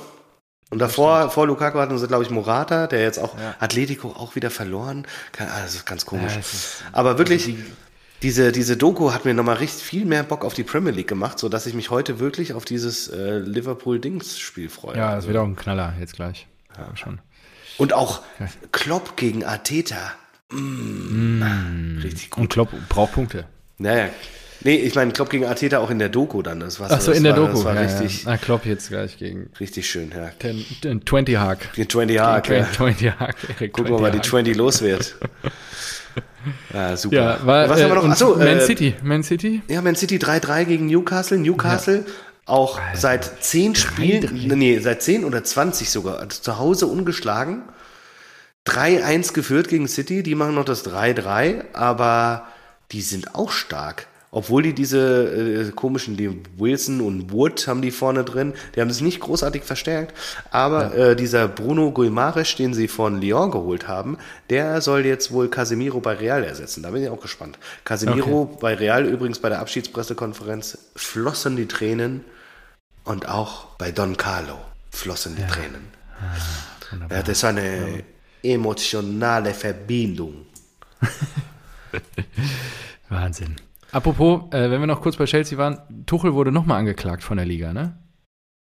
Und 0.71 0.79
davor, 0.79 1.29
vor 1.29 1.47
Lukaku 1.47 1.77
hatten 1.77 1.97
sie, 1.97 2.07
glaube 2.07 2.23
ich, 2.23 2.29
Morata, 2.29 2.87
der 2.87 3.01
jetzt 3.01 3.19
auch 3.19 3.37
ja. 3.37 3.55
Atletico 3.59 4.09
auch 4.09 4.35
wieder 4.35 4.49
verloren. 4.49 5.05
Ah, 5.37 5.61
das 5.61 5.75
ist 5.75 5.85
ganz 5.85 6.05
komisch. 6.05 6.33
Ja, 6.33 6.39
ist, 6.39 6.83
Aber 6.91 7.17
wirklich, 7.17 7.45
also 7.45 7.57
die, 7.57 7.71
diese, 8.23 8.51
diese 8.51 8.75
Doku 8.75 9.13
hat 9.13 9.25
mir 9.25 9.33
nochmal 9.33 9.57
richtig 9.57 9.83
viel 9.83 10.05
mehr 10.05 10.23
Bock 10.23 10.43
auf 10.43 10.53
die 10.53 10.63
Premier 10.63 10.91
League 10.91 11.07
gemacht, 11.07 11.37
sodass 11.37 11.67
ich 11.67 11.75
mich 11.75 11.91
heute 11.91 12.19
wirklich 12.19 12.53
auf 12.53 12.65
dieses 12.65 13.07
äh, 13.07 13.37
Liverpool-Dings-Spiel 13.37 14.69
freue. 14.69 14.97
Ja, 14.97 15.15
das 15.15 15.27
wird 15.27 15.37
auch 15.37 15.45
ein 15.45 15.55
Knaller 15.55 15.93
jetzt 15.99 16.15
gleich. 16.15 16.47
Ja, 16.77 16.95
schon. 16.97 17.19
Und 17.77 17.93
auch 17.93 18.21
okay. 18.39 18.49
Klopp 18.71 19.17
gegen 19.17 19.43
Arteta. 19.43 20.13
Mm, 20.49 21.39
mm. 21.39 21.99
Richtig 22.01 22.31
gut. 22.31 22.41
Und 22.41 22.49
Klopp 22.49 22.69
braucht 22.89 23.13
Punkte. 23.13 23.45
Naja. 23.77 24.09
Nee, 24.61 24.75
ich 24.77 24.95
meine, 24.95 25.11
Klopp 25.11 25.29
gegen 25.29 25.45
Arteta 25.45 25.79
auch 25.79 25.89
in 25.89 25.99
der 25.99 26.09
Doku 26.09 26.41
dann. 26.41 26.59
Das 26.59 26.79
war 26.79 26.89
Ach 26.91 27.01
so, 27.01 27.11
in 27.11 27.23
der 27.23 27.33
war, 27.33 27.47
Doku. 27.47 27.57
Das 27.57 27.65
war 27.65 27.75
ja, 27.75 27.81
richtig. 27.81 28.23
Ja. 28.23 28.31
Na, 28.31 28.37
Klopp 28.37 28.65
jetzt 28.65 28.89
gleich 28.89 29.17
gegen. 29.17 29.49
Richtig 29.59 29.89
schön, 29.89 30.11
ja. 30.15 30.29
Den, 30.41 30.65
den 30.83 31.05
20 31.05 31.37
Hack. 31.37 31.73
Den 31.73 31.89
20 31.89 32.19
Hack. 32.19 32.49
Ja. 32.49 32.71
20 32.71 33.11
Hack. 33.11 33.35
Gucken 33.71 33.93
wir 33.93 33.99
mal, 33.99 34.11
die 34.11 34.21
20 34.21 34.55
los 34.55 34.81
wird. 34.81 35.15
Ja, 36.73 36.97
super. 36.97 37.15
Ja, 37.15 37.45
war, 37.45 37.69
Was 37.69 37.81
haben 37.81 37.89
wir 37.89 37.95
noch? 37.95 38.05
Äh, 38.05 38.11
Achso, 38.11 38.35
Man 38.35 38.47
äh, 38.47 38.61
City. 38.61 38.95
Man 39.03 39.23
City. 39.23 39.61
Ja, 39.67 39.81
Man 39.81 39.95
City 39.95 40.17
3-3 40.17 40.65
gegen 40.65 40.85
Newcastle. 40.87 41.37
Newcastle 41.37 41.97
ja. 41.97 42.13
auch 42.45 42.79
Alter. 42.79 42.97
seit 42.97 43.43
10 43.43 43.75
Spielen, 43.75 44.57
nee, 44.57 44.79
seit 44.79 45.01
10 45.01 45.25
oder 45.25 45.43
20 45.43 45.89
sogar, 45.89 46.19
also 46.19 46.41
zu 46.41 46.57
Hause 46.57 46.87
ungeschlagen. 46.87 47.63
3-1 48.67 49.33
geführt 49.33 49.67
gegen 49.67 49.87
City, 49.87 50.23
die 50.23 50.33
machen 50.33 50.55
noch 50.55 50.65
das 50.65 50.85
3-3, 50.87 51.73
aber 51.73 52.47
die 52.91 53.01
sind 53.01 53.35
auch 53.35 53.51
stark. 53.51 54.07
Obwohl 54.35 54.63
die 54.63 54.73
diese 54.73 55.69
äh, 55.69 55.71
komischen, 55.71 56.17
die 56.17 56.41
Wilson 56.57 56.99
und 56.99 57.31
Wood 57.31 57.67
haben 57.67 57.81
die 57.81 57.91
vorne 57.91 58.25
drin, 58.25 58.53
die 58.75 58.81
haben 58.81 58.89
es 58.89 58.99
nicht 58.99 59.21
großartig 59.21 59.63
verstärkt, 59.63 60.13
aber 60.51 60.93
ja. 60.93 61.05
äh, 61.05 61.15
dieser 61.15 61.47
Bruno 61.47 61.93
Guimaraes, 61.93 62.53
den 62.57 62.73
sie 62.73 62.89
von 62.89 63.21
Lyon 63.21 63.49
geholt 63.49 63.87
haben, 63.87 64.17
der 64.49 64.81
soll 64.81 65.05
jetzt 65.05 65.31
wohl 65.31 65.47
Casemiro 65.47 66.01
bei 66.01 66.15
Real 66.15 66.43
ersetzen. 66.43 66.83
Da 66.83 66.91
bin 66.91 67.01
ich 67.01 67.07
auch 67.07 67.21
gespannt. 67.21 67.57
Casemiro 67.85 68.41
okay. 68.41 68.57
bei 68.59 68.73
Real 68.73 69.05
übrigens 69.05 69.39
bei 69.39 69.47
der 69.47 69.61
Abschiedspressekonferenz 69.61 70.79
flossen 70.97 71.55
die 71.55 71.69
Tränen 71.69 72.25
und 73.05 73.29
auch 73.29 73.67
bei 73.77 73.93
Don 73.93 74.17
Carlo 74.17 74.57
flossen 74.91 75.37
die 75.37 75.43
ja. 75.43 75.47
Tränen. 75.47 75.87
Ah, 76.99 77.07
das 77.07 77.29
ist 77.29 77.45
eine 77.45 78.03
emotionale 78.43 79.53
Verbindung. 79.53 80.45
Wahnsinn. 83.07 83.55
Apropos, 83.95 84.51
äh, 84.51 84.69
wenn 84.69 84.81
wir 84.81 84.87
noch 84.87 84.99
kurz 84.99 85.15
bei 85.15 85.23
Chelsea 85.23 85.57
waren, 85.57 85.79
Tuchel 86.05 86.33
wurde 86.33 86.51
nochmal 86.51 86.79
angeklagt 86.79 87.23
von 87.23 87.37
der 87.37 87.45
Liga, 87.45 87.71
ne? 87.71 87.97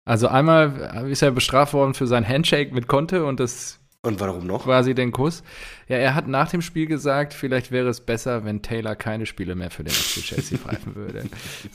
Also 0.04 0.28
einmal 0.28 1.08
ist 1.10 1.20
er 1.20 1.32
bestraft 1.32 1.74
worden 1.74 1.94
für 1.94 2.06
sein 2.06 2.26
Handshake 2.26 2.72
mit 2.72 2.86
Conte 2.86 3.24
und 3.24 3.40
das 3.40 3.80
und 4.02 4.20
warum 4.20 4.46
noch? 4.46 4.62
Quasi 4.62 4.94
den 4.94 5.10
Kuss. 5.10 5.42
Ja, 5.88 5.96
er 5.96 6.14
hat 6.14 6.28
nach 6.28 6.48
dem 6.48 6.62
Spiel 6.62 6.86
gesagt, 6.86 7.34
vielleicht 7.34 7.72
wäre 7.72 7.88
es 7.88 8.00
besser, 8.00 8.44
wenn 8.44 8.62
Taylor 8.62 8.94
keine 8.94 9.26
Spiele 9.26 9.56
mehr 9.56 9.72
für 9.72 9.82
den 9.82 9.92
FC 9.92 10.22
Chelsea 10.22 10.58
pfeifen 10.58 10.94
würde. 10.94 11.24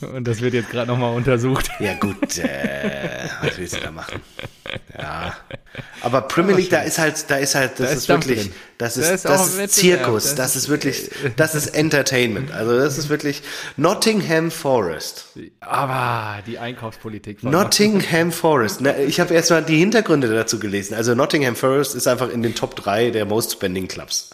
Und 0.14 0.26
das 0.26 0.40
wird 0.40 0.54
jetzt 0.54 0.70
gerade 0.70 0.90
nochmal 0.90 1.14
untersucht. 1.14 1.70
Ja 1.78 1.92
gut, 1.92 2.38
äh, 2.38 3.28
was 3.42 3.58
willst 3.58 3.76
du 3.76 3.80
da 3.80 3.90
machen? 3.90 4.22
Ja. 4.98 5.31
Aber 6.00 6.22
Premier 6.22 6.56
League, 6.56 6.70
da 6.70 6.82
ist 6.82 6.98
halt, 6.98 7.30
da 7.30 7.36
ist 7.36 7.54
halt, 7.54 7.72
das 7.72 7.78
da 7.78 7.84
ist, 7.84 7.98
ist 7.98 8.08
wirklich, 8.08 8.50
das 8.78 8.96
ist, 8.96 9.08
ist 9.08 9.24
das 9.24 9.54
ist 9.54 9.74
Zirkus, 9.74 10.24
das, 10.24 10.34
das 10.34 10.56
ist 10.56 10.68
wirklich, 10.68 11.10
das 11.36 11.54
ist 11.54 11.68
Entertainment. 11.68 12.52
Also 12.52 12.76
das 12.76 12.98
ist 12.98 13.08
wirklich 13.08 13.42
Nottingham 13.76 14.50
Forest. 14.50 15.26
Aber 15.60 16.42
die 16.46 16.58
Einkaufspolitik. 16.58 17.42
Nottingham 17.42 18.32
Forest. 18.32 18.80
Na, 18.80 18.98
ich 18.98 19.20
habe 19.20 19.32
erstmal 19.34 19.62
die 19.62 19.78
Hintergründe 19.78 20.28
dazu 20.28 20.58
gelesen. 20.58 20.94
Also 20.94 21.14
Nottingham 21.14 21.56
Forest 21.56 21.94
ist 21.94 22.06
einfach 22.06 22.30
in 22.30 22.42
den 22.42 22.54
Top 22.54 22.76
3 22.76 23.10
der 23.10 23.24
Most 23.24 23.52
Spending 23.52 23.88
Clubs. 23.88 24.30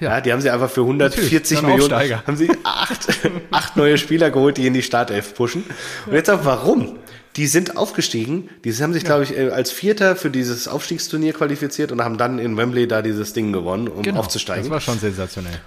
Ja. 0.00 0.12
ja, 0.12 0.20
die 0.22 0.32
haben 0.32 0.40
sie 0.40 0.48
einfach 0.48 0.70
für 0.70 0.80
140 0.80 1.60
Millionen, 1.60 1.82
Aufsteiger. 1.82 2.22
haben 2.26 2.36
sie 2.36 2.50
acht, 2.64 3.06
acht 3.50 3.76
neue 3.76 3.98
Spieler 3.98 4.30
geholt, 4.30 4.56
die 4.56 4.66
in 4.66 4.72
die 4.72 4.82
Startelf 4.82 5.34
pushen. 5.34 5.64
Und 6.06 6.14
jetzt 6.14 6.30
auch 6.30 6.44
warum? 6.44 6.98
Die 7.36 7.46
sind 7.46 7.76
aufgestiegen, 7.76 8.48
die 8.64 8.72
haben 8.74 8.92
sich, 8.92 9.04
ja. 9.04 9.08
glaube 9.08 9.24
ich, 9.24 9.36
äh, 9.36 9.50
als 9.50 9.70
Vierter 9.70 10.16
für 10.16 10.30
dieses 10.30 10.66
Aufstiegsturnier 10.66 11.32
qualifiziert 11.32 11.92
und 11.92 12.02
haben 12.02 12.18
dann 12.18 12.38
in 12.38 12.56
Wembley 12.56 12.88
da 12.88 13.02
dieses 13.02 13.32
Ding 13.32 13.52
gewonnen, 13.52 13.88
um 13.88 14.02
genau, 14.02 14.20
aufzusteigen. 14.20 14.64
Das 14.64 14.70
war 14.70 14.80
schon 14.80 14.98
sensationell. 14.98 15.60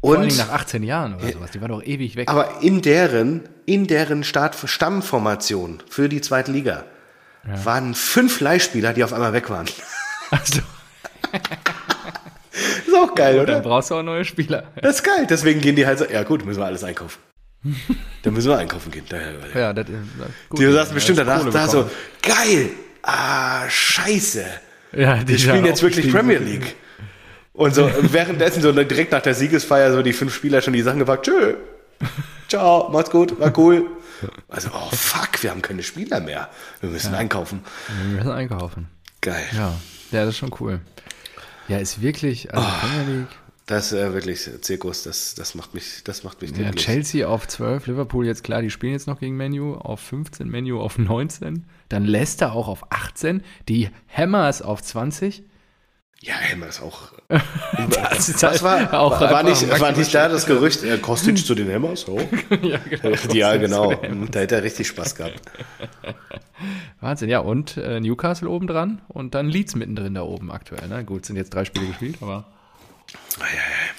Und, 0.00 0.14
Vor 0.14 0.22
allem 0.24 0.36
nach 0.36 0.50
18 0.50 0.82
Jahren 0.82 1.14
oder 1.14 1.32
sowas. 1.32 1.50
Die 1.52 1.60
war 1.60 1.68
doch 1.68 1.82
ewig 1.82 2.16
weg. 2.16 2.28
Aber 2.28 2.60
in 2.60 2.82
deren, 2.82 3.42
in 3.66 3.86
deren 3.86 4.24
Start 4.24 4.56
Stammformation 4.64 5.80
für 5.88 6.08
die 6.08 6.20
zweite 6.20 6.50
Liga 6.50 6.84
ja. 7.46 7.64
waren 7.64 7.94
fünf 7.94 8.40
Leihspieler, 8.40 8.92
die 8.94 9.04
auf 9.04 9.12
einmal 9.12 9.32
weg 9.32 9.50
waren. 9.50 9.66
Also. 10.30 10.60
ist 12.86 12.94
auch 12.94 13.14
geil, 13.14 13.38
oder? 13.38 13.52
Dann 13.52 13.62
brauchst 13.62 13.90
du 13.90 13.96
auch 13.96 14.02
neue 14.02 14.24
Spieler. 14.24 14.64
Das 14.80 14.96
ist 14.96 15.02
geil. 15.02 15.26
Deswegen 15.28 15.60
gehen 15.60 15.76
die 15.76 15.84
halt 15.84 15.98
so, 15.98 16.06
ja 16.06 16.22
gut, 16.22 16.46
müssen 16.46 16.58
wir 16.58 16.64
alles 16.64 16.82
einkaufen. 16.84 17.18
Dann 18.22 18.34
müssen 18.34 18.48
wir 18.48 18.58
einkaufen 18.58 18.90
gehen. 18.90 19.04
Ja, 19.54 19.72
das 19.72 19.88
ist 19.88 19.96
gut. 20.48 20.60
Die 20.60 20.72
sagst 20.72 20.94
bestimmt 20.94 21.18
danach 21.18 21.48
da 21.50 21.68
so, 21.68 21.90
geil, 22.22 22.70
ah, 23.02 23.68
scheiße. 23.68 24.44
Ja, 24.92 25.16
die, 25.18 25.24
die 25.24 25.38
spielen 25.38 25.64
jetzt 25.64 25.82
wirklich 25.82 26.10
Premier 26.10 26.38
League. 26.38 26.76
Und 27.54 27.74
so 27.74 27.90
währenddessen 28.00 28.62
so 28.62 28.72
direkt 28.72 29.12
nach 29.12 29.22
der 29.22 29.34
Siegesfeier 29.34 29.92
so 29.92 30.02
die 30.02 30.12
fünf 30.12 30.34
Spieler 30.34 30.62
schon 30.62 30.72
die 30.72 30.82
Sachen 30.82 30.98
gefragt, 30.98 31.26
tschö, 31.26 31.54
ciao, 32.48 32.88
macht's 32.90 33.10
gut, 33.10 33.38
war 33.38 33.56
cool. 33.58 33.86
Also, 34.48 34.70
oh 34.72 34.90
fuck, 34.92 35.42
wir 35.42 35.50
haben 35.50 35.62
keine 35.62 35.82
Spieler 35.82 36.20
mehr. 36.20 36.48
Wir 36.80 36.90
müssen 36.90 37.12
ja. 37.12 37.18
einkaufen. 37.18 37.60
Wir 37.88 38.16
müssen 38.16 38.30
einkaufen. 38.30 38.86
Geil. 39.20 39.44
Ja, 39.52 39.74
ja, 40.12 40.24
das 40.24 40.30
ist 40.30 40.38
schon 40.38 40.54
cool. 40.60 40.80
Ja, 41.68 41.78
ist 41.78 42.02
wirklich, 42.02 42.52
also 42.54 42.66
oh, 42.66 42.86
Premier 42.86 43.16
League. 43.18 43.41
Das 43.72 43.90
ist 43.90 43.98
äh, 43.98 44.12
wirklich 44.12 44.50
Zirkus, 44.60 45.02
das, 45.02 45.34
das 45.34 45.54
macht 45.54 45.72
mich, 45.72 46.04
das 46.04 46.24
macht 46.24 46.42
mich 46.42 46.54
ja, 46.54 46.70
Chelsea 46.72 47.26
auf 47.26 47.48
12, 47.48 47.86
Liverpool 47.86 48.26
jetzt 48.26 48.44
klar, 48.44 48.60
die 48.60 48.68
spielen 48.68 48.92
jetzt 48.92 49.06
noch 49.06 49.18
gegen 49.18 49.34
Menu 49.34 49.76
auf 49.76 49.98
15, 50.00 50.46
Menu 50.46 50.78
auf 50.78 50.98
19, 50.98 51.64
dann 51.88 52.04
Leicester 52.04 52.52
auch 52.52 52.68
auf 52.68 52.92
18, 52.92 53.42
die 53.70 53.88
Hammers 54.14 54.60
auf 54.60 54.82
20. 54.82 55.44
Ja, 56.20 56.34
Hammers 56.34 56.82
auch. 56.82 57.12
das 57.88 58.28
ist 58.28 58.42
halt 58.42 58.62
war, 58.62 58.92
auch 58.92 59.18
war, 59.18 59.30
war 59.30 59.42
nicht, 59.42 59.66
war 59.80 59.92
nicht 59.92 60.14
da 60.14 60.28
das 60.28 60.44
Gerücht, 60.44 60.84
äh, 60.84 60.98
Kostic 60.98 61.38
zu 61.38 61.54
den 61.54 61.72
Hammers? 61.72 62.06
Oh. 62.06 62.20
ja, 62.62 62.76
genau. 62.76 63.32
ja, 63.32 63.56
genau. 63.56 63.94
Da 64.30 64.40
hätte 64.40 64.56
er 64.56 64.64
richtig 64.64 64.88
Spaß 64.88 65.14
gehabt. 65.14 65.40
Wahnsinn, 67.00 67.30
ja, 67.30 67.38
und 67.38 67.78
äh, 67.78 68.00
Newcastle 68.00 68.50
oben 68.50 68.66
dran 68.66 69.00
und 69.08 69.34
dann 69.34 69.48
Leeds 69.48 69.76
mittendrin 69.76 70.12
da 70.12 70.24
oben 70.24 70.52
aktuell. 70.52 70.88
Ne? 70.88 71.06
Gut, 71.06 71.24
sind 71.24 71.36
jetzt 71.36 71.54
drei 71.54 71.64
Spiele 71.64 71.86
gespielt, 71.86 72.16
aber. 72.20 72.44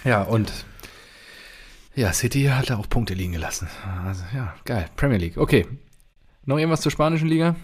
Ja, 0.04 0.22
und 0.24 0.52
ja, 1.96 2.12
City 2.12 2.46
hat 2.46 2.70
da 2.70 2.78
auch 2.78 2.90
Punkte 2.90 3.14
liegen 3.14 3.34
gelassen. 3.34 3.68
Also, 4.06 4.24
ja, 4.34 4.56
geil. 4.66 4.88
Premier 4.96 5.18
League. 5.18 5.38
Okay. 5.38 5.68
Noch 6.46 6.58
irgendwas 6.58 6.82
zur 6.82 6.92
spanischen 6.92 7.28
Liga? 7.28 7.56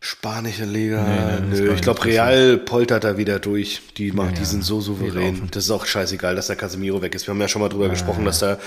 Spanische 0.00 0.64
Liga, 0.64 1.40
nee, 1.40 1.56
nö. 1.56 1.74
Ich 1.74 1.80
glaube, 1.80 2.04
Real 2.04 2.56
poltert 2.56 3.02
da 3.02 3.16
wieder 3.18 3.40
durch. 3.40 3.82
Die, 3.96 4.12
machen, 4.12 4.30
ja, 4.30 4.40
die 4.40 4.44
sind 4.44 4.62
so 4.62 4.80
souverän. 4.80 5.48
Das 5.50 5.64
ist 5.64 5.70
auch 5.72 5.86
scheißegal, 5.86 6.36
dass 6.36 6.46
der 6.46 6.54
Casemiro 6.54 7.02
weg 7.02 7.16
ist. 7.16 7.26
Wir 7.26 7.34
haben 7.34 7.40
ja 7.40 7.48
schon 7.48 7.60
mal 7.62 7.68
drüber 7.68 7.86
ja, 7.86 7.90
gesprochen, 7.90 8.24
dass 8.24 8.38
da 8.38 8.58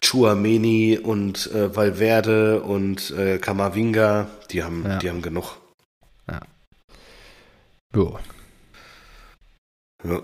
Chuameni 0.00 0.98
und 0.98 1.52
äh, 1.52 1.74
Valverde 1.74 2.62
und 2.62 3.12
äh, 3.12 3.38
Kamavinga, 3.38 4.28
die 4.50 4.64
haben, 4.64 4.84
ja. 4.84 4.98
die 4.98 5.08
haben 5.08 5.22
genug. 5.22 5.56
Ja. 6.28 6.40
Jo. 7.94 8.18
Ja. 10.02 10.20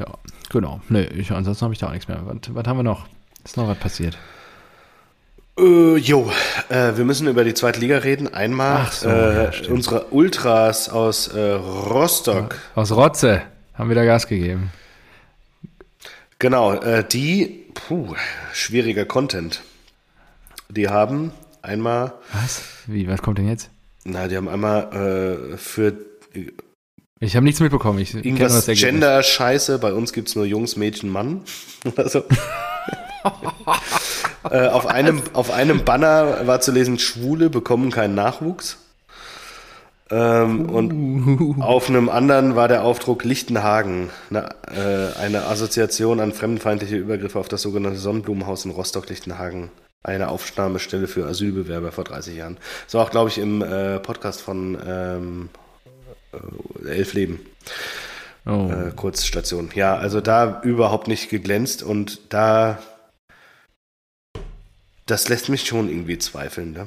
Ja, 0.00 0.06
genau. 0.48 0.80
Nee, 0.88 1.04
ich, 1.04 1.30
ansonsten 1.30 1.62
habe 1.64 1.74
ich 1.74 1.80
da 1.80 1.88
auch 1.88 1.92
nichts 1.92 2.08
mehr. 2.08 2.22
Was, 2.24 2.54
was 2.54 2.66
haben 2.66 2.78
wir 2.78 2.82
noch? 2.82 3.06
Ist 3.44 3.58
noch 3.58 3.68
was 3.68 3.76
passiert? 3.76 4.16
Äh, 5.58 5.96
jo, 5.96 6.32
äh, 6.70 6.96
wir 6.96 7.04
müssen 7.04 7.28
über 7.28 7.44
die 7.44 7.52
zweite 7.52 7.80
Liga 7.80 7.98
reden. 7.98 8.32
Einmal 8.32 8.86
so, 8.90 9.10
äh, 9.10 9.44
ja, 9.44 9.50
unsere 9.68 10.06
Ultras 10.06 10.88
aus 10.88 11.28
äh, 11.28 11.50
Rostock. 11.52 12.56
Aus 12.74 12.92
Rotze 12.92 13.42
haben 13.74 13.90
wieder 13.90 14.06
Gas 14.06 14.26
gegeben. 14.26 14.70
Genau, 16.38 16.72
äh, 16.72 17.04
die, 17.06 17.66
puh, 17.74 18.14
schwieriger 18.54 19.04
Content. 19.04 19.60
Die 20.70 20.88
haben 20.88 21.32
einmal. 21.60 22.14
Was? 22.32 22.62
Wie, 22.86 23.06
was 23.06 23.20
kommt 23.20 23.36
denn 23.36 23.48
jetzt? 23.48 23.68
Na, 24.04 24.28
die 24.28 24.36
haben 24.38 24.48
einmal 24.48 25.52
äh, 25.52 25.56
für. 25.58 25.92
Ich 27.22 27.36
habe 27.36 27.44
nichts 27.44 27.60
mitbekommen. 27.60 27.98
Ich 27.98 28.14
irgendwas 28.14 28.64
Gender-Scheiße. 28.66 29.78
Bei 29.78 29.92
uns 29.92 30.14
gibt 30.14 30.28
es 30.28 30.36
nur 30.36 30.46
Jungs, 30.46 30.76
Mädchen, 30.76 31.10
Mann. 31.10 31.42
Oder 31.84 32.08
so. 32.08 32.20
äh, 34.50 34.68
auf, 34.68 34.86
einem, 34.86 35.20
auf 35.34 35.50
einem 35.50 35.84
Banner 35.84 36.46
war 36.46 36.62
zu 36.62 36.72
lesen, 36.72 36.98
Schwule 36.98 37.50
bekommen 37.50 37.90
keinen 37.90 38.14
Nachwuchs. 38.14 38.78
Ähm, 40.10 40.70
und 40.70 41.60
auf 41.60 41.90
einem 41.90 42.08
anderen 42.08 42.56
war 42.56 42.68
der 42.68 42.84
Aufdruck 42.84 43.24
Lichtenhagen, 43.24 44.08
eine, 44.30 44.48
äh, 44.74 45.18
eine 45.20 45.44
Assoziation 45.44 46.20
an 46.20 46.32
fremdenfeindliche 46.32 46.96
Übergriffe 46.96 47.38
auf 47.38 47.48
das 47.48 47.60
sogenannte 47.60 47.98
Sonnenblumenhaus 47.98 48.64
in 48.64 48.70
Rostock-Lichtenhagen. 48.70 49.70
Eine 50.02 50.28
Aufnahmestelle 50.28 51.06
für 51.06 51.26
Asylbewerber 51.26 51.92
vor 51.92 52.04
30 52.04 52.34
Jahren. 52.34 52.56
Das 52.86 52.94
war 52.94 53.04
auch, 53.04 53.10
glaube 53.10 53.28
ich, 53.28 53.36
im 53.36 53.60
äh, 53.60 54.00
Podcast 54.00 54.40
von 54.40 54.78
ähm, 54.84 55.50
äh, 55.52 55.69
Elf 56.86 57.14
Leben. 57.14 57.40
Oh. 58.46 58.70
Äh, 58.70 58.92
Kurzstation. 58.94 59.70
Ja, 59.74 59.96
also 59.96 60.20
da 60.20 60.62
überhaupt 60.62 61.08
nicht 61.08 61.28
geglänzt 61.28 61.82
und 61.82 62.20
da 62.30 62.78
das 65.10 65.28
lässt 65.28 65.48
mich 65.48 65.66
schon 65.66 65.88
irgendwie 65.88 66.18
zweifeln. 66.18 66.72
Ne? 66.72 66.86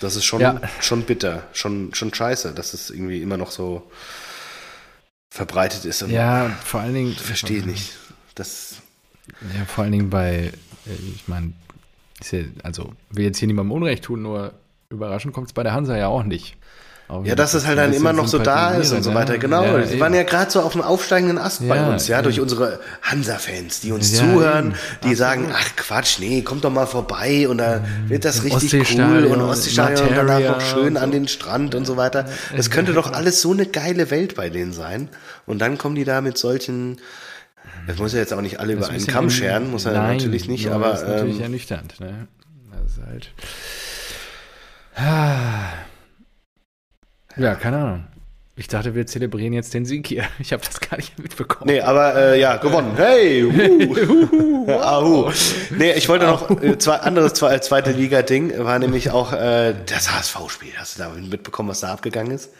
Das 0.00 0.16
ist 0.16 0.24
schon, 0.24 0.40
ja. 0.40 0.60
schon 0.80 1.02
bitter, 1.02 1.46
schon, 1.52 1.94
schon 1.94 2.12
scheiße, 2.12 2.52
dass 2.54 2.74
es 2.74 2.90
irgendwie 2.90 3.22
immer 3.22 3.36
noch 3.36 3.50
so 3.50 3.90
verbreitet 5.30 5.84
ist. 5.84 6.02
ja, 6.08 6.48
vor 6.64 6.80
allen 6.80 6.94
Dingen. 6.94 7.12
Verstehe 7.12 7.62
nicht. 7.62 7.92
Das 8.34 8.76
Ja, 9.56 9.64
vor 9.66 9.84
allen 9.84 9.92
Dingen 9.92 10.10
bei, 10.10 10.52
äh, 10.86 11.12
ich 11.14 11.28
meine, 11.28 11.52
also 12.62 12.92
will 13.10 13.24
jetzt 13.24 13.38
hier 13.38 13.48
niemandem 13.48 13.72
Unrecht 13.72 14.04
tun, 14.04 14.22
nur 14.22 14.54
überraschend 14.88 15.34
kommt 15.34 15.48
es 15.48 15.52
bei 15.52 15.62
der 15.62 15.72
Hansa 15.72 15.96
ja 15.96 16.08
auch 16.08 16.24
nicht. 16.24 16.56
Ja, 17.24 17.34
dass 17.34 17.54
es 17.54 17.66
halt 17.66 17.78
dann 17.78 17.92
immer 17.92 18.12
noch 18.12 18.26
so 18.26 18.38
da 18.38 18.70
ist 18.72 18.92
und 18.92 19.02
so 19.02 19.14
weiter. 19.14 19.38
Genau. 19.38 19.64
Ja, 19.64 19.78
die 19.78 20.00
waren 20.00 20.14
ja 20.14 20.22
gerade 20.22 20.50
so 20.50 20.60
auf 20.60 20.72
dem 20.72 20.82
aufsteigenden 20.82 21.38
Ast 21.38 21.60
ja, 21.60 21.68
bei 21.68 21.86
uns, 21.86 22.08
ja, 22.08 22.16
ja. 22.16 22.22
durch 22.22 22.40
unsere 22.40 22.80
Hansa-Fans, 23.02 23.80
die 23.80 23.92
uns 23.92 24.14
zuhören, 24.14 24.74
die 25.02 25.08
Absolut. 25.08 25.16
sagen, 25.18 25.52
ach 25.52 25.76
Quatsch, 25.76 26.18
nee, 26.20 26.42
kommt 26.42 26.64
doch 26.64 26.72
mal 26.72 26.86
vorbei 26.86 27.48
und 27.48 27.58
da 27.58 27.84
wird 28.06 28.24
das 28.24 28.44
richtig 28.44 28.98
cool 28.98 29.26
und 29.26 29.40
Ostseestadion 29.40 30.08
und 30.08 30.16
danach 30.16 30.40
noch 30.40 30.60
schön 30.60 30.96
an 30.96 31.10
den 31.10 31.28
Strand 31.28 31.74
und 31.74 31.84
so 31.84 31.96
weiter. 31.96 32.26
Es 32.56 32.70
könnte 32.70 32.92
doch 32.92 33.12
alles 33.12 33.42
so 33.42 33.52
eine 33.52 33.66
geile 33.66 34.10
Welt 34.10 34.34
bei 34.34 34.48
denen 34.50 34.72
sein. 34.72 35.08
Und 35.46 35.58
dann 35.58 35.78
kommen 35.78 35.94
die 35.94 36.04
da 36.04 36.20
mit 36.20 36.38
solchen, 36.38 36.98
das 37.86 37.98
muss 37.98 38.12
ja 38.12 38.20
jetzt 38.20 38.32
auch 38.32 38.40
nicht 38.40 38.60
alle 38.60 38.74
über 38.74 38.88
einen 38.88 39.06
Kamm 39.06 39.30
scheren, 39.30 39.70
muss 39.70 39.84
er 39.84 39.92
Nein, 39.92 40.16
natürlich 40.16 40.48
nicht, 40.48 40.68
aber. 40.68 40.90
Das 40.90 41.02
ist 41.02 41.08
natürlich 41.08 41.36
ähm, 41.36 41.42
ernüchternd, 41.42 42.00
ne? 42.00 42.28
Das 42.72 42.92
ist 42.92 43.00
halt. 43.06 43.32
Ja, 47.36 47.54
keine 47.54 47.78
Ahnung. 47.78 48.04
Ich 48.54 48.68
dachte, 48.68 48.94
wir 48.94 49.06
zelebrieren 49.06 49.54
jetzt 49.54 49.72
den 49.72 49.86
Sieg 49.86 50.06
hier. 50.06 50.24
Ich 50.38 50.52
habe 50.52 50.62
das 50.64 50.78
gar 50.78 50.98
nicht 50.98 51.18
mitbekommen. 51.18 51.70
Nee, 51.70 51.80
aber 51.80 52.14
äh, 52.14 52.40
ja, 52.40 52.58
gewonnen. 52.58 52.92
Hey! 52.96 53.44
Uh. 53.44 54.68
Ahu. 54.68 55.30
Nee, 55.70 55.92
ich 55.92 56.08
wollte 56.08 56.26
noch 56.26 56.50
äh, 56.62 56.76
zwei, 56.76 56.96
anderes 56.96 57.32
zwei, 57.32 57.58
zweite 57.60 57.92
Liga-Ding, 57.92 58.52
war 58.58 58.78
nämlich 58.78 59.10
auch 59.10 59.32
äh, 59.32 59.74
das 59.86 60.12
HSV-Spiel. 60.12 60.72
Hast 60.76 60.98
du 60.98 61.02
da 61.02 61.08
mitbekommen, 61.08 61.70
was 61.70 61.80
da 61.80 61.92
abgegangen 61.92 62.32
ist? 62.32 62.50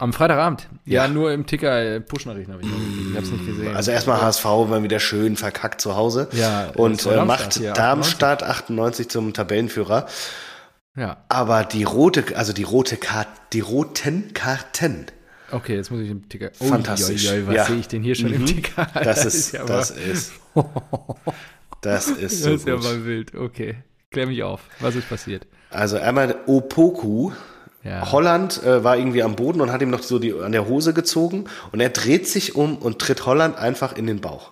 Am 0.00 0.12
Freitagabend. 0.12 0.68
Ja, 0.84 1.04
ja 1.04 1.08
nur 1.08 1.32
im 1.32 1.46
Ticker 1.46 1.82
äh, 1.82 2.00
Push-Nachrichten 2.00 2.52
habe 2.52 2.62
ich 2.62 2.68
noch 2.68 2.78
Ich 3.10 3.16
habe 3.16 3.26
es 3.26 3.32
nicht 3.32 3.46
gesehen. 3.46 3.74
Also 3.74 3.90
erstmal 3.90 4.20
HSV 4.20 4.44
war 4.44 4.82
wieder 4.82 5.00
schön 5.00 5.36
verkackt 5.36 5.80
zu 5.80 5.96
Hause. 5.96 6.28
Ja, 6.32 6.70
und 6.74 7.04
äh, 7.06 7.24
macht 7.24 7.60
Darmstadt 7.76 8.44
98 8.44 9.08
zum 9.08 9.32
Tabellenführer. 9.32 10.06
Ja. 10.98 11.18
Aber 11.28 11.64
die 11.64 11.84
rote, 11.84 12.36
also 12.36 12.52
die 12.52 12.64
rote 12.64 12.96
Karte, 12.96 13.30
die 13.52 13.60
roten 13.60 14.32
Karten. 14.34 15.06
Okay, 15.50 15.76
jetzt 15.76 15.90
muss 15.90 16.00
ich 16.00 16.10
im 16.10 16.28
Ticker. 16.28 16.50
Oh, 16.58 16.66
Fantastisch. 16.66 17.24
Joi, 17.24 17.46
was 17.46 17.54
ja. 17.54 17.64
sehe 17.64 17.76
ich 17.76 17.88
denn 17.88 18.02
hier 18.02 18.14
schon 18.14 18.28
mhm. 18.28 18.34
im 18.34 18.46
Ticker? 18.46 18.86
Das 18.94 19.24
ist, 19.24 19.54
ist 19.54 19.68
das 19.68 19.90
ist. 19.90 20.32
Das 21.80 22.08
ist 22.08 22.42
so. 22.42 22.50
Das 22.50 22.60
ist 22.60 22.66
gut. 22.66 22.84
ja 22.84 22.90
mal 22.90 23.04
wild. 23.04 23.36
Okay. 23.36 23.76
Klär 24.10 24.26
mich 24.26 24.42
auf. 24.42 24.62
Was 24.80 24.96
ist 24.96 25.08
passiert? 25.08 25.46
Also 25.70 25.96
einmal 25.96 26.34
Opoku. 26.46 27.30
Ja. 27.84 28.10
Holland 28.10 28.60
äh, 28.64 28.82
war 28.82 28.96
irgendwie 28.96 29.22
am 29.22 29.36
Boden 29.36 29.60
und 29.60 29.70
hat 29.70 29.80
ihm 29.80 29.90
noch 29.90 30.02
so 30.02 30.18
die, 30.18 30.34
an 30.34 30.50
der 30.50 30.66
Hose 30.66 30.92
gezogen 30.92 31.44
und 31.70 31.78
er 31.78 31.90
dreht 31.90 32.26
sich 32.26 32.56
um 32.56 32.76
und 32.76 32.98
tritt 32.98 33.24
Holland 33.26 33.56
einfach 33.56 33.96
in 33.96 34.08
den 34.08 34.20
Bauch. 34.20 34.50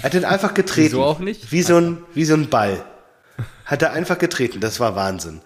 Er 0.00 0.04
hat 0.04 0.14
ihn 0.14 0.26
einfach 0.26 0.52
getreten. 0.52 0.90
So 0.90 1.02
auch 1.02 1.20
nicht? 1.20 1.50
Wie 1.50 1.62
so 1.62 1.78
ein, 1.78 1.98
wie 2.12 2.26
so 2.26 2.34
ein 2.34 2.50
Ball. 2.50 2.84
Hat 3.64 3.82
er 3.82 3.92
einfach 3.92 4.18
getreten. 4.18 4.60
Das 4.60 4.80
war 4.80 4.96
Wahnsinn. 4.96 5.40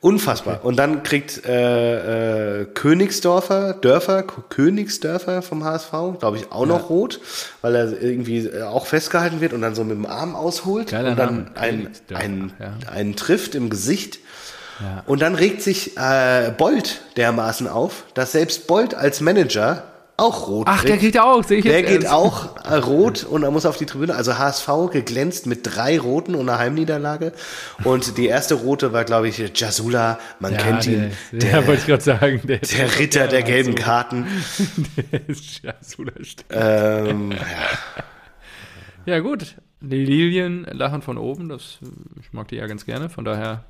Unfassbar. 0.00 0.58
Okay. 0.58 0.66
Und 0.66 0.76
dann 0.76 1.02
kriegt 1.02 1.44
äh, 1.44 2.60
äh, 2.60 2.64
Königsdorfer, 2.66 3.72
Dörfer, 3.74 4.22
Königsdörfer 4.22 5.42
vom 5.42 5.64
HSV, 5.64 5.90
glaube 6.20 6.36
ich, 6.36 6.52
auch 6.52 6.66
noch 6.66 6.88
rot, 6.88 7.20
weil 7.62 7.74
er 7.74 8.00
irgendwie 8.00 8.46
äh, 8.46 8.62
auch 8.62 8.86
festgehalten 8.86 9.40
wird 9.40 9.52
und 9.52 9.60
dann 9.60 9.74
so 9.74 9.82
mit 9.82 9.96
dem 9.96 10.06
Arm 10.06 10.36
ausholt 10.36 10.90
Geiler 10.90 11.10
und 11.10 11.18
dann 11.18 11.56
einen, 11.56 11.90
einen, 12.14 12.52
ja. 12.60 12.90
einen 12.92 13.16
trifft 13.16 13.56
im 13.56 13.70
Gesicht. 13.70 14.20
Ja. 14.80 15.02
Und 15.06 15.20
dann 15.20 15.34
regt 15.34 15.62
sich 15.62 15.96
äh, 15.96 16.52
Bolt 16.56 17.00
dermaßen 17.16 17.66
auf, 17.66 18.04
dass 18.14 18.32
selbst 18.32 18.68
Bolt 18.68 18.94
als 18.94 19.20
Manager 19.20 19.82
auch 20.18 20.48
rot 20.48 20.66
Ach, 20.68 20.78
kriegt. 20.78 20.88
der 20.88 20.98
kriegt 20.98 21.18
auch, 21.18 21.44
sehe 21.44 21.58
ich 21.58 21.64
Der 21.64 21.82
geht 21.84 22.08
auch 22.08 22.56
äh, 22.64 22.74
rot 22.74 23.22
und 23.22 23.44
er 23.44 23.52
muss 23.52 23.64
auf 23.64 23.76
die 23.76 23.86
Tribüne. 23.86 24.14
Also 24.14 24.36
HSV 24.36 24.68
geglänzt 24.90 25.46
mit 25.46 25.60
drei 25.62 25.98
Roten 25.98 26.34
und 26.34 26.48
einer 26.48 26.58
Heimniederlage. 26.58 27.32
Und 27.84 28.18
die 28.18 28.26
erste 28.26 28.56
rote 28.56 28.92
war, 28.92 29.04
glaube 29.04 29.28
ich, 29.28 29.38
Jasula. 29.38 30.18
Man 30.40 30.54
ja, 30.54 30.58
kennt 30.58 30.86
ihn. 30.86 31.12
Der, 31.30 31.38
der 31.38 31.66
wollte 31.68 31.80
ich 31.80 31.86
gerade 31.86 32.02
sagen. 32.02 32.40
Der, 32.44 32.58
der 32.58 32.98
Ritter 32.98 33.28
der 33.28 33.42
gelben 33.42 33.76
so. 33.76 33.82
Karten. 33.82 34.26
der 35.12 35.28
ist 35.28 35.62
Jasula, 35.62 36.12
ähm, 36.50 37.30
ja. 39.06 39.14
ja, 39.14 39.20
gut. 39.20 39.54
Die 39.80 40.04
Lilien 40.04 40.66
lachen 40.72 41.00
von 41.00 41.16
oben. 41.16 41.48
Das, 41.48 41.78
ich 42.20 42.32
mag 42.32 42.48
die 42.48 42.56
ja 42.56 42.66
ganz 42.66 42.84
gerne. 42.84 43.08
Von 43.08 43.24
daher 43.24 43.62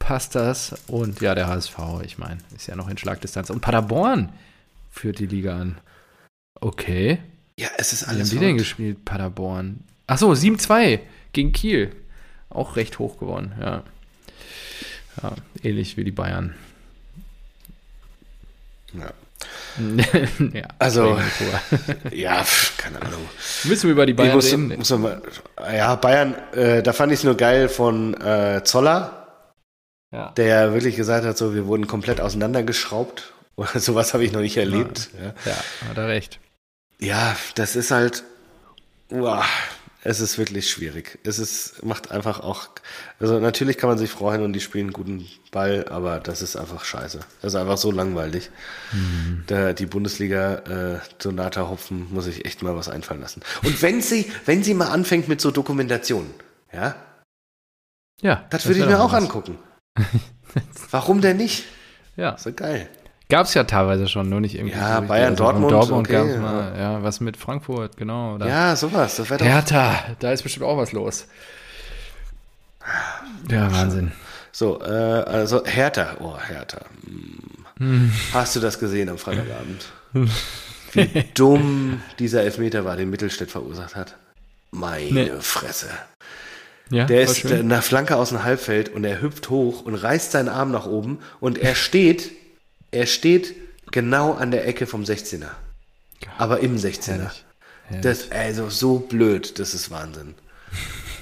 passt 0.00 0.34
das. 0.34 0.74
Und 0.88 1.20
ja, 1.20 1.36
der 1.36 1.46
HSV, 1.46 1.78
ich 2.04 2.18
meine, 2.18 2.38
ist 2.56 2.66
ja 2.66 2.74
noch 2.74 2.88
in 2.88 2.98
Schlagdistanz. 2.98 3.50
Und 3.50 3.60
Paderborn 3.60 4.30
führt 4.94 5.18
die 5.18 5.26
Liga 5.26 5.58
an. 5.58 5.78
Okay. 6.60 7.18
Ja, 7.58 7.68
es 7.76 7.92
ist 7.92 8.04
alles. 8.04 8.30
Wie 8.30 8.36
haben 8.36 8.40
die 8.40 8.46
denn 8.46 8.58
gespielt, 8.58 9.04
Paderborn? 9.04 9.80
Achso, 10.06 10.32
7-2 10.32 11.00
gegen 11.32 11.52
Kiel. 11.52 11.94
Auch 12.48 12.76
recht 12.76 12.98
hoch 12.98 13.18
gewonnen, 13.18 13.54
ja. 13.60 13.82
Ja, 15.22 15.34
ähnlich 15.62 15.96
wie 15.96 16.04
die 16.04 16.12
Bayern. 16.12 16.54
Ja. 18.92 19.12
ja, 20.52 20.68
also, 20.78 21.18
ja, 22.12 22.44
keine 22.78 23.02
Ahnung. 23.02 23.20
Müssen 23.64 23.88
wir 23.88 23.92
über 23.92 24.06
die 24.06 24.14
Bayern 24.14 24.36
muss, 24.36 24.52
reden? 24.52 24.74
Muss 24.76 24.90
mal, 24.90 25.20
ja, 25.72 25.96
Bayern, 25.96 26.34
äh, 26.54 26.82
da 26.82 26.92
fand 26.92 27.12
ich 27.12 27.18
es 27.18 27.24
nur 27.24 27.36
geil 27.36 27.68
von 27.68 28.14
äh, 28.14 28.62
Zoller, 28.64 29.26
ja. 30.12 30.30
der 30.30 30.72
wirklich 30.72 30.96
gesagt 30.96 31.26
hat, 31.26 31.36
so, 31.36 31.54
wir 31.54 31.66
wurden 31.66 31.88
komplett 31.88 32.20
auseinandergeschraubt 32.20 33.33
oder 33.56 33.68
sowas 33.80 34.14
habe 34.14 34.24
ich 34.24 34.32
noch 34.32 34.40
nicht 34.40 34.56
erlebt. 34.56 35.10
Ja, 35.14 35.26
ja. 35.26 35.34
ja, 35.46 35.88
hat 35.88 35.98
er 35.98 36.08
recht. 36.08 36.40
Ja, 36.98 37.36
das 37.54 37.76
ist 37.76 37.90
halt. 37.90 38.24
Uah, 39.10 39.44
es 40.06 40.20
ist 40.20 40.36
wirklich 40.36 40.70
schwierig. 40.70 41.18
Es 41.24 41.38
ist, 41.38 41.82
macht 41.82 42.10
einfach 42.10 42.40
auch. 42.40 42.68
Also 43.18 43.40
natürlich 43.40 43.78
kann 43.78 43.88
man 43.88 43.96
sich 43.96 44.10
freuen 44.10 44.42
und 44.42 44.52
die 44.52 44.60
spielen 44.60 44.92
guten 44.92 45.26
Ball, 45.50 45.86
aber 45.88 46.20
das 46.20 46.42
ist 46.42 46.56
einfach 46.56 46.84
scheiße. 46.84 47.20
Das 47.40 47.54
ist 47.54 47.58
einfach 47.58 47.78
so 47.78 47.90
langweilig. 47.90 48.50
Mhm. 48.92 49.44
Da, 49.46 49.72
die 49.72 49.86
Bundesliga 49.86 50.56
äh, 50.56 51.00
Donata 51.18 51.70
Hopfen 51.70 52.12
muss 52.12 52.26
ich 52.26 52.44
echt 52.44 52.62
mal 52.62 52.76
was 52.76 52.90
einfallen 52.90 53.22
lassen. 53.22 53.40
Und 53.62 53.80
wenn 53.80 54.02
sie, 54.02 54.30
wenn 54.44 54.62
sie 54.62 54.74
mal 54.74 54.88
anfängt 54.88 55.26
mit 55.26 55.40
so 55.40 55.50
Dokumentationen, 55.50 56.34
ja? 56.70 56.94
Ja. 58.20 58.46
Das, 58.50 58.62
das 58.62 58.66
würde 58.66 58.80
ich 58.80 58.86
mir 58.86 59.00
auch 59.00 59.12
was. 59.12 59.22
angucken. 59.22 59.58
Warum 60.90 61.22
denn 61.22 61.38
nicht? 61.38 61.64
Ja. 62.16 62.36
So 62.36 62.52
geil. 62.52 62.90
Gab 63.30 63.46
es 63.46 63.54
ja 63.54 63.64
teilweise 63.64 64.06
schon, 64.06 64.28
nur 64.28 64.40
nicht 64.40 64.54
irgendwie. 64.54 64.76
Ja, 64.76 65.00
so 65.00 65.08
Bayern, 65.08 65.30
also 65.30 65.44
Dortmund. 65.44 65.72
Dortmund 65.72 66.08
okay, 66.08 66.28
gab 66.28 66.40
mal, 66.40 66.72
ja. 66.76 66.92
ja. 66.92 67.02
was 67.02 67.20
mit 67.20 67.36
Frankfurt, 67.36 67.96
genau. 67.96 68.34
Oder 68.34 68.46
ja, 68.46 68.76
sowas. 68.76 69.16
Das 69.16 69.30
Hertha, 69.30 70.04
da 70.18 70.32
ist 70.32 70.42
bestimmt 70.42 70.66
auch 70.66 70.76
was 70.76 70.92
los. 70.92 71.26
Ja, 73.50 73.72
Wahnsinn. 73.72 74.12
So, 74.52 74.80
äh, 74.80 74.84
also 74.84 75.64
Hertha, 75.64 76.16
oh, 76.20 76.36
Hertha. 76.38 76.82
Hm. 77.78 78.12
Hast 78.32 78.54
du 78.56 78.60
das 78.60 78.78
gesehen 78.78 79.08
am 79.08 79.18
Freitagabend? 79.18 79.86
Wie 80.92 81.24
dumm 81.34 82.02
dieser 82.18 82.42
Elfmeter 82.42 82.84
war, 82.84 82.96
den 82.96 83.10
Mittelstädt 83.10 83.50
verursacht 83.50 83.96
hat. 83.96 84.16
Meine 84.70 85.12
nee. 85.12 85.30
Fresse. 85.40 85.88
Ja, 86.90 87.06
der 87.06 87.22
ist 87.22 87.44
nach 87.44 87.82
Flanke 87.82 88.16
aus 88.16 88.28
dem 88.28 88.44
Halbfeld 88.44 88.90
und 88.90 89.04
er 89.04 89.22
hüpft 89.22 89.48
hoch 89.48 89.82
und 89.82 89.94
reißt 89.94 90.32
seinen 90.32 90.48
Arm 90.48 90.70
nach 90.70 90.86
oben 90.86 91.18
und 91.40 91.58
er 91.58 91.74
steht 91.74 92.30
er 92.94 93.06
steht 93.06 93.54
genau 93.90 94.32
an 94.32 94.50
der 94.50 94.66
Ecke 94.66 94.86
vom 94.86 95.02
16er. 95.02 95.50
Aber 96.38 96.60
im 96.60 96.76
16er. 96.76 97.10
Herrlich. 97.12 97.44
Herrlich. 97.86 98.02
Das, 98.02 98.30
also 98.30 98.70
so 98.70 98.98
blöd, 98.98 99.58
das 99.58 99.74
ist 99.74 99.90
Wahnsinn. 99.90 100.34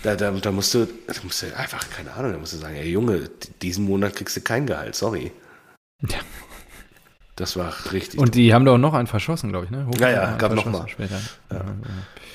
Da, 0.03 0.17
da, 0.17 0.31
da, 0.31 0.53
musst 0.53 0.75
du, 0.75 0.87
da 1.07 1.15
musst 1.23 1.43
du 1.43 1.57
einfach, 1.57 1.89
keine 1.91 2.13
Ahnung, 2.13 2.33
da 2.33 2.39
musst 2.39 2.53
du 2.53 2.57
sagen, 2.57 2.75
ey 2.75 2.89
Junge, 2.89 3.31
diesen 3.63 3.85
Monat 3.85 4.17
kriegst 4.17 4.37
du 4.37 4.41
kein 4.41 4.67
Gehalt, 4.67 4.95
sorry. 4.95 5.33
Ja. 6.09 6.19
Das 7.37 7.57
war 7.57 7.73
richtig. 7.93 8.21
Und 8.21 8.35
die 8.35 8.53
haben 8.53 8.65
doch 8.65 8.79
noch 8.79 8.95
einen 8.95 9.07
verschossen, 9.07 9.51
glaube 9.51 9.65
ich, 9.65 9.71
ne? 9.71 9.87
Hoch 9.87 9.99
ja, 9.99 10.11
ja, 10.11 10.37
gab 10.37 10.55
noch 10.55 10.67
mal. 10.67 10.87
Später. 10.89 11.21
Ja. 11.51 11.65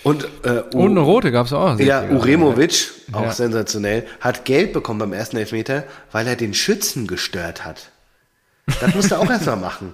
Und, 0.03 0.27
äh, 0.43 0.63
Und 0.73 0.91
eine 0.91 1.01
rote 1.01 1.31
gab 1.31 1.45
es 1.45 1.53
auch. 1.53 1.77
Ja, 1.79 2.03
Uremovic, 2.09 2.91
auch 3.11 3.23
ja. 3.23 3.31
sensationell, 3.31 4.07
hat 4.21 4.45
Geld 4.45 4.73
bekommen 4.73 4.99
beim 4.99 5.13
ersten 5.13 5.38
Elfmeter, 5.38 5.83
weil 6.11 6.25
er 6.27 6.35
den 6.35 6.53
Schützen 6.53 7.05
gestört 7.05 7.63
hat. 7.63 7.91
Das 8.80 8.93
musst 8.93 9.11
du 9.11 9.15
auch 9.15 9.30
erstmal 9.30 9.57
machen. 9.57 9.93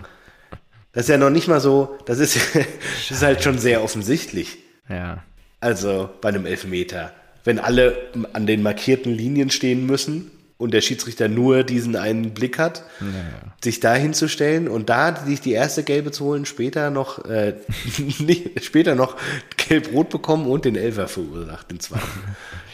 Das 0.93 1.05
ist 1.05 1.09
ja 1.09 1.17
noch 1.17 1.29
nicht 1.29 1.47
mal 1.47 1.59
so, 1.59 1.97
das 2.05 2.19
ist, 2.19 2.37
das 2.55 3.11
ist 3.11 3.23
halt 3.23 3.43
schon 3.43 3.57
sehr 3.57 3.83
offensichtlich. 3.83 4.59
Ja. 4.87 5.23
Also 5.59 6.09
bei 6.21 6.29
einem 6.29 6.45
Elfmeter. 6.45 7.11
Wenn 7.43 7.59
alle 7.59 7.95
an 8.33 8.45
den 8.45 8.61
markierten 8.61 9.11
Linien 9.11 9.49
stehen 9.49 9.85
müssen 9.85 10.31
und 10.57 10.73
der 10.73 10.81
Schiedsrichter 10.81 11.27
nur 11.27 11.63
diesen 11.63 11.95
einen 11.95 12.33
Blick 12.33 12.57
hat, 12.57 12.83
ja, 13.01 13.07
ja. 13.07 13.53
sich 13.61 13.79
da 13.79 13.95
hinzustellen 13.95 14.69
und 14.69 14.89
da 14.89 15.15
sich 15.25 15.41
die 15.41 15.51
erste 15.51 15.83
gelbe 15.83 16.11
zu 16.11 16.25
holen, 16.25 16.45
später 16.45 16.89
noch, 16.89 17.25
äh, 17.25 17.55
nicht, 18.19 18.63
später 18.63 18.95
noch 18.95 19.17
gelb-rot 19.57 20.09
bekommen 20.09 20.45
und 20.45 20.63
den 20.65 20.75
Elfer 20.75 21.07
verursacht, 21.07 21.71
den 21.71 21.79
zweiten. 21.79 22.07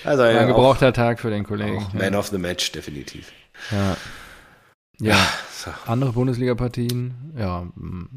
Also 0.04 0.24
ein 0.24 0.48
gebrauchter 0.48 0.94
Tag 0.94 1.20
für 1.20 1.30
den 1.30 1.44
Kollegen. 1.44 1.88
Man 1.94 2.16
of 2.16 2.28
the 2.28 2.38
Match, 2.38 2.72
definitiv. 2.72 3.32
Ja. 3.72 3.98
Ja. 5.00 5.28
Andere 5.86 6.14
Bundesliga-Partien, 6.14 7.34
ja, 7.38 7.68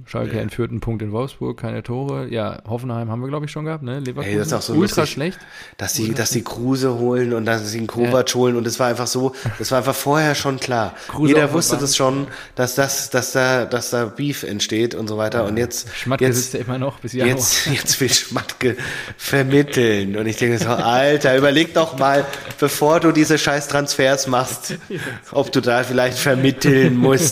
Schalke 0.07 0.37
ja. 0.37 0.43
entführt 0.43 0.71
einen 0.71 0.81
Punkt 0.81 1.03
in 1.03 1.13
Wolfsburg, 1.13 1.59
keine 1.59 1.83
Tore. 1.83 2.29
Ja, 2.29 2.63
Hoffenheim 2.69 3.11
haben 3.11 3.21
wir, 3.21 3.29
glaube 3.29 3.47
ich, 3.47 3.53
schon 3.53 3.65
gehabt, 3.65 3.83
ne? 3.83 4.01
Leverkusen, 4.01 4.33
Ey, 4.33 4.39
das 4.39 4.49
ist 4.49 4.53
auch 4.53 4.63
so 4.63 4.73
ultra 4.75 5.03
lustig, 5.03 5.15
schlecht. 5.15 5.39
Dass 5.77 5.95
sie, 5.95 6.13
dass 6.13 6.31
sie 6.31 6.43
Kruse 6.43 6.95
holen 6.95 7.33
und 7.33 7.45
dass 7.45 7.69
sie 7.71 7.79
einen 7.79 7.87
Kovac 7.87 8.29
ja. 8.29 8.35
holen 8.35 8.57
und 8.57 8.67
es 8.67 8.79
war 8.79 8.89
einfach 8.89 9.07
so, 9.07 9.35
das 9.59 9.71
war 9.71 9.79
einfach 9.79 9.95
vorher 9.95 10.35
schon 10.35 10.61
klar. 10.61 10.95
Kruse 11.09 11.35
Jeder 11.35 11.53
wusste 11.53 11.77
das 11.77 11.97
schon, 11.97 12.27
dass 12.55 12.75
das, 12.75 13.11
dass 13.11 13.33
da, 13.33 13.65
dass 13.65 13.91
da 13.91 14.05
Beef 14.05 14.43
entsteht 14.43 14.95
und 14.95 15.09
so 15.09 15.17
weiter. 15.17 15.43
Ja. 15.43 15.49
Und 15.49 15.57
jetzt, 15.57 15.89
Schmatke 15.95 16.25
jetzt, 16.25 16.37
sitzt 16.37 16.55
ja 16.55 16.61
immer 16.61 16.79
noch 16.79 17.01
bis 17.01 17.13
jetzt, 17.13 17.67
jetzt 17.67 18.01
will 18.01 18.11
Schmatke 18.13 18.77
vermitteln. 19.17 20.17
Und 20.17 20.27
ich 20.27 20.37
denke 20.37 20.59
so, 20.59 20.69
Alter, 20.69 21.37
überleg 21.37 21.75
doch 21.75 21.99
mal, 21.99 22.25
bevor 22.61 23.01
du 23.01 23.13
diese 23.13 23.39
scheiß 23.39 23.69
Transfers 23.69 24.27
machst, 24.27 24.75
ob 25.33 25.51
du 25.53 25.61
da 25.61 25.83
vielleicht 25.83 26.19
vermitteln 26.19 26.97
musst. 26.97 27.32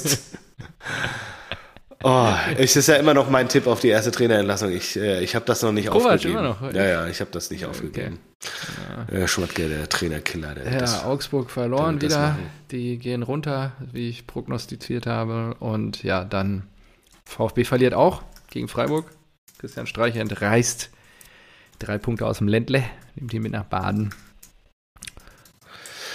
Oh, 2.02 2.32
es 2.56 2.76
ist 2.76 2.86
ja 2.86 2.96
immer 2.96 3.12
noch 3.12 3.28
mein 3.28 3.50
Tipp 3.50 3.66
auf 3.66 3.80
die 3.80 3.88
erste 3.88 4.10
Trainerentlassung. 4.10 4.72
Ich, 4.72 4.96
äh, 4.96 5.22
ich 5.22 5.34
habe 5.34 5.44
das 5.44 5.60
noch 5.60 5.72
nicht 5.72 5.90
Kovac 5.90 6.14
aufgegeben. 6.14 6.38
Immer 6.38 6.48
noch. 6.48 6.72
Ja, 6.72 6.86
ja, 6.86 7.06
ich 7.06 7.20
habe 7.20 7.30
das 7.30 7.50
nicht 7.50 7.66
aufgegeben. 7.66 8.18
Okay. 9.06 9.20
Ja. 9.20 9.28
Schmatke, 9.28 9.68
der 9.68 9.86
Trainerkiller. 9.86 10.54
Der 10.54 10.72
ja, 10.72 10.78
das, 10.78 11.04
Augsburg 11.04 11.50
verloren 11.50 12.00
wieder. 12.00 12.38
Die 12.70 12.96
gehen 12.98 13.22
runter, 13.22 13.72
wie 13.92 14.08
ich 14.08 14.26
prognostiziert 14.26 15.06
habe. 15.06 15.56
Und 15.60 16.02
ja, 16.02 16.24
dann 16.24 16.68
VfB 17.26 17.64
verliert 17.64 17.92
auch 17.92 18.22
gegen 18.48 18.68
Freiburg. 18.68 19.04
Christian 19.58 19.86
Streich 19.86 20.16
entreißt 20.16 20.88
drei 21.80 21.98
Punkte 21.98 22.26
aus 22.26 22.38
dem 22.38 22.48
Ländle, 22.48 22.82
nimmt 23.14 23.32
die 23.32 23.40
mit 23.40 23.52
nach 23.52 23.64
Baden. 23.64 24.14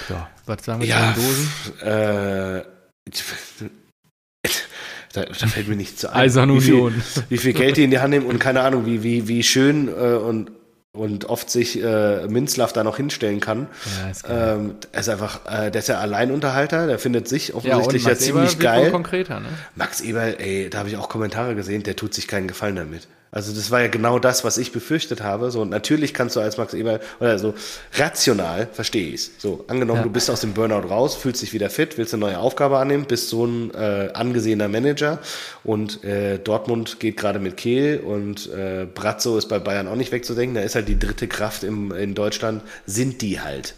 So, 0.08 0.16
was 0.48 0.66
sagen 0.66 0.82
wir 0.82 0.88
ja, 0.88 1.14
zu 1.14 1.20
den 1.20 1.28
Dosen? 1.28 1.80
Äh, 1.82 2.75
da, 5.14 5.26
da, 5.26 5.48
fällt 5.48 5.68
mir 5.68 5.76
nicht 5.76 6.00
zu 6.00 6.10
ein. 6.10 6.22
Eisern 6.22 6.56
wie 6.56 6.62
viel, 6.62 6.94
wie 7.30 7.38
viel 7.38 7.54
Geld 7.54 7.78
die 7.78 7.84
in 7.84 7.92
die 7.92 8.00
Hand 8.00 8.12
nehmen 8.12 8.26
und 8.26 8.40
keine 8.40 8.62
Ahnung, 8.62 8.86
wie, 8.86 9.04
wie, 9.04 9.28
wie 9.28 9.44
schön 9.44 9.88
äh, 9.88 9.92
und, 9.92 10.52
und 10.92 11.26
oft 11.26 11.50
sich 11.50 11.82
äh, 11.82 12.28
Minzlaff 12.28 12.74
da 12.74 12.84
noch 12.84 12.98
hinstellen 12.98 13.40
kann. 13.40 13.68
Ja, 14.02 14.10
ist 14.10 14.26
ähm, 14.28 14.76
er 14.92 15.00
ist 15.00 15.10
einfach, 15.10 15.46
äh, 15.46 15.72
der 15.72 15.80
ist 15.80 15.90
ja 15.90 16.00
Alleinunterhalter, 16.00 16.88
der 16.88 17.00
findet 17.00 17.28
sich 17.28 17.54
offensichtlich 17.54 18.04
ja, 18.04 18.12
ja 18.12 18.18
ziemlich 18.18 18.54
Eber 18.54 18.64
geil. 18.64 18.92
Ne? 18.92 19.42
Max 19.76 20.02
Eber, 20.02 20.40
ey, 20.40 20.70
da 20.70 20.80
habe 20.80 20.90
ich 20.90 20.98
auch 20.98 21.10
Kommentare 21.10 21.56
gesehen, 21.56 21.84
der 21.84 21.96
tut 21.96 22.14
sich 22.14 22.28
keinen 22.28 22.48
Gefallen 22.48 22.76
damit. 22.76 23.08
Also 23.36 23.54
das 23.54 23.70
war 23.70 23.82
ja 23.82 23.90
genau 23.90 24.18
das, 24.18 24.46
was 24.46 24.58
ich 24.58 24.72
befürchtet 24.72 25.22
habe. 25.22 25.52
So 25.52 25.66
natürlich 25.66 26.14
kannst 26.14 26.38
du 26.38 26.40
als 26.40 26.56
Max 26.56 26.74
Eber 26.74 27.02
oder 27.20 27.38
so 27.38 27.54
rational 27.94 28.70
verstehe 28.72 29.10
ich 29.10 29.16
es. 29.16 29.32
So 29.40 29.66
angenommen, 29.68 30.00
ja. 30.00 30.04
du 30.04 30.10
bist 30.10 30.30
aus 30.30 30.40
dem 30.40 30.54
Burnout 30.54 30.88
raus, 30.88 31.16
fühlst 31.16 31.42
dich 31.42 31.52
wieder 31.52 31.70
fit, 31.70 31.98
willst 31.98 32.14
eine 32.14 32.22
neue 32.22 32.40
Aufgabe 32.40 32.78
annehmen, 32.78 33.04
bist 33.08 33.28
so 33.28 33.46
ein 33.46 33.74
äh, 33.74 34.12
angesehener 34.14 34.70
Manager 34.70 35.20
und 35.66 36.02
äh, 36.06 36.40
Dortmund 36.40 37.02
geht 37.02 37.18
gerade 37.18 37.40
mit 37.40 37.58
Kehl 37.58 38.00
und 38.00 38.50
äh, 38.54 38.86
Brazzo 38.86 39.38
ist 39.38 39.50
bei 39.50 39.60
Bayern 39.60 39.90
auch 39.90 39.98
nicht 39.98 40.14
wegzudenken. 40.14 40.56
Da 40.56 40.62
ist 40.62 40.76
halt 40.76 40.88
die 40.88 40.98
dritte 40.98 41.28
Kraft 41.28 41.66
im, 41.66 41.92
in 41.92 42.16
Deutschland, 42.16 42.64
sind 42.86 43.22
die 43.22 43.42
halt. 43.42 43.76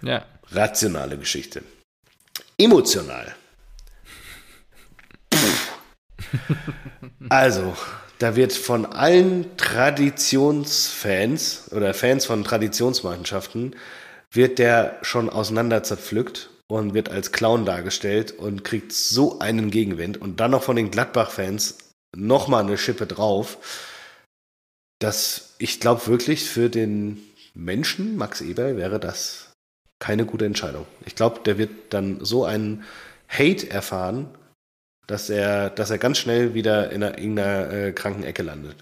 Ja. 0.00 0.24
Rationale 0.50 1.18
Geschichte. 1.18 1.62
Emotional. 2.56 3.34
also, 7.28 7.76
da 8.24 8.36
wird 8.36 8.54
von 8.54 8.86
allen 8.86 9.54
Traditionsfans 9.58 11.70
oder 11.72 11.92
Fans 11.92 12.24
von 12.24 12.42
Traditionsmannschaften 12.42 13.76
wird 14.32 14.58
der 14.58 14.98
schon 15.02 15.28
auseinander 15.28 15.82
zerpflückt 15.82 16.48
und 16.66 16.94
wird 16.94 17.10
als 17.10 17.32
Clown 17.32 17.66
dargestellt 17.66 18.32
und 18.32 18.64
kriegt 18.64 18.94
so 18.94 19.40
einen 19.40 19.70
Gegenwind 19.70 20.22
und 20.22 20.40
dann 20.40 20.52
noch 20.52 20.62
von 20.62 20.76
den 20.76 20.90
Gladbach-Fans 20.90 21.76
nochmal 22.16 22.64
eine 22.64 22.78
Schippe 22.78 23.06
drauf, 23.06 23.58
dass 25.00 25.56
ich 25.58 25.78
glaube 25.78 26.06
wirklich 26.06 26.48
für 26.48 26.70
den 26.70 27.22
Menschen, 27.52 28.16
Max 28.16 28.40
Eber, 28.40 28.78
wäre 28.78 28.98
das 28.98 29.52
keine 29.98 30.24
gute 30.24 30.46
Entscheidung. 30.46 30.86
Ich 31.04 31.14
glaube, 31.14 31.40
der 31.44 31.58
wird 31.58 31.70
dann 31.90 32.24
so 32.24 32.46
einen 32.46 32.84
Hate 33.28 33.70
erfahren 33.70 34.30
dass 35.06 35.30
er, 35.30 35.70
dass 35.70 35.90
er 35.90 35.98
ganz 35.98 36.18
schnell 36.18 36.54
wieder 36.54 36.90
in 36.90 37.02
einer, 37.02 37.18
in 37.18 37.38
einer 37.38 37.70
äh, 37.70 37.92
kranken 37.92 38.24
Ecke 38.24 38.42
landet. 38.42 38.76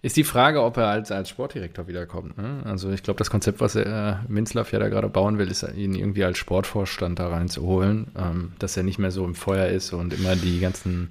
Ist 0.00 0.16
die 0.16 0.24
Frage, 0.24 0.62
ob 0.62 0.76
er 0.76 0.88
als, 0.88 1.12
als 1.12 1.28
Sportdirektor 1.28 1.86
wiederkommt. 1.86 2.36
Ne? 2.36 2.62
Also 2.64 2.90
ich 2.90 3.02
glaube, 3.02 3.18
das 3.18 3.30
Konzept, 3.30 3.60
was 3.60 3.76
er 3.76 4.20
äh, 4.26 4.32
Minzlaff 4.32 4.72
ja 4.72 4.78
da 4.78 4.88
gerade 4.88 5.08
bauen 5.08 5.38
will, 5.38 5.48
ist 5.48 5.62
ihn 5.62 5.94
irgendwie 5.94 6.24
als 6.24 6.38
Sportvorstand 6.38 7.18
da 7.18 7.28
reinzuholen, 7.28 8.08
ähm, 8.16 8.52
dass 8.58 8.76
er 8.76 8.82
nicht 8.82 8.98
mehr 8.98 9.10
so 9.10 9.24
im 9.24 9.34
Feuer 9.34 9.68
ist 9.68 9.92
und 9.92 10.12
immer 10.12 10.34
die 10.34 10.60
ganzen 10.60 11.10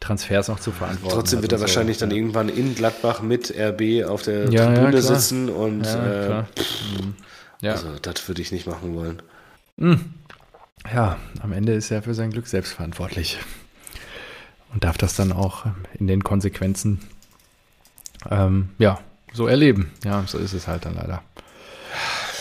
Transfers 0.00 0.48
noch 0.48 0.58
zu 0.58 0.72
verantworten. 0.72 1.14
Trotzdem 1.14 1.42
wird 1.42 1.52
er 1.52 1.60
wahrscheinlich 1.60 1.98
so, 1.98 2.06
dann 2.06 2.10
ja. 2.10 2.16
irgendwann 2.16 2.48
in 2.48 2.74
Gladbach 2.74 3.20
mit 3.20 3.54
RB 3.54 4.06
auf 4.08 4.22
der 4.22 4.50
ja, 4.50 4.66
Tribüne 4.66 4.96
ja, 4.96 5.02
sitzen 5.02 5.50
und 5.50 5.86
äh, 5.86 6.30
ja. 7.60 7.72
also 7.72 7.88
das 8.00 8.26
würde 8.26 8.40
ich 8.40 8.52
nicht 8.52 8.66
machen 8.66 8.94
wollen. 8.94 9.20
Mhm. 9.76 10.14
Ja, 10.90 11.18
am 11.42 11.52
Ende 11.52 11.74
ist 11.74 11.90
er 11.90 12.00
für 12.00 12.14
sein 12.14 12.30
Glück 12.30 12.46
selbst 12.46 12.72
verantwortlich 12.72 13.38
und 14.72 14.84
darf 14.84 14.98
das 14.98 15.14
dann 15.14 15.32
auch 15.32 15.66
in 15.98 16.06
den 16.06 16.24
Konsequenzen 16.24 17.00
ähm, 18.30 18.70
ja 18.78 18.98
so 19.32 19.46
erleben. 19.46 19.92
Ja, 20.04 20.24
so 20.26 20.38
ist 20.38 20.52
es 20.52 20.66
halt 20.66 20.84
dann 20.84 20.94
leider. 20.94 21.22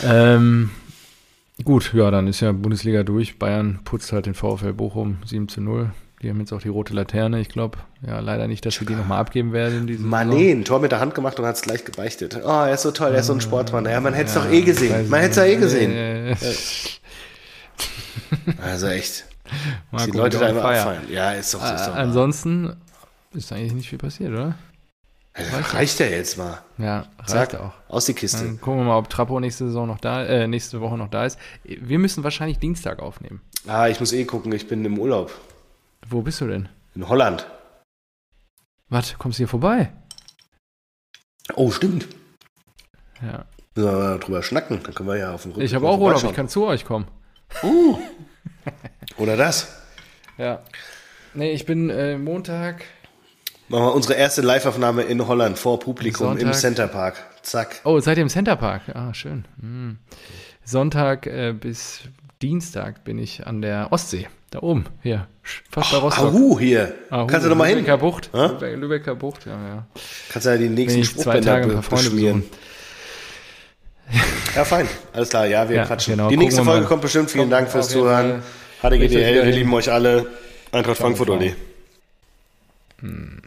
Ähm, 0.03 0.71
gut, 1.63 1.93
ja, 1.93 2.09
dann 2.11 2.27
ist 2.27 2.39
ja 2.39 2.51
Bundesliga 2.51 3.03
durch. 3.03 3.37
Bayern 3.37 3.79
putzt 3.83 4.11
halt 4.11 4.25
den 4.25 4.33
VfL 4.33 4.73
Bochum 4.73 5.17
7 5.25 5.47
zu 5.49 5.61
0. 5.61 5.91
Die 6.21 6.29
haben 6.29 6.39
jetzt 6.39 6.51
auch 6.51 6.61
die 6.61 6.67
rote 6.67 6.93
Laterne. 6.93 7.39
Ich 7.39 7.47
glaube, 7.47 7.77
ja, 8.05 8.19
leider 8.19 8.47
nicht, 8.47 8.65
dass 8.65 8.77
wir 8.79 8.87
die 8.87 8.95
nochmal 8.95 9.19
abgeben 9.19 9.53
werden. 9.53 9.87
In 9.87 10.09
Mané, 10.09 10.51
ein 10.51 10.65
Tor 10.65 10.79
mit 10.79 10.91
der 10.91 10.99
Hand 10.99 11.15
gemacht 11.15 11.39
und 11.39 11.45
hat 11.45 11.55
es 11.55 11.61
gleich 11.61 11.85
gebeichtet. 11.85 12.41
Oh, 12.43 12.49
er 12.49 12.73
ist 12.73 12.81
so 12.81 12.91
toll, 12.91 13.13
er 13.13 13.19
ist 13.19 13.27
so 13.27 13.33
ein 13.33 13.39
Sportmann. 13.41 13.85
Ja, 13.85 14.01
man 14.01 14.13
hätte 14.13 14.29
es 14.29 14.35
ja, 14.35 14.41
doch 14.41 14.51
eh 14.51 14.61
gesehen. 14.61 15.09
Man 15.09 15.21
hätte 15.21 15.31
es 15.31 15.35
doch 15.37 15.43
eh 15.43 15.55
gesehen. 15.55 16.35
Also 18.61 18.87
echt. 18.87 19.25
Mal 19.91 20.05
die 20.05 20.17
Leute 20.17 20.37
da 20.37 20.49
immer 20.49 20.65
abfallen. 20.65 21.09
Ja, 21.11 21.31
ist 21.31 21.53
doch, 21.53 21.63
ist 21.63 21.87
doch 21.87 21.95
äh, 21.95 21.99
Ansonsten 21.99 22.75
ist 23.33 23.51
eigentlich 23.51 23.73
nicht 23.73 23.89
viel 23.89 23.97
passiert, 23.97 24.31
oder? 24.31 24.55
Also 25.33 25.77
reicht 25.77 25.99
ja 25.99 26.07
jetzt 26.07 26.37
mal. 26.37 26.61
Ja, 26.77 27.05
reicht 27.19 27.51
Zack, 27.51 27.55
auch. 27.55 27.73
Aus 27.87 28.05
die 28.05 28.13
Kiste. 28.13 28.43
Dann 28.43 28.59
gucken 28.59 28.79
wir 28.79 28.85
mal, 28.85 28.97
ob 28.97 29.09
Trappo 29.09 29.39
nächste 29.39 29.67
Saison 29.67 29.87
noch 29.87 29.99
da, 29.99 30.25
äh, 30.25 30.47
nächste 30.47 30.81
Woche 30.81 30.97
noch 30.97 31.09
da 31.09 31.25
ist. 31.25 31.39
Wir 31.63 31.99
müssen 31.99 32.23
wahrscheinlich 32.23 32.59
Dienstag 32.59 32.99
aufnehmen. 32.99 33.41
Ah, 33.67 33.87
ich 33.87 33.99
muss 33.99 34.11
eh 34.11 34.25
gucken, 34.25 34.51
ich 34.51 34.67
bin 34.67 34.83
im 34.83 34.97
Urlaub. 34.97 35.31
Wo 36.07 36.21
bist 36.21 36.41
du 36.41 36.47
denn? 36.47 36.67
In 36.95 37.07
Holland. 37.07 37.45
Was, 38.89 39.17
kommst 39.17 39.37
du 39.37 39.41
hier 39.41 39.47
vorbei? 39.47 39.91
Oh, 41.55 41.71
stimmt. 41.71 42.07
Ja. 43.21 43.45
Müssen 43.75 43.91
wir 43.91 43.97
mal 43.97 44.19
drüber 44.19 44.43
schnacken, 44.43 44.81
dann 44.83 44.93
können 44.93 45.09
wir 45.09 45.17
ja 45.17 45.33
auf 45.33 45.43
dem 45.43 45.51
Rücken. 45.51 45.63
Ich 45.63 45.75
habe 45.75 45.87
auch 45.87 45.99
Urlaub, 45.99 46.23
ich 46.23 46.33
kann 46.33 46.49
zu 46.49 46.65
euch 46.65 46.85
kommen. 46.85 47.07
Uh. 47.63 47.99
Oder 49.17 49.37
das? 49.37 49.67
Ja. 50.37 50.61
Nee, 51.33 51.51
ich 51.51 51.65
bin 51.65 51.89
äh, 51.89 52.17
Montag. 52.17 52.85
Machen 53.67 53.83
wir 53.83 53.93
unsere 53.93 54.15
erste 54.15 54.41
Live-Aufnahme 54.41 55.03
in 55.03 55.27
Holland 55.27 55.57
vor 55.59 55.79
Publikum 55.79 56.27
Sonntag. 56.27 56.47
im 56.47 56.53
Centerpark. 56.53 57.17
Zack. 57.43 57.81
Oh, 57.83 57.99
seid 57.99 58.17
ihr 58.17 58.23
im 58.23 58.29
Centerpark? 58.29 58.81
Ah, 58.95 59.13
schön. 59.13 59.45
Hm. 59.61 59.97
Sonntag 60.65 61.27
äh, 61.27 61.53
bis 61.53 62.01
Dienstag 62.41 63.03
bin 63.03 63.19
ich 63.19 63.45
an 63.45 63.61
der 63.61 63.91
Ostsee. 63.91 64.27
Da 64.49 64.59
oben, 64.63 64.85
hier. 65.03 65.27
Fast 65.69 65.91
bei 65.91 65.97
Rostock. 65.97 66.25
Ahu, 66.33 66.59
hier. 66.59 66.95
Ahu, 67.11 67.27
Kannst 67.27 67.45
du 67.45 67.49
noch 67.49 67.57
mal 67.57 67.65
hin? 67.67 67.77
Lübecker 67.77 67.97
Bucht. 67.99 68.31
Lübecker 68.33 69.13
Bucht, 69.15 69.45
ja, 69.45 69.51
ja. 69.51 69.87
Kannst 70.31 70.47
du 70.47 70.51
ja 70.51 70.57
die 70.57 70.69
nächsten 70.69 71.03
zwei 71.03 71.39
Tage 71.39 71.65
ein 71.65 71.73
paar 71.73 71.83
Freunde 71.83 72.09
beschmieren. 72.09 72.39
Besuchen. 72.41 72.57
Ja, 74.55 74.65
fein. 74.65 74.87
Alles 75.13 75.29
klar. 75.29 75.45
Ja, 75.45 75.69
wir 75.69 75.75
ja, 75.77 75.85
quatschen. 75.85 76.15
Genau, 76.15 76.29
die 76.29 76.37
nächste 76.37 76.63
Folge 76.63 76.85
kommt 76.85 77.03
bestimmt. 77.03 77.29
Vielen 77.29 77.49
Dank 77.49 77.69
fürs 77.69 77.89
Zuhören. 77.89 78.41
HDGDL, 78.81 79.45
wir 79.45 79.53
lieben 79.53 79.73
euch 79.73 79.91
alle. 79.91 80.25
Eintracht 80.71 80.97
Frankfurt, 80.97 81.29
Olli. 81.29 81.55
Hm. 83.01 83.41